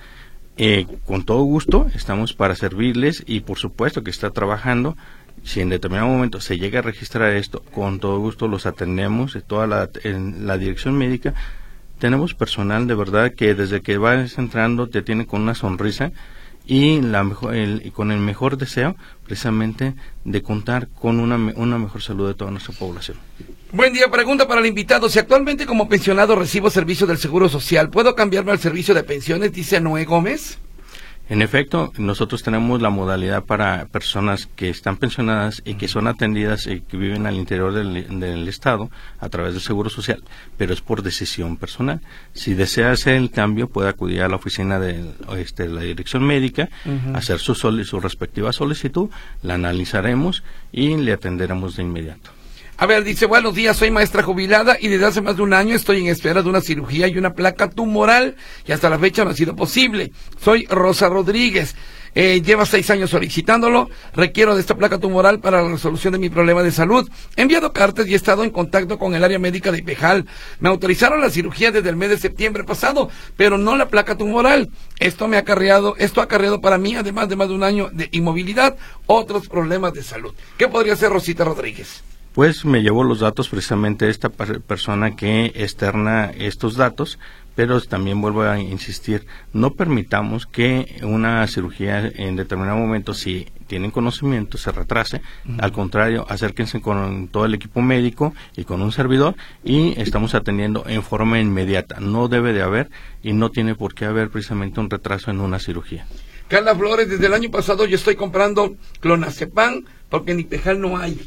eh, 0.62 0.86
con 1.06 1.24
todo 1.24 1.42
gusto 1.44 1.88
estamos 1.96 2.34
para 2.34 2.54
servirles 2.54 3.24
y 3.26 3.40
por 3.40 3.58
supuesto 3.58 4.04
que 4.04 4.12
está 4.12 4.32
trabajando 4.32 4.98
si 5.44 5.62
en 5.62 5.70
determinado 5.70 6.08
momento 6.08 6.42
se 6.42 6.58
llega 6.58 6.80
a 6.80 6.84
registrar 6.84 7.34
esto, 7.34 7.62
con 7.74 8.00
todo 8.00 8.20
gusto 8.20 8.48
los 8.48 8.66
atendemos, 8.66 9.36
en 9.36 9.42
toda 9.42 9.68
la, 9.68 10.58
dirección 10.58 10.98
médica. 10.98 11.34
Tenemos 12.00 12.34
personal 12.34 12.88
de 12.88 12.96
verdad 12.96 13.34
que 13.34 13.54
desde 13.56 13.82
que 13.82 13.98
vas 13.98 14.38
entrando 14.38 14.88
te 14.88 15.02
tiene 15.02 15.26
con 15.26 15.42
una 15.42 15.56
sonrisa 15.56 16.12
y, 16.66 17.02
la 17.02 17.24
mejor, 17.24 17.56
y 17.56 17.92
con 17.92 18.12
el 18.12 18.20
mejor 18.20 18.58
deseo 18.58 18.96
precisamente 19.26 19.96
de 20.24 20.42
contar 20.42 20.88
con 20.88 21.20
una, 21.20 21.36
una 21.56 21.78
mejor 21.78 22.02
salud 22.02 22.28
de 22.28 22.36
toda 22.36 22.52
nuestra 22.52 22.74
población. 22.76 23.18
Buen 23.72 23.94
día, 23.94 24.10
pregunta 24.10 24.48
para 24.48 24.62
el 24.62 24.68
invitado. 24.68 25.10
Si 25.10 25.20
actualmente 25.20 25.66
como 25.66 25.90
pensionado 25.90 26.36
recibo 26.36 26.70
servicio 26.70 27.06
del 27.06 27.18
Seguro 27.18 27.50
Social, 27.50 27.90
¿puedo 27.90 28.16
cambiarme 28.16 28.52
al 28.52 28.60
servicio 28.60 28.94
de 28.94 29.04
pensiones? 29.04 29.52
Dice 29.52 29.82
Noé 29.82 30.06
Gómez. 30.06 30.58
En 31.30 31.44
efecto, 31.44 31.94
nosotros 32.00 32.42
tenemos 32.42 32.82
la 32.82 32.90
modalidad 32.90 33.44
para 33.44 33.86
personas 33.86 34.48
que 34.48 34.70
están 34.70 34.98
pensionadas 34.98 35.62
y 35.64 35.76
que 35.76 35.88
son 35.88 36.08
atendidas 36.08 36.66
y 36.66 36.82
que 36.82 36.98
viven 36.98 37.28
al 37.28 37.36
interior 37.36 37.72
del, 37.72 38.48
Estado 38.48 38.90
a 39.20 39.30
través 39.30 39.54
del 39.54 39.62
Seguro 39.62 39.92
Social, 39.92 40.24
pero 40.58 40.74
es 40.74 40.82
por 40.82 41.04
decisión 41.04 41.56
personal. 41.56 42.02
Si 42.34 42.56
desea 42.56 42.92
hacer 42.92 43.14
el 43.14 43.30
cambio, 43.30 43.70
puede 43.70 43.90
acudir 43.90 44.24
a 44.24 44.28
la 44.28 44.38
oficina 44.38 44.80
de 44.80 45.06
este, 45.38 45.70
la 45.70 45.82
dirección 45.82 46.26
médica, 46.26 46.68
hacer 47.14 47.38
su, 47.38 47.54
su 47.54 48.00
respectiva 48.00 48.52
solicitud, 48.52 49.12
la 49.44 49.54
analizaremos 49.54 50.44
y 50.72 50.98
le 50.98 51.14
atenderemos 51.14 51.76
de 51.76 51.84
inmediato. 51.84 52.39
A 52.82 52.86
ver, 52.86 53.04
dice, 53.04 53.26
buenos 53.26 53.56
días, 53.56 53.76
soy 53.76 53.92
maestra 53.92 54.24
jubilada 54.24 54.78
y 54.80 54.88
desde 54.88 55.06
hace 55.06 55.22
más 55.22 55.36
de 55.36 55.42
un 55.42 55.54
año 55.54 55.76
estoy 55.76 56.00
en 56.00 56.08
espera 56.08 56.42
de 56.42 56.48
una 56.48 56.62
cirugía 56.62 57.10
y 57.10 57.18
una 57.18 57.34
placa 57.34 57.70
tumoral 57.70 58.38
y 58.66 58.72
hasta 58.72 58.90
la 58.90 58.98
fecha 58.98 59.26
no 59.26 59.32
ha 59.32 59.34
sido 59.34 59.54
posible. 59.54 60.14
Soy 60.42 60.66
Rosa 60.66 61.10
Rodríguez. 61.10 61.76
Eh, 62.16 62.42
lleva 62.42 62.66
seis 62.66 62.90
años 62.90 63.10
solicitándolo. 63.10 63.90
Requiero 64.14 64.56
de 64.56 64.62
esta 64.62 64.78
placa 64.78 64.98
tumoral 64.98 65.42
para 65.42 65.62
la 65.62 65.68
resolución 65.68 66.14
de 66.14 66.20
mi 66.20 66.30
problema 66.30 66.64
de 66.64 66.72
salud. 66.72 67.10
He 67.36 67.42
enviado 67.42 67.74
cartas 67.74 68.08
y 68.08 68.14
he 68.14 68.16
estado 68.16 68.46
en 68.46 68.50
contacto 68.50 68.98
con 68.98 69.14
el 69.14 69.26
área 69.26 69.40
médica 69.40 69.74
de 69.74 69.80
Ipejal. 69.80 70.26
Me 70.62 70.70
autorizaron 70.70 71.20
la 71.20 71.30
cirugía 71.30 71.72
desde 71.72 71.90
el 71.90 71.98
mes 71.98 72.12
de 72.12 72.18
septiembre 72.18 72.64
pasado, 72.64 73.10
pero 73.36 73.58
no 73.58 73.76
la 73.76 73.90
placa 73.90 74.16
tumoral. 74.16 74.70
Esto 75.00 75.28
me 75.28 75.36
ha 75.36 75.42
acarreado, 75.42 75.96
esto 75.98 76.22
ha 76.22 76.24
acarreado 76.24 76.62
para 76.62 76.78
mí, 76.78 76.96
además 76.96 77.28
de 77.28 77.36
más 77.36 77.50
de 77.50 77.56
un 77.56 77.64
año 77.64 77.90
de 77.92 78.08
inmovilidad, 78.14 78.78
otros 79.06 79.50
problemas 79.50 79.92
de 79.92 80.02
salud. 80.02 80.34
¿Qué 80.58 80.70
podría 80.70 80.94
hacer 80.94 81.10
Rosita 81.10 81.44
Rodríguez? 81.44 82.04
Pues 82.34 82.66
me 82.66 82.82
llevó 82.82 83.04
los 83.04 83.20
datos 83.20 83.50
precisamente 83.50 84.10
esta 84.10 84.30
persona 84.30 85.16
que 85.16 85.52
externa 85.56 86.32
estos 86.38 86.76
datos, 86.76 87.20
pero 87.56 87.82
también 87.82 88.22
vuelvo 88.22 88.44
a 88.44 88.60
insistir, 88.60 89.26
no 89.52 89.74
permitamos 89.74 90.46
que 90.46 91.00
una 91.04 91.46
cirugía 91.48 92.08
en 92.16 92.38
determinado 92.38 92.78
momento, 92.78 93.14
si 93.14 93.48
tienen 93.68 93.92
conocimiento, 93.92 94.58
se 94.58 94.72
retrase. 94.72 95.22
Al 95.60 95.72
contrario, 95.72 96.26
acérquense 96.30 96.80
con 96.80 97.28
todo 97.28 97.46
el 97.46 97.54
equipo 97.54 97.82
médico 97.82 98.34
y 98.56 98.64
con 98.64 98.82
un 98.82 98.92
servidor 98.92 99.36
y 99.64 100.00
estamos 100.00 100.36
atendiendo 100.36 100.86
en 100.88 101.04
forma 101.04 101.40
inmediata. 101.40 102.00
No 102.00 102.30
debe 102.30 102.54
de 102.54 102.62
haber 102.62 102.90
y 103.22 103.34
no 103.34 103.52
tiene 103.52 103.76
por 103.76 103.94
qué 103.94 104.06
haber 104.06 104.30
precisamente 104.30 104.80
un 104.80 104.90
retraso 104.90 105.30
en 105.30 105.42
una 105.42 105.60
cirugía. 105.60 106.08
Carla 106.48 106.76
Flores, 106.76 107.10
desde 107.10 107.28
el 107.28 107.34
año 107.34 107.52
pasado 107.52 107.86
yo 107.86 107.96
estoy 107.96 108.16
comprando 108.16 108.76
clonazepam 109.02 109.84
porque 110.10 110.32
en 110.32 110.40
Ipejal 110.40 110.80
no 110.80 110.98
hay. 110.98 111.20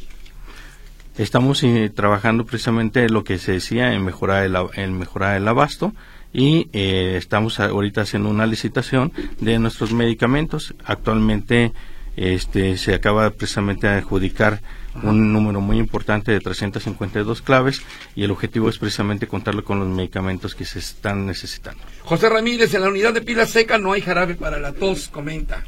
Estamos 1.19 1.63
eh, 1.63 1.91
trabajando 1.95 2.47
precisamente 2.47 3.09
lo 3.09 3.23
que 3.23 3.39
se 3.39 3.53
decía 3.53 3.93
en 3.93 4.05
mejorar 4.05 4.45
el, 4.45 4.57
en 4.75 4.99
mejorar 4.99 5.37
el 5.37 5.47
abasto 5.47 5.93
y 6.33 6.69
eh, 6.73 7.17
estamos 7.19 7.61
ahorita 7.61 8.03
haciendo 8.03 8.31
una 8.31 8.47
licitación 8.47 9.13
de 9.39 9.59
nuestros 9.59 9.93
medicamentos. 9.93 10.75
Actualmente 10.85 11.73
este, 12.17 12.79
se 12.79 12.95
acaba 12.95 13.29
precisamente 13.31 13.87
de 13.87 13.95
adjudicar 13.95 14.63
un 15.03 15.33
número 15.33 15.61
muy 15.61 15.79
importante 15.79 16.33
de 16.33 16.41
352 16.41 17.43
claves 17.43 17.83
y 18.15 18.25
el 18.25 18.31
objetivo 18.31 18.69
es 18.69 18.79
precisamente 18.79 19.27
contarlo 19.27 19.65
con 19.65 19.81
los 19.81 19.89
medicamentos 19.89 20.55
que 20.55 20.65
se 20.65 20.79
están 20.79 21.27
necesitando. 21.27 21.83
José 22.05 22.29
Ramírez, 22.29 22.73
en 22.75 22.83
la 22.83 22.89
unidad 22.89 23.15
de 23.15 23.23
pila 23.23 23.47
seca 23.47 23.79
no 23.79 23.93
hay 23.93 24.01
jarabe 24.01 24.35
para 24.35 24.59
la 24.59 24.73
tos, 24.73 25.09
comenta. 25.09 25.63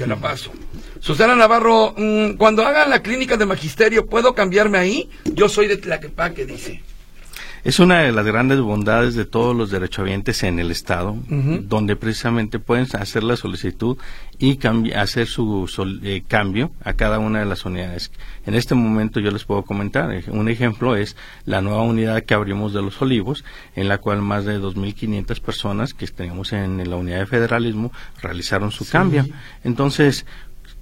Se 0.00 0.06
la 0.06 0.16
paso. 0.16 0.50
Susana 0.98 1.36
Navarro, 1.36 1.92
mm, 1.94 2.38
cuando 2.38 2.64
haga 2.66 2.86
la 2.86 3.02
clínica 3.02 3.36
de 3.36 3.44
magisterio, 3.44 4.06
¿puedo 4.06 4.34
cambiarme 4.34 4.78
ahí? 4.78 5.10
Yo 5.34 5.46
soy 5.46 5.66
de 5.66 5.76
Tlaquepaque, 5.76 6.46
dice. 6.46 6.82
Es 7.62 7.78
una 7.78 8.00
de 8.00 8.12
las 8.12 8.24
grandes 8.24 8.60
bondades 8.60 9.14
de 9.14 9.26
todos 9.26 9.54
los 9.54 9.70
derechohabientes 9.70 10.42
en 10.44 10.58
el 10.58 10.70
Estado, 10.70 11.16
donde 11.28 11.94
precisamente 11.94 12.58
pueden 12.58 12.86
hacer 12.98 13.22
la 13.22 13.36
solicitud 13.36 13.98
y 14.38 14.58
hacer 14.94 15.26
su 15.26 15.68
eh, 16.02 16.22
cambio 16.26 16.72
a 16.82 16.94
cada 16.94 17.18
una 17.18 17.40
de 17.40 17.44
las 17.44 17.66
unidades. 17.66 18.10
En 18.46 18.54
este 18.54 18.74
momento 18.74 19.20
yo 19.20 19.30
les 19.30 19.44
puedo 19.44 19.62
comentar, 19.64 20.10
eh, 20.12 20.24
un 20.28 20.48
ejemplo 20.48 20.96
es 20.96 21.16
la 21.44 21.60
nueva 21.60 21.82
unidad 21.82 22.22
que 22.22 22.32
abrimos 22.32 22.72
de 22.72 22.80
los 22.80 23.00
olivos, 23.02 23.44
en 23.76 23.88
la 23.88 23.98
cual 23.98 24.22
más 24.22 24.46
de 24.46 24.58
2.500 24.58 25.40
personas 25.40 25.92
que 25.92 26.06
tenemos 26.06 26.54
en 26.54 26.88
la 26.88 26.96
unidad 26.96 27.18
de 27.18 27.26
federalismo 27.26 27.92
realizaron 28.22 28.70
su 28.70 28.88
cambio. 28.88 29.26
Entonces, 29.64 30.24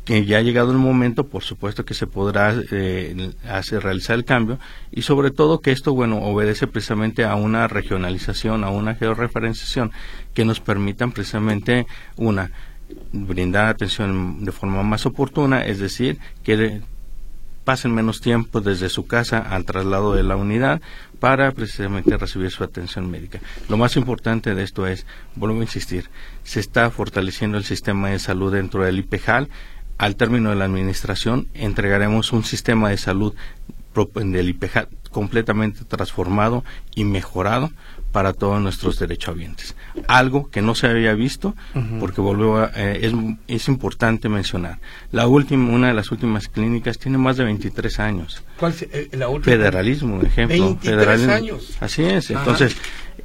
que 0.08 0.24
ya 0.24 0.38
ha 0.38 0.40
llegado 0.40 0.72
el 0.72 0.78
momento, 0.78 1.26
por 1.26 1.44
supuesto 1.44 1.84
que 1.84 1.92
se 1.92 2.06
podrá 2.06 2.54
eh, 2.70 3.30
hacer, 3.46 3.82
realizar 3.82 4.16
el 4.16 4.24
cambio 4.24 4.58
y 4.90 5.02
sobre 5.02 5.30
todo 5.30 5.60
que 5.60 5.70
esto, 5.70 5.92
bueno, 5.92 6.22
obedece 6.22 6.66
precisamente 6.66 7.26
a 7.26 7.34
una 7.34 7.68
regionalización, 7.68 8.64
a 8.64 8.70
una 8.70 8.94
georreferenciación 8.94 9.92
que 10.32 10.46
nos 10.46 10.60
permitan 10.60 11.12
precisamente 11.12 11.86
una 12.16 12.50
brindar 13.12 13.66
atención 13.66 14.46
de 14.46 14.50
forma 14.50 14.82
más 14.82 15.04
oportuna, 15.04 15.60
es 15.66 15.78
decir, 15.78 16.16
que 16.42 16.80
pasen 17.64 17.94
menos 17.94 18.22
tiempo 18.22 18.62
desde 18.62 18.88
su 18.88 19.06
casa 19.06 19.40
al 19.40 19.66
traslado 19.66 20.14
de 20.14 20.22
la 20.22 20.36
unidad 20.36 20.80
para 21.20 21.52
precisamente 21.52 22.16
recibir 22.16 22.50
su 22.50 22.64
atención 22.64 23.10
médica. 23.10 23.40
Lo 23.68 23.76
más 23.76 23.94
importante 23.96 24.54
de 24.54 24.62
esto 24.62 24.86
es, 24.86 25.04
vuelvo 25.34 25.60
a 25.60 25.64
insistir, 25.64 26.08
se 26.44 26.60
está 26.60 26.90
fortaleciendo 26.90 27.58
el 27.58 27.64
sistema 27.64 28.08
de 28.08 28.20
salud 28.20 28.54
dentro 28.54 28.84
del 28.84 29.00
IPEJAL, 29.00 29.50
al 29.98 30.16
término 30.16 30.50
de 30.50 30.56
la 30.56 30.64
administración 30.64 31.48
entregaremos 31.54 32.32
un 32.32 32.44
sistema 32.44 32.90
de 32.90 32.96
salud 32.96 33.34
del 34.14 34.48
IPEJA 34.50 34.88
completamente 35.08 35.84
transformado 35.84 36.64
y 36.94 37.04
mejorado 37.04 37.70
para 38.12 38.32
todos 38.32 38.60
nuestros 38.60 38.98
derechohabientes. 38.98 39.76
Algo 40.06 40.50
que 40.50 40.62
no 40.62 40.74
se 40.74 40.86
había 40.86 41.12
visto, 41.14 41.54
porque 42.00 42.20
volvió 42.20 42.64
eh, 42.74 43.00
es, 43.02 43.12
es, 43.48 43.68
importante 43.68 44.28
mencionar. 44.28 44.78
La 45.12 45.26
última, 45.26 45.72
una 45.72 45.88
de 45.88 45.94
las 45.94 46.10
últimas 46.10 46.48
clínicas 46.48 46.98
tiene 46.98 47.18
más 47.18 47.36
de 47.36 47.44
23 47.44 48.00
años. 48.00 48.42
¿Cuál 48.58 48.72
es 48.72 48.82
eh, 48.82 49.08
la 49.12 49.28
última? 49.28 49.56
Federalismo, 49.56 50.22
ejemplo. 50.22 50.76
23 50.80 51.28
años. 51.28 51.76
Así 51.80 52.02
es. 52.02 52.30
Entonces, 52.30 52.76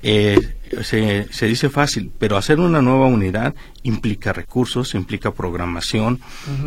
eh, 0.01 0.37
se, 0.81 1.27
se, 1.31 1.45
dice 1.45 1.69
fácil, 1.69 2.11
pero 2.19 2.35
hacer 2.35 2.59
una 2.59 2.81
nueva 2.81 3.05
unidad 3.05 3.55
implica 3.83 4.33
recursos, 4.33 4.95
implica 4.95 5.31
programación, 5.31 6.19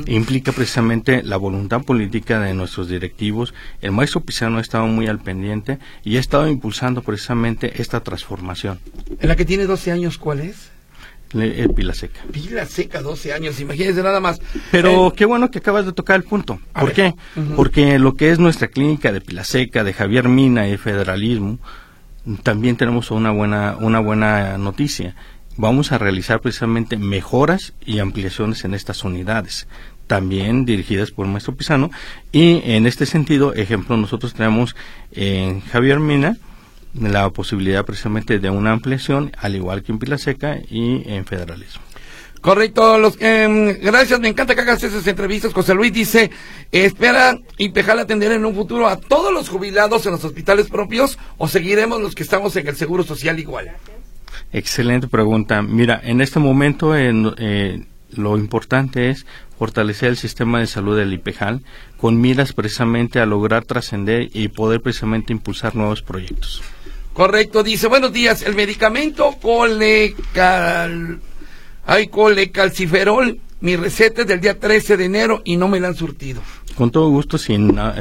implica 0.06 0.52
precisamente 0.52 1.22
la 1.22 1.36
voluntad 1.36 1.82
política 1.82 2.40
de 2.40 2.54
nuestros 2.54 2.88
directivos. 2.88 3.52
El 3.80 3.92
maestro 3.92 4.20
Pizarro 4.20 4.58
ha 4.58 4.60
estado 4.60 4.86
muy 4.86 5.06
al 5.08 5.15
pendiente 5.18 5.78
y 6.04 6.16
ha 6.16 6.20
estado 6.20 6.48
impulsando 6.48 7.02
precisamente 7.02 7.80
esta 7.80 8.00
transformación. 8.00 8.78
¿En 9.20 9.28
la 9.28 9.36
que 9.36 9.44
tiene 9.44 9.66
12 9.66 9.92
años 9.92 10.18
cuál 10.18 10.40
es? 10.40 10.70
El 11.32 11.74
Pila 11.74 11.92
Seca. 11.92 12.20
Pila 12.30 12.64
Seca, 12.66 13.02
12 13.02 13.32
años, 13.32 13.60
imagínese 13.60 14.02
nada 14.02 14.20
más. 14.20 14.40
Pero 14.70 15.12
qué 15.14 15.24
bueno 15.24 15.50
que 15.50 15.58
acabas 15.58 15.84
de 15.84 15.92
tocar 15.92 16.16
el 16.16 16.22
punto. 16.22 16.60
¿Por 16.72 16.92
qué? 16.92 17.14
Porque 17.56 17.98
lo 17.98 18.14
que 18.14 18.30
es 18.30 18.38
nuestra 18.38 18.68
clínica 18.68 19.12
de 19.12 19.20
Pila 19.20 19.44
Seca, 19.44 19.84
de 19.84 19.92
Javier 19.92 20.28
Mina 20.28 20.68
y 20.68 20.76
Federalismo, 20.76 21.58
también 22.42 22.76
tenemos 22.76 23.10
una 23.10 23.30
buena, 23.30 23.76
una 23.78 24.00
buena 24.00 24.56
noticia. 24.56 25.14
Vamos 25.56 25.92
a 25.92 25.98
realizar 25.98 26.40
precisamente 26.40 26.96
mejoras 26.96 27.72
y 27.84 27.98
ampliaciones 27.98 28.64
en 28.64 28.74
estas 28.74 29.04
unidades, 29.04 29.66
también 30.06 30.64
dirigidas 30.64 31.10
por 31.10 31.26
maestro 31.26 31.54
Pisano. 31.54 31.90
Y 32.32 32.62
en 32.64 32.86
este 32.86 33.06
sentido, 33.06 33.54
ejemplo, 33.54 33.96
nosotros 33.96 34.34
tenemos 34.34 34.76
en 35.12 35.60
Javier 35.60 36.00
Mina 36.00 36.36
la 37.00 37.28
posibilidad 37.30 37.84
precisamente 37.84 38.38
de 38.38 38.50
una 38.50 38.72
ampliación, 38.72 39.32
al 39.38 39.54
igual 39.54 39.82
que 39.82 39.92
en 39.92 39.98
Pila 39.98 40.18
Seca 40.18 40.58
y 40.70 41.02
en 41.06 41.24
Federalismo. 41.26 41.82
Correcto, 42.40 42.98
los, 42.98 43.16
eh, 43.20 43.80
gracias, 43.82 44.20
me 44.20 44.28
encanta 44.28 44.54
que 44.54 44.60
hagas 44.60 44.82
esas 44.82 45.06
entrevistas. 45.06 45.52
José 45.52 45.74
Luis 45.74 45.92
dice, 45.92 46.30
espera 46.70 47.36
Impejal 47.58 47.98
atender 47.98 48.30
en 48.30 48.44
un 48.44 48.54
futuro 48.54 48.86
a 48.86 49.00
todos 49.00 49.32
los 49.32 49.48
jubilados 49.48 50.06
en 50.06 50.12
los 50.12 50.24
hospitales 50.24 50.68
propios 50.68 51.18
o 51.38 51.48
seguiremos 51.48 52.00
los 52.00 52.14
que 52.14 52.22
estamos 52.22 52.54
en 52.54 52.68
el 52.68 52.76
Seguro 52.76 53.02
Social 53.02 53.40
igual. 53.40 53.72
Excelente 54.52 55.08
pregunta. 55.08 55.60
Mira, 55.60 56.00
en 56.04 56.20
este 56.20 56.38
momento 56.38 56.94
eh, 56.94 57.84
lo 58.10 58.36
importante 58.36 59.10
es 59.10 59.26
fortalecer 59.58 60.10
el 60.10 60.16
sistema 60.16 60.60
de 60.60 60.66
salud 60.66 60.96
del 60.96 61.12
IPEJAL 61.12 61.62
con 61.96 62.20
miras 62.20 62.52
precisamente 62.52 63.20
a 63.20 63.26
lograr 63.26 63.64
trascender 63.64 64.28
y 64.32 64.48
poder 64.48 64.80
precisamente 64.80 65.32
impulsar 65.32 65.74
nuevos 65.74 66.02
proyectos. 66.02 66.62
Correcto, 67.12 67.62
dice, 67.62 67.86
buenos 67.88 68.12
días, 68.12 68.42
el 68.42 68.54
medicamento 68.54 69.34
colecal 69.40 71.20
hay 71.86 72.08
colecalciferol, 72.08 73.40
mi 73.60 73.76
receta 73.76 74.22
es 74.22 74.28
del 74.28 74.40
día 74.40 74.58
13 74.58 74.96
de 74.96 75.04
enero 75.04 75.40
y 75.44 75.56
no 75.56 75.68
me 75.68 75.80
la 75.80 75.88
han 75.88 75.94
surtido. 75.94 76.42
Con 76.76 76.90
todo 76.90 77.08
gusto, 77.08 77.38
si 77.38 77.56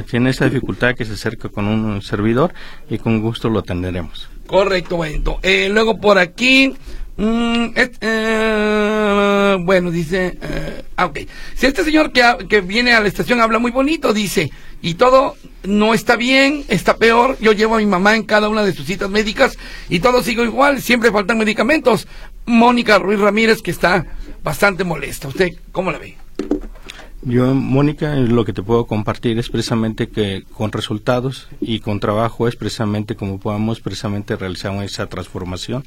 tiene 0.09 0.29
esa 0.31 0.45
dificultad 0.45 0.95
que 0.95 1.05
se 1.05 1.13
acerca 1.13 1.47
con 1.49 1.67
un 1.67 2.01
servidor 2.01 2.53
y 2.89 2.97
con 2.97 3.21
gusto 3.21 3.47
lo 3.47 3.59
atenderemos. 3.59 4.27
Correcto, 4.47 4.97
bueno. 4.97 5.39
Eh, 5.43 5.69
luego 5.71 5.99
por 6.01 6.17
aquí, 6.17 6.73
mm, 7.18 7.66
eh, 7.76 9.57
bueno, 9.61 9.91
dice, 9.91 10.38
eh, 10.41 10.84
ah, 10.97 11.05
ok. 11.05 11.20
Si 11.55 11.66
este 11.66 11.84
señor 11.84 12.11
que, 12.11 12.24
que 12.49 12.61
viene 12.61 12.93
a 12.93 12.99
la 12.99 13.07
estación 13.07 13.41
habla 13.41 13.59
muy 13.59 13.72
bonito, 13.72 14.13
dice, 14.13 14.51
y 14.82 14.95
todo 14.95 15.36
no 15.63 15.93
está 15.93 16.16
bien, 16.16 16.63
está 16.68 16.97
peor. 16.97 17.38
Yo 17.39 17.51
llevo 17.51 17.76
a 17.76 17.80
mi 17.80 17.86
mamá 17.86 18.16
en 18.16 18.24
cada 18.24 18.49
una 18.49 18.63
de 18.63 18.74
sus 18.74 18.86
citas 18.86 19.09
médicas 19.09 19.57
y 19.89 19.99
todo 19.99 20.22
sigo 20.22 20.43
igual, 20.43 20.82
siempre 20.82 21.11
faltan 21.11 21.38
medicamentos. 21.38 22.07
Mónica 22.45 22.99
Ruiz 22.99 23.20
Ramírez, 23.20 23.61
que 23.61 23.72
está 23.72 24.05
bastante 24.43 24.84
molesta. 24.84 25.28
¿Usted 25.28 25.49
cómo 25.72 25.91
la 25.91 25.97
ve? 25.97 26.16
Yo, 27.24 27.55
Mónica, 27.55 28.13
lo 28.13 28.45
que 28.45 28.53
te 28.53 28.61
puedo 28.61 28.86
compartir 28.86 29.39
es 29.39 29.49
precisamente 29.49 30.09
que 30.09 30.43
con 30.53 30.72
resultados 30.72 31.47
y 31.59 31.80
con 31.80 31.99
trabajo 31.99 32.47
es 32.47 32.55
precisamente 32.55 33.16
como 33.16 33.39
podamos 33.39 33.80
precisamente 33.80 34.36
realizar 34.36 34.72
esa 34.84 35.07
transformación. 35.07 35.84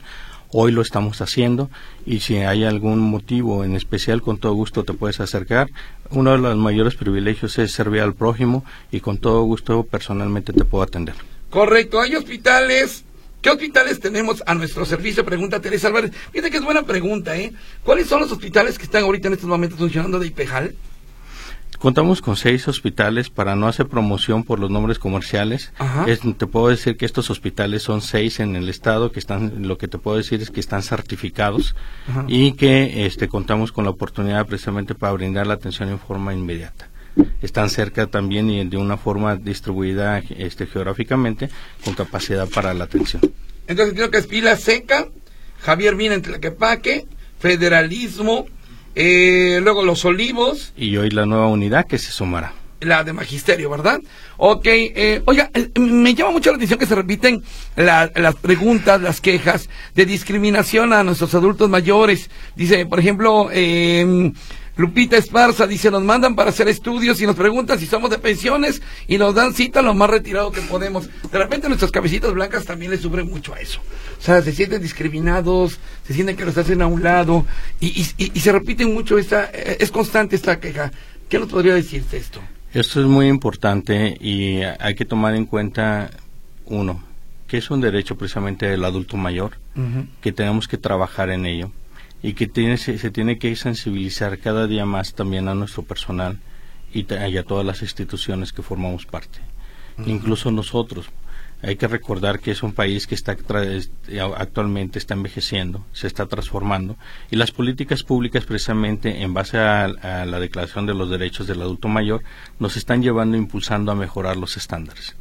Hoy 0.50 0.72
lo 0.72 0.80
estamos 0.80 1.20
haciendo 1.20 1.70
y 2.06 2.20
si 2.20 2.36
hay 2.36 2.64
algún 2.64 3.00
motivo 3.00 3.64
en 3.64 3.74
especial, 3.74 4.22
con 4.22 4.38
todo 4.38 4.54
gusto 4.54 4.84
te 4.84 4.94
puedes 4.94 5.20
acercar. 5.20 5.68
Uno 6.10 6.32
de 6.32 6.38
los 6.38 6.56
mayores 6.56 6.94
privilegios 6.94 7.58
es 7.58 7.72
servir 7.72 8.00
al 8.00 8.14
prójimo 8.14 8.64
y 8.90 9.00
con 9.00 9.18
todo 9.18 9.42
gusto 9.42 9.82
personalmente 9.84 10.52
te 10.52 10.64
puedo 10.64 10.84
atender. 10.84 11.14
Correcto, 11.50 12.00
hay 12.00 12.14
hospitales 12.14 13.04
¿Qué 13.40 13.50
hospitales 13.50 14.00
tenemos 14.00 14.42
a 14.46 14.54
nuestro 14.54 14.84
servicio? 14.84 15.24
Pregunta 15.24 15.60
Teresa 15.60 15.86
Álvarez. 15.86 16.10
Fíjate 16.32 16.50
que 16.50 16.56
es 16.56 16.64
buena 16.64 16.82
pregunta, 16.82 17.36
¿eh? 17.36 17.52
¿Cuáles 17.84 18.08
son 18.08 18.20
los 18.20 18.32
hospitales 18.32 18.76
que 18.78 18.84
están 18.84 19.04
ahorita 19.04 19.28
en 19.28 19.34
estos 19.34 19.48
momentos 19.48 19.78
funcionando 19.78 20.18
de 20.18 20.26
IPEJAL? 20.26 20.74
Contamos 21.78 22.20
con 22.20 22.36
seis 22.36 22.66
hospitales 22.66 23.30
para 23.30 23.54
no 23.54 23.68
hacer 23.68 23.86
promoción 23.86 24.42
por 24.42 24.58
los 24.58 24.68
nombres 24.68 24.98
comerciales. 24.98 25.72
te 26.36 26.46
puedo 26.46 26.68
decir 26.68 26.96
que 26.96 27.06
estos 27.06 27.30
hospitales 27.30 27.84
son 27.84 28.02
seis 28.02 28.40
en 28.40 28.56
el 28.56 28.68
estado 28.68 29.12
que 29.12 29.20
están. 29.20 29.68
Lo 29.68 29.78
que 29.78 29.86
te 29.86 29.96
puedo 29.96 30.16
decir 30.16 30.42
es 30.42 30.50
que 30.50 30.58
están 30.58 30.82
certificados 30.82 31.76
y 32.26 32.52
que 32.52 33.06
este, 33.06 33.28
contamos 33.28 33.70
con 33.70 33.84
la 33.84 33.90
oportunidad 33.90 34.46
precisamente 34.46 34.96
para 34.96 35.12
brindar 35.12 35.46
la 35.46 35.54
atención 35.54 35.88
en 35.88 36.00
forma 36.00 36.34
inmediata. 36.34 36.88
Están 37.42 37.70
cerca 37.70 38.08
también 38.08 38.50
y 38.50 38.64
de 38.68 38.76
una 38.76 38.96
forma 38.96 39.36
distribuida 39.36 40.18
este, 40.18 40.66
geográficamente 40.66 41.48
con 41.84 41.94
capacidad 41.94 42.48
para 42.48 42.74
la 42.74 42.84
atención. 42.84 43.22
Entonces 43.68 43.94
creo 43.94 44.10
que 44.10 44.18
es 44.18 44.26
Pila 44.26 44.56
Seca, 44.56 45.08
Javier 45.60 45.94
Mina 45.94 46.14
en 46.14 46.22
Tlaquepaque, 46.22 47.06
Federalismo, 47.38 48.46
eh, 49.00 49.60
luego 49.62 49.84
Los 49.84 50.04
Olivos. 50.04 50.72
Y 50.76 50.96
hoy 50.96 51.10
la 51.10 51.24
nueva 51.24 51.46
unidad 51.46 51.86
que 51.86 51.98
se 51.98 52.10
sumará. 52.10 52.52
La 52.80 53.04
de 53.04 53.12
Magisterio, 53.12 53.70
¿verdad? 53.70 54.00
Ok, 54.36 54.66
eh, 54.66 55.22
oiga, 55.24 55.50
eh, 55.54 55.70
me 55.78 56.14
llama 56.14 56.32
mucho 56.32 56.50
la 56.50 56.56
atención 56.56 56.78
que 56.80 56.86
se 56.86 56.94
repiten 56.94 57.42
las 57.76 58.34
preguntas, 58.36 59.00
las 59.00 59.20
quejas 59.20 59.68
de 59.94 60.04
discriminación 60.04 60.92
a 60.92 61.04
nuestros 61.04 61.34
adultos 61.34 61.70
mayores. 61.70 62.28
Dice, 62.56 62.86
por 62.86 62.98
ejemplo, 62.98 63.48
eh, 63.52 64.32
Lupita 64.78 65.16
Esparza 65.16 65.66
dice, 65.66 65.90
nos 65.90 66.04
mandan 66.04 66.36
para 66.36 66.50
hacer 66.50 66.68
estudios 66.68 67.20
y 67.20 67.26
nos 67.26 67.34
preguntan 67.34 67.80
si 67.80 67.86
somos 67.86 68.10
de 68.10 68.18
pensiones 68.18 68.80
y 69.08 69.18
nos 69.18 69.34
dan 69.34 69.52
cita 69.52 69.82
lo 69.82 69.92
más 69.92 70.08
retirado 70.08 70.52
que 70.52 70.60
podemos. 70.60 71.08
De 71.32 71.36
repente 71.36 71.66
nuestras 71.66 71.90
cabecitas 71.90 72.32
blancas 72.32 72.64
también 72.64 72.92
les 72.92 73.00
sufren 73.00 73.28
mucho 73.28 73.52
a 73.52 73.58
eso. 73.58 73.80
O 74.16 74.22
sea, 74.22 74.40
se 74.40 74.52
sienten 74.52 74.80
discriminados, 74.80 75.80
se 76.06 76.14
sienten 76.14 76.36
que 76.36 76.44
los 76.44 76.56
hacen 76.56 76.80
a 76.80 76.86
un 76.86 77.02
lado 77.02 77.44
y, 77.80 78.06
y, 78.18 78.38
se 78.38 78.52
repiten 78.52 78.94
mucho 78.94 79.18
esta, 79.18 79.50
eh, 79.52 79.78
es 79.80 79.90
constante 79.90 80.36
esta 80.36 80.60
queja. 80.60 80.92
¿Qué 81.28 81.40
nos 81.40 81.48
podría 81.48 81.74
decirte 81.74 82.16
esto? 82.16 82.40
Esto 82.72 83.00
es 83.00 83.06
muy 83.06 83.26
importante 83.26 84.16
y 84.20 84.60
hay 84.62 84.94
que 84.94 85.04
tomar 85.04 85.34
en 85.34 85.46
cuenta, 85.46 86.08
uno, 86.66 87.02
que 87.48 87.58
es 87.58 87.68
un 87.72 87.80
derecho 87.80 88.16
precisamente 88.16 88.66
del 88.66 88.84
adulto 88.84 89.16
mayor, 89.16 89.58
que 90.20 90.30
tenemos 90.30 90.68
que 90.68 90.78
trabajar 90.78 91.30
en 91.30 91.46
ello 91.46 91.72
y 92.22 92.32
que 92.32 92.46
tiene, 92.46 92.76
se, 92.76 93.10
tiene 93.10 93.38
que 93.38 93.54
sensibilizar 93.56 94.38
cada 94.38 94.66
día 94.66 94.84
más 94.84 95.14
también 95.14 95.48
a 95.48 95.54
nuestro 95.54 95.82
personal 95.82 96.38
y, 96.92 97.06
a 97.12 97.42
todas 97.44 97.64
las 97.64 97.82
instituciones 97.82 98.52
que 98.52 98.62
formamos 98.62 99.06
parte, 99.06 99.38
incluso 100.06 100.50
nosotros. 100.50 101.06
Hay 101.60 101.74
que 101.74 101.88
recordar 101.88 102.38
que 102.38 102.52
es 102.52 102.62
un 102.62 102.72
país 102.72 103.08
que 103.08 103.16
está 103.16 103.36
actualmente 104.36 105.00
está 105.00 105.14
envejeciendo, 105.14 105.84
se 105.92 106.06
está 106.06 106.26
transformando 106.26 106.96
y 107.32 107.36
las 107.36 107.50
políticas 107.50 108.04
públicas 108.04 108.44
precisamente 108.44 109.22
en 109.22 109.34
base 109.34 109.58
a, 109.58 109.88
la 109.88 110.38
Declaración 110.38 110.86
de 110.86 110.94
los 110.94 111.10
Derechos 111.10 111.48
del 111.48 111.60
Adulto 111.60 111.88
Mayor 111.88 112.22
nos 112.60 112.76
están 112.76 113.02
llevando 113.02 113.36
impulsando 113.36 113.90
a 113.90 113.96
mejorar 113.96 114.36
los 114.36 114.56
estándares. 114.56 115.16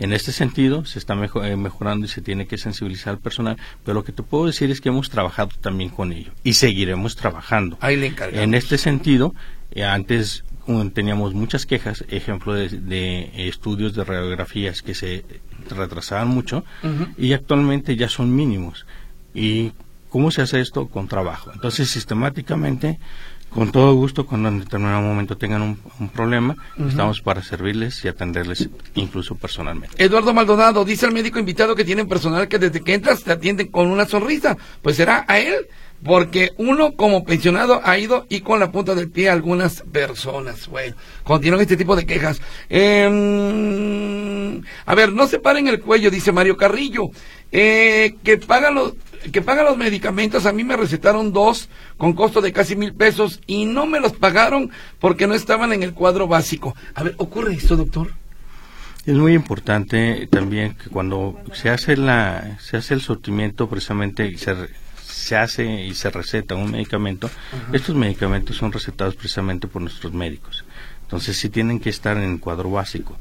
En 0.00 0.12
este 0.12 0.32
sentido, 0.32 0.84
se 0.84 0.98
está 0.98 1.14
eh, 1.14 1.56
mejorando 1.56 2.06
y 2.06 2.08
se 2.08 2.22
tiene 2.22 2.46
que 2.46 2.58
sensibilizar 2.58 3.14
al 3.14 3.18
personal, 3.18 3.56
pero 3.84 3.94
lo 3.94 4.04
que 4.04 4.12
te 4.12 4.22
puedo 4.22 4.46
decir 4.46 4.70
es 4.70 4.80
que 4.80 4.88
hemos 4.90 5.10
trabajado 5.10 5.50
también 5.60 5.90
con 5.90 6.12
ello 6.12 6.32
y 6.44 6.54
seguiremos 6.54 7.16
trabajando. 7.16 7.78
Ahí 7.80 7.96
le 7.96 8.14
En 8.32 8.54
este 8.54 8.78
sentido, 8.78 9.34
eh, 9.72 9.84
antes 9.84 10.44
teníamos 10.92 11.32
muchas 11.34 11.64
quejas, 11.64 12.04
ejemplo 12.10 12.52
de, 12.52 13.30
estudios 13.34 13.94
de 13.94 14.04
radiografías 14.04 14.82
que 14.82 14.94
se 14.94 15.24
retrasaban 15.70 16.28
mucho 16.28 16.64
y 17.16 17.32
actualmente 17.32 17.96
ya 17.96 18.08
son 18.08 18.34
mínimos. 18.34 18.86
¿Y 19.34 19.72
cómo 20.10 20.30
se 20.30 20.42
hace 20.42 20.60
esto? 20.60 20.88
Con 20.88 21.08
trabajo. 21.08 21.50
Entonces, 21.54 21.88
sistemáticamente 21.88 22.98
con 23.50 23.72
todo 23.72 23.94
gusto, 23.94 24.26
cuando 24.26 24.48
en 24.48 24.60
determinado 24.60 25.00
momento 25.02 25.36
tengan 25.36 25.62
un, 25.62 26.08
problema, 26.08 26.56
estamos 26.88 27.20
para 27.20 27.42
servirles 27.42 28.04
y 28.04 28.08
atenderles 28.08 28.68
incluso 28.94 29.34
personalmente. 29.34 30.02
Eduardo 30.02 30.34
Maldonado, 30.34 30.84
dice 30.84 31.06
el 31.06 31.12
médico 31.12 31.38
invitado 31.38 31.74
que 31.74 31.84
tienen 31.84 32.08
personal 32.08 32.48
que 32.48 32.58
desde 32.58 32.82
que 32.82 32.94
entras 32.94 33.22
te 33.22 33.32
atienden 33.32 33.68
con 33.68 33.88
una 33.88 34.06
sonrisa. 34.06 34.56
Pues 34.82 34.96
será 34.96 35.24
a 35.28 35.38
él, 35.38 35.66
porque 36.04 36.52
uno 36.58 36.94
como 36.94 37.24
pensionado 37.24 37.80
ha 37.84 37.98
ido 37.98 38.26
y 38.28 38.40
con 38.40 38.60
la 38.60 38.70
punta 38.70 38.94
del 38.94 39.10
pie 39.10 39.28
a 39.28 39.32
algunas 39.32 39.82
personas. 39.82 40.68
Bueno, 40.68 40.94
continúan 41.24 41.60
este 41.62 41.76
tipo 41.76 41.96
de 41.96 42.06
quejas. 42.06 42.40
Em, 42.68 44.62
a 44.86 44.94
ver, 44.94 45.12
no 45.12 45.26
se 45.26 45.40
paren 45.40 45.68
el 45.68 45.80
cuello, 45.80 46.10
dice 46.10 46.32
Mario 46.32 46.56
Carrillo. 46.56 47.10
Eh, 47.50 48.16
que 48.22 48.36
pagan 48.36 48.74
los 48.74 48.92
que 49.32 49.42
pagan 49.42 49.66
los 49.66 49.76
medicamentos, 49.76 50.46
a 50.46 50.52
mí 50.52 50.64
me 50.64 50.76
recetaron 50.76 51.32
dos 51.32 51.68
con 51.96 52.12
costo 52.12 52.40
de 52.40 52.52
casi 52.52 52.76
mil 52.76 52.94
pesos 52.94 53.40
y 53.46 53.64
no 53.64 53.86
me 53.86 54.00
los 54.00 54.12
pagaron 54.12 54.70
porque 54.98 55.26
no 55.26 55.34
estaban 55.34 55.72
en 55.72 55.82
el 55.82 55.94
cuadro 55.94 56.26
básico. 56.26 56.74
A 56.94 57.02
ver, 57.02 57.14
¿ocurre 57.18 57.54
esto, 57.54 57.76
doctor? 57.76 58.12
Es 59.06 59.14
muy 59.14 59.32
importante 59.32 60.28
también 60.30 60.74
que 60.74 60.90
cuando 60.90 61.40
se 61.52 61.70
hace 61.70 61.96
la 61.96 62.58
se 62.60 62.76
hace 62.76 62.94
el 62.94 63.00
sortimiento 63.00 63.68
precisamente 63.68 64.36
se, 64.36 64.54
se 65.02 65.36
hace 65.36 65.84
y 65.86 65.94
se 65.94 66.10
receta 66.10 66.54
un 66.54 66.72
medicamento, 66.72 67.30
estos 67.72 67.94
medicamentos 67.94 68.56
son 68.56 68.70
recetados 68.70 69.14
precisamente 69.14 69.66
por 69.66 69.82
nuestros 69.82 70.12
médicos. 70.12 70.64
Entonces 71.02 71.38
sí 71.38 71.48
tienen 71.48 71.80
que 71.80 71.88
estar 71.88 72.18
en 72.18 72.32
el 72.32 72.38
cuadro 72.38 72.70
básico, 72.70 73.16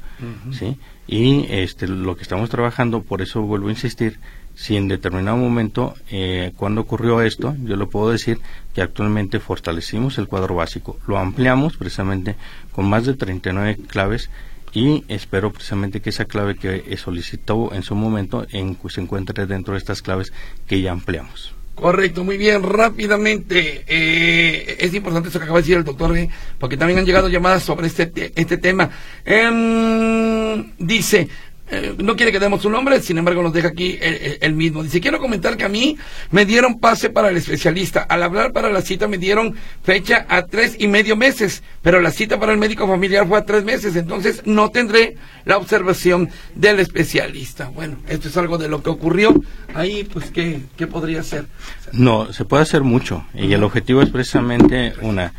¿sí? 0.51 0.77
Y 1.07 1.45
este 1.49 1.87
lo 1.87 2.17
que 2.17 2.23
estamos 2.23 2.49
trabajando, 2.49 3.01
por 3.01 3.21
eso 3.21 3.41
vuelvo 3.41 3.69
a 3.69 3.71
insistir, 3.71 4.19
si 4.57 4.75
en 4.75 4.87
determinado 4.87 5.37
momento, 5.37 5.93
eh, 6.09 6.51
cuando 6.57 6.81
ocurrió 6.81 7.21
esto, 7.21 7.55
yo 7.63 7.75
le 7.75 7.85
puedo 7.85 8.09
decir 8.09 8.39
que 8.73 8.81
actualmente 8.81 9.39
fortalecimos 9.39 10.17
el 10.17 10.27
cuadro 10.27 10.55
básico, 10.55 10.97
lo 11.05 11.19
ampliamos 11.19 11.77
precisamente 11.77 12.35
con 12.71 12.89
más 12.89 13.05
de 13.05 13.13
39 13.13 13.77
claves 13.85 14.31
y 14.73 15.03
espero 15.09 15.53
precisamente 15.53 16.01
que 16.01 16.09
esa 16.09 16.25
clave 16.25 16.55
que 16.55 16.97
solicitó 16.97 17.71
en 17.71 17.83
su 17.83 17.93
momento 17.93 18.47
en, 18.51 18.75
se 18.89 18.99
encuentre 18.99 19.45
dentro 19.45 19.73
de 19.73 19.77
estas 19.77 20.01
claves 20.01 20.33
que 20.65 20.81
ya 20.81 20.91
ampliamos. 20.91 21.53
Correcto, 21.77 22.23
muy 22.23 22.39
bien, 22.39 22.63
rápidamente. 22.63 23.83
Eh, 23.87 24.77
es 24.79 24.91
importante 24.95 25.29
eso 25.29 25.37
que 25.37 25.43
acaba 25.43 25.59
de 25.59 25.61
decir 25.61 25.77
el 25.77 25.83
doctor, 25.83 26.17
eh, 26.17 26.27
porque 26.57 26.75
también 26.75 26.97
han 26.97 27.05
llegado 27.05 27.29
llamadas 27.29 27.61
sobre 27.61 27.85
este, 27.85 28.31
este 28.35 28.57
tema. 28.57 28.89
Em, 29.23 30.71
dice, 30.79 31.29
eh, 31.69 31.95
no 31.97 32.15
quiere 32.15 32.31
que 32.31 32.39
demos 32.39 32.61
su 32.61 32.69
nombre, 32.69 33.01
sin 33.01 33.17
embargo 33.17 33.43
nos 33.43 33.53
deja 33.53 33.69
aquí 33.69 33.97
el, 34.01 34.53
mismo. 34.53 34.83
Dice, 34.83 35.01
quiero 35.01 35.19
comentar 35.19 35.57
que 35.57 35.65
a 35.65 35.69
mí 35.69 35.97
me 36.31 36.45
dieron 36.45 36.79
pase 36.79 37.09
para 37.09 37.29
el 37.29 37.37
especialista. 37.37 38.01
Al 38.01 38.23
hablar 38.23 38.53
para 38.53 38.69
la 38.69 38.81
cita 38.81 39.07
me 39.07 39.17
dieron 39.17 39.55
fecha 39.83 40.25
a 40.29 40.43
tres 40.43 40.77
y 40.79 40.87
medio 40.87 41.15
meses, 41.15 41.63
pero 41.81 41.99
la 41.99 42.11
cita 42.11 42.39
para 42.39 42.53
el 42.53 42.57
médico 42.57 42.87
familiar 42.87 43.27
fue 43.27 43.37
a 43.37 43.45
tres 43.45 43.63
meses, 43.65 43.95
entonces 43.95 44.43
no 44.45 44.71
tendré 44.71 45.17
la 45.45 45.57
observación 45.57 46.29
del 46.55 46.79
especialista. 46.79 47.69
Bueno, 47.69 47.97
esto 48.07 48.29
es 48.29 48.37
algo 48.37 48.57
de 48.57 48.69
lo 48.69 48.81
que 48.81 48.89
ocurrió. 48.89 49.33
Ahí, 49.73 50.03
pues, 50.05 50.31
¿qué, 50.31 50.61
qué 50.77 50.87
podría 50.87 51.21
ser? 51.23 51.47
No, 51.91 52.31
se 52.31 52.45
puede 52.45 52.63
hacer 52.63 52.83
mucho 52.83 53.25
y 53.33 53.51
el 53.53 53.63
objetivo 53.63 54.01
es 54.01 54.09
precisamente 54.09 54.93
una 55.01 55.33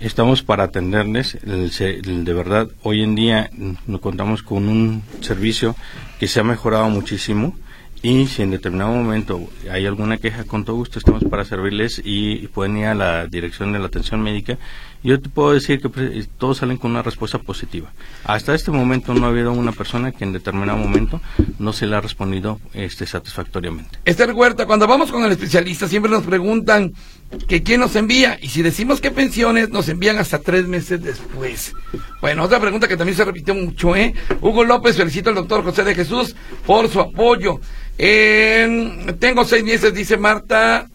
estamos 0.00 0.42
para 0.42 0.64
atenderles. 0.64 1.38
de 1.42 2.32
verdad, 2.32 2.68
hoy 2.82 3.02
en 3.02 3.14
día 3.14 3.50
nos 3.86 4.00
contamos 4.00 4.42
con 4.42 4.68
un 4.68 5.02
servicio 5.20 5.76
que 6.18 6.26
se 6.26 6.40
ha 6.40 6.44
mejorado 6.44 6.88
muchísimo 6.88 7.54
y 8.02 8.26
si 8.26 8.42
en 8.42 8.50
determinado 8.50 8.92
momento 8.92 9.50
hay 9.70 9.84
alguna 9.84 10.16
queja, 10.16 10.44
con 10.44 10.64
todo 10.64 10.76
gusto 10.76 10.98
estamos 10.98 11.22
para 11.24 11.44
servirles 11.44 12.00
y, 12.02 12.48
pueden 12.48 12.78
ir 12.78 12.86
a 12.86 12.94
la 12.94 13.26
dirección 13.26 13.72
de 13.72 13.78
la 13.78 13.86
atención 13.86 14.22
médica. 14.22 14.56
Yo 15.02 15.20
te 15.20 15.28
puedo 15.28 15.52
decir 15.52 15.80
que 15.80 15.88
pues, 15.88 16.28
todos 16.38 16.58
salen 16.58 16.76
con 16.76 16.90
una 16.90 17.02
respuesta 17.02 17.38
positiva. 17.38 17.92
Hasta 18.24 18.54
este 18.54 18.70
momento 18.70 19.14
no 19.14 19.26
ha 19.26 19.28
habido 19.28 19.52
una 19.52 19.72
persona 19.72 20.12
que 20.12 20.24
en 20.24 20.32
determinado 20.32 20.78
momento 20.78 21.20
no 21.58 21.72
se 21.72 21.86
le 21.86 21.96
ha 21.96 22.00
respondido 22.00 22.60
este, 22.74 23.06
satisfactoriamente. 23.06 23.98
Esther 24.04 24.32
Huerta, 24.32 24.66
cuando 24.66 24.86
vamos 24.86 25.10
con 25.10 25.24
el 25.24 25.32
especialista 25.32 25.88
siempre 25.88 26.10
nos 26.10 26.24
preguntan 26.24 26.92
que 27.46 27.62
quién 27.62 27.80
nos 27.80 27.94
envía 27.96 28.38
y 28.42 28.48
si 28.48 28.62
decimos 28.62 29.00
que 29.00 29.10
pensiones 29.10 29.70
nos 29.70 29.88
envían 29.88 30.18
hasta 30.18 30.40
tres 30.40 30.66
meses 30.66 31.02
después. 31.02 31.74
Bueno, 32.20 32.44
otra 32.44 32.60
pregunta 32.60 32.88
que 32.88 32.96
también 32.96 33.16
se 33.16 33.24
repitió 33.24 33.54
mucho, 33.54 33.94
¿eh? 33.94 34.14
Hugo 34.40 34.64
López 34.64 34.96
felicito 34.96 35.30
al 35.30 35.36
doctor 35.36 35.62
José 35.62 35.84
de 35.84 35.94
Jesús 35.94 36.34
por 36.66 36.88
su 36.88 37.00
apoyo 37.00 37.60
tengo 39.18 39.44
seis 39.44 39.64
meses, 39.64 39.92
dice 39.92 40.16
Marta. 40.16 40.88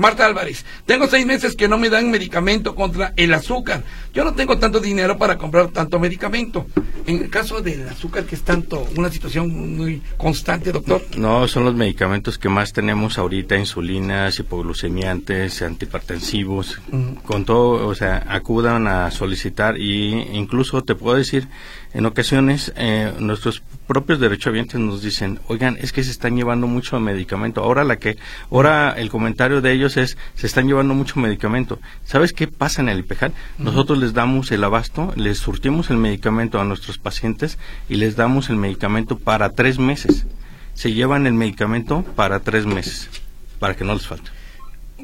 Marta 0.00 0.24
Álvarez, 0.24 0.64
tengo 0.86 1.06
seis 1.06 1.26
meses 1.26 1.54
que 1.54 1.68
no 1.68 1.76
me 1.76 1.90
dan 1.90 2.10
medicamento 2.10 2.74
contra 2.74 3.12
el 3.16 3.34
azúcar. 3.34 3.84
Yo 4.14 4.24
no 4.24 4.32
tengo 4.34 4.58
tanto 4.58 4.80
dinero 4.80 5.18
para 5.18 5.36
comprar 5.36 5.68
tanto 5.68 6.00
medicamento. 6.00 6.66
En 7.06 7.22
el 7.22 7.28
caso 7.28 7.60
del 7.60 7.86
azúcar, 7.86 8.24
que 8.24 8.34
es 8.34 8.42
tanto, 8.42 8.88
una 8.96 9.10
situación 9.10 9.76
muy 9.76 10.02
constante, 10.16 10.72
doctor. 10.72 11.02
No, 11.18 11.46
son 11.48 11.66
los 11.66 11.74
medicamentos 11.74 12.38
que 12.38 12.48
más 12.48 12.72
tenemos 12.72 13.18
ahorita, 13.18 13.56
insulinas, 13.56 14.38
hipoglucemiantes, 14.38 15.60
antihipertensivos, 15.60 16.80
con 17.26 17.44
todo, 17.44 17.86
o 17.86 17.94
sea, 17.94 18.24
acudan 18.28 18.86
a 18.86 19.10
solicitar 19.10 19.78
y 19.78 20.14
incluso 20.32 20.82
te 20.82 20.94
puedo 20.94 21.16
decir, 21.16 21.46
en 21.92 22.06
ocasiones 22.06 22.72
eh, 22.76 23.12
nuestros 23.18 23.62
propios 23.86 24.20
derechohabientes 24.20 24.78
nos 24.78 25.02
dicen, 25.02 25.40
oigan, 25.48 25.76
es 25.80 25.92
que 25.92 26.04
se 26.04 26.12
están 26.12 26.36
llevando 26.36 26.68
mucho 26.68 27.00
medicamento. 27.00 27.62
Ahora 27.62 27.82
la 27.82 27.96
que, 27.96 28.16
ahora 28.50 28.94
el 28.96 29.10
comentario 29.10 29.60
de 29.60 29.72
ellos 29.72 29.96
es, 29.96 30.16
se 30.36 30.46
están 30.46 30.68
llevando 30.68 30.94
mucho 30.94 31.18
medicamento. 31.18 31.80
¿Sabes 32.04 32.32
qué 32.32 32.46
pasa 32.46 32.80
en 32.80 32.88
el 32.88 33.00
IPEJAL? 33.00 33.32
Nosotros 33.58 33.98
les 33.98 34.12
damos 34.12 34.52
el 34.52 34.62
abasto, 34.62 35.12
les 35.16 35.38
surtimos 35.38 35.90
el 35.90 35.96
medicamento 35.96 36.60
a 36.60 36.64
nuestros 36.64 36.98
pacientes 36.98 37.58
y 37.88 37.96
les 37.96 38.14
damos 38.14 38.50
el 38.50 38.56
medicamento 38.56 39.18
para 39.18 39.50
tres 39.50 39.78
meses. 39.78 40.26
Se 40.74 40.92
llevan 40.92 41.26
el 41.26 41.32
medicamento 41.32 42.04
para 42.14 42.40
tres 42.40 42.66
meses, 42.66 43.10
para 43.58 43.74
que 43.74 43.84
no 43.84 43.94
les 43.94 44.06
falte. 44.06 44.30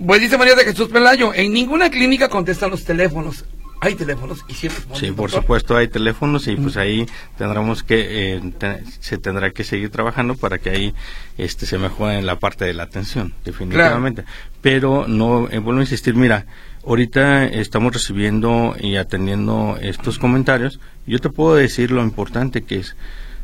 Pues 0.06 0.20
dice 0.20 0.38
María 0.38 0.54
de 0.54 0.64
Jesús 0.64 0.88
Pelayo, 0.88 1.34
en 1.34 1.52
ninguna 1.52 1.90
clínica 1.90 2.28
contestan 2.28 2.70
los 2.70 2.84
teléfonos 2.84 3.44
hay 3.86 3.94
teléfonos 3.94 4.44
y 4.48 4.54
Sí, 4.54 5.12
por 5.12 5.30
supuesto 5.30 5.76
hay 5.76 5.88
teléfonos 5.88 6.46
y 6.48 6.56
pues 6.56 6.76
ahí 6.76 7.06
tendremos 7.38 7.82
que 7.82 8.34
eh, 8.34 8.52
se 9.00 9.18
tendrá 9.18 9.50
que 9.50 9.64
seguir 9.64 9.90
trabajando 9.90 10.34
para 10.34 10.58
que 10.58 10.70
ahí 10.70 10.94
este 11.38 11.66
se 11.66 11.78
mejore 11.78 12.18
en 12.18 12.26
la 12.26 12.38
parte 12.38 12.64
de 12.64 12.74
la 12.74 12.84
atención, 12.84 13.32
definitivamente. 13.44 14.24
Pero 14.60 15.06
no 15.06 15.48
eh, 15.50 15.58
vuelvo 15.58 15.80
a 15.80 15.84
insistir, 15.84 16.14
mira, 16.14 16.46
ahorita 16.84 17.46
estamos 17.46 17.92
recibiendo 17.92 18.74
y 18.78 18.96
atendiendo 18.96 19.78
estos 19.80 20.18
comentarios. 20.18 20.80
Yo 21.06 21.20
te 21.20 21.30
puedo 21.30 21.54
decir 21.54 21.90
lo 21.90 22.02
importante 22.02 22.62
que 22.62 22.76
es. 22.76 22.96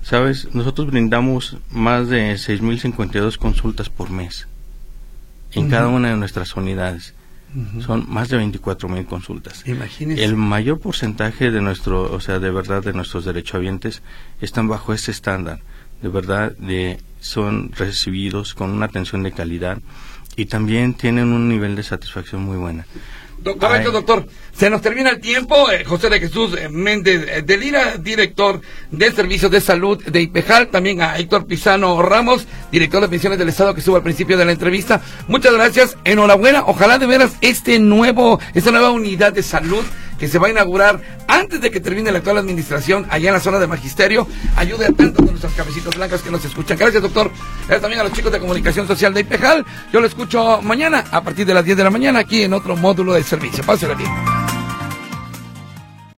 Sabes, 0.03 0.53
nosotros 0.53 0.89
brindamos 0.89 1.59
más 1.71 2.09
de 2.09 2.33
6.052 2.35 3.39
consultas 3.39 3.89
por 3.89 4.11
mes 4.11 4.49
en 5.53 5.69
cada 5.69 5.89
una 5.89 6.09
de 6.09 6.17
nuestras 6.17 6.57
unidades 6.57 7.15
son 7.81 8.07
más 8.09 8.29
de 8.29 8.39
24 8.39 8.89
mil 8.89 9.05
consultas. 9.05 9.63
Imagínese. 9.67 10.25
El 10.25 10.37
mayor 10.37 10.81
porcentaje 10.81 11.51
de 11.51 11.61
nuestro, 11.61 12.13
o 12.13 12.21
sea, 12.21 12.39
de 12.39 12.51
verdad 12.51 12.83
de 12.83 12.93
nuestros 12.93 13.25
derechohabientes 13.25 14.03
están 14.41 14.69
bajo 14.69 14.93
ese 14.93 15.11
estándar. 15.11 15.61
De 16.01 16.09
verdad, 16.09 16.57
de, 16.57 16.99
son 17.21 17.71
recibidos 17.73 18.55
con 18.55 18.71
una 18.71 18.87
atención 18.87 19.23
de 19.23 19.33
calidad 19.33 19.79
y 20.37 20.47
también 20.47 20.95
tienen 20.95 21.29
un 21.29 21.49
nivel 21.49 21.77
de 21.77 21.83
satisfacción 21.83 22.43
muy 22.43 22.57
buena. 22.57 22.87
Correcto, 23.43 23.91
doctor. 23.91 24.27
Se 24.53 24.71
nos 24.71 24.83
termina 24.83 25.11
el 25.11 25.21
tiempo. 25.21 25.71
Eh, 25.71 25.85
José 25.85 26.09
de 26.09 26.21
Jesús 26.21 26.57
eh, 26.57 26.69
Méndez 26.69 27.27
eh, 27.29 27.43
de 27.43 27.57
Lira, 27.57 27.97
director 27.97 28.61
de 28.91 29.11
Servicios 29.13 29.51
de 29.51 29.61
Salud 29.61 30.03
de 30.05 30.23
IPEJAL. 30.23 30.69
También 30.69 31.03
a 31.03 31.17
Héctor 31.19 31.47
Pisano 31.47 32.01
Ramos, 32.03 32.47
director 32.71 33.01
de 33.01 33.09
Pensiones 33.09 33.39
del 33.39 33.49
Estado, 33.49 33.75
que 33.75 33.81
estuvo 33.81 33.97
al 33.97 34.03
principio 34.03 34.37
de 34.37 34.45
la 34.45 34.53
entrevista. 34.53 35.01
Muchas 35.29 35.53
gracias. 35.55 35.97
Enhorabuena. 36.05 36.65
Ojalá 36.67 36.99
de 36.99 37.07
veras 37.07 37.33
este 37.41 37.79
nuevo, 37.79 38.39
esta 38.55 38.71
nueva 38.71 38.91
unidad 38.91 39.33
de 39.33 39.43
salud 39.43 39.85
que 40.23 40.29
se 40.29 40.39
va 40.39 40.47
a 40.47 40.51
inaugurar 40.51 41.01
antes 41.27 41.61
de 41.61 41.69
que 41.73 41.81
termine 41.81 42.13
la 42.13 42.19
actual 42.19 42.39
administración 42.39 43.05
allá 43.11 43.31
en 43.31 43.35
la 43.35 43.41
zona 43.41 43.59
de 43.59 43.67
magisterio 43.67 44.29
ayude 44.55 44.87
a 44.87 44.93
tantos 44.93 45.27
de 45.27 45.33
nuestras 45.33 45.53
cabecitas 45.55 45.97
blancas 45.97 46.23
que 46.23 46.31
nos 46.31 46.45
escuchan. 46.45 46.79
Gracias, 46.79 47.03
doctor. 47.03 47.29
Gracias 47.63 47.81
también 47.81 48.03
a 48.03 48.05
los 48.05 48.13
chicos 48.13 48.31
de 48.31 48.39
comunicación 48.39 48.87
social 48.87 49.13
de 49.13 49.23
IPEJAL. 49.23 49.67
Yo 49.93 50.01
lo 50.01 50.07
escucho 50.07 50.63
mañana 50.63 51.03
a 51.11 51.25
partir 51.25 51.45
de 51.45 51.55
las 51.55 51.65
10 51.65 51.77
de 51.77 51.83
la 51.83 51.91
mañana 51.91 52.21
aquí 52.21 52.45
en 52.45 52.53
otro 52.53 52.77
módulo 52.77 53.15
de 53.15 53.25
servicio. 53.25 53.65
Pásale 53.65 53.97
bien. 53.97 54.42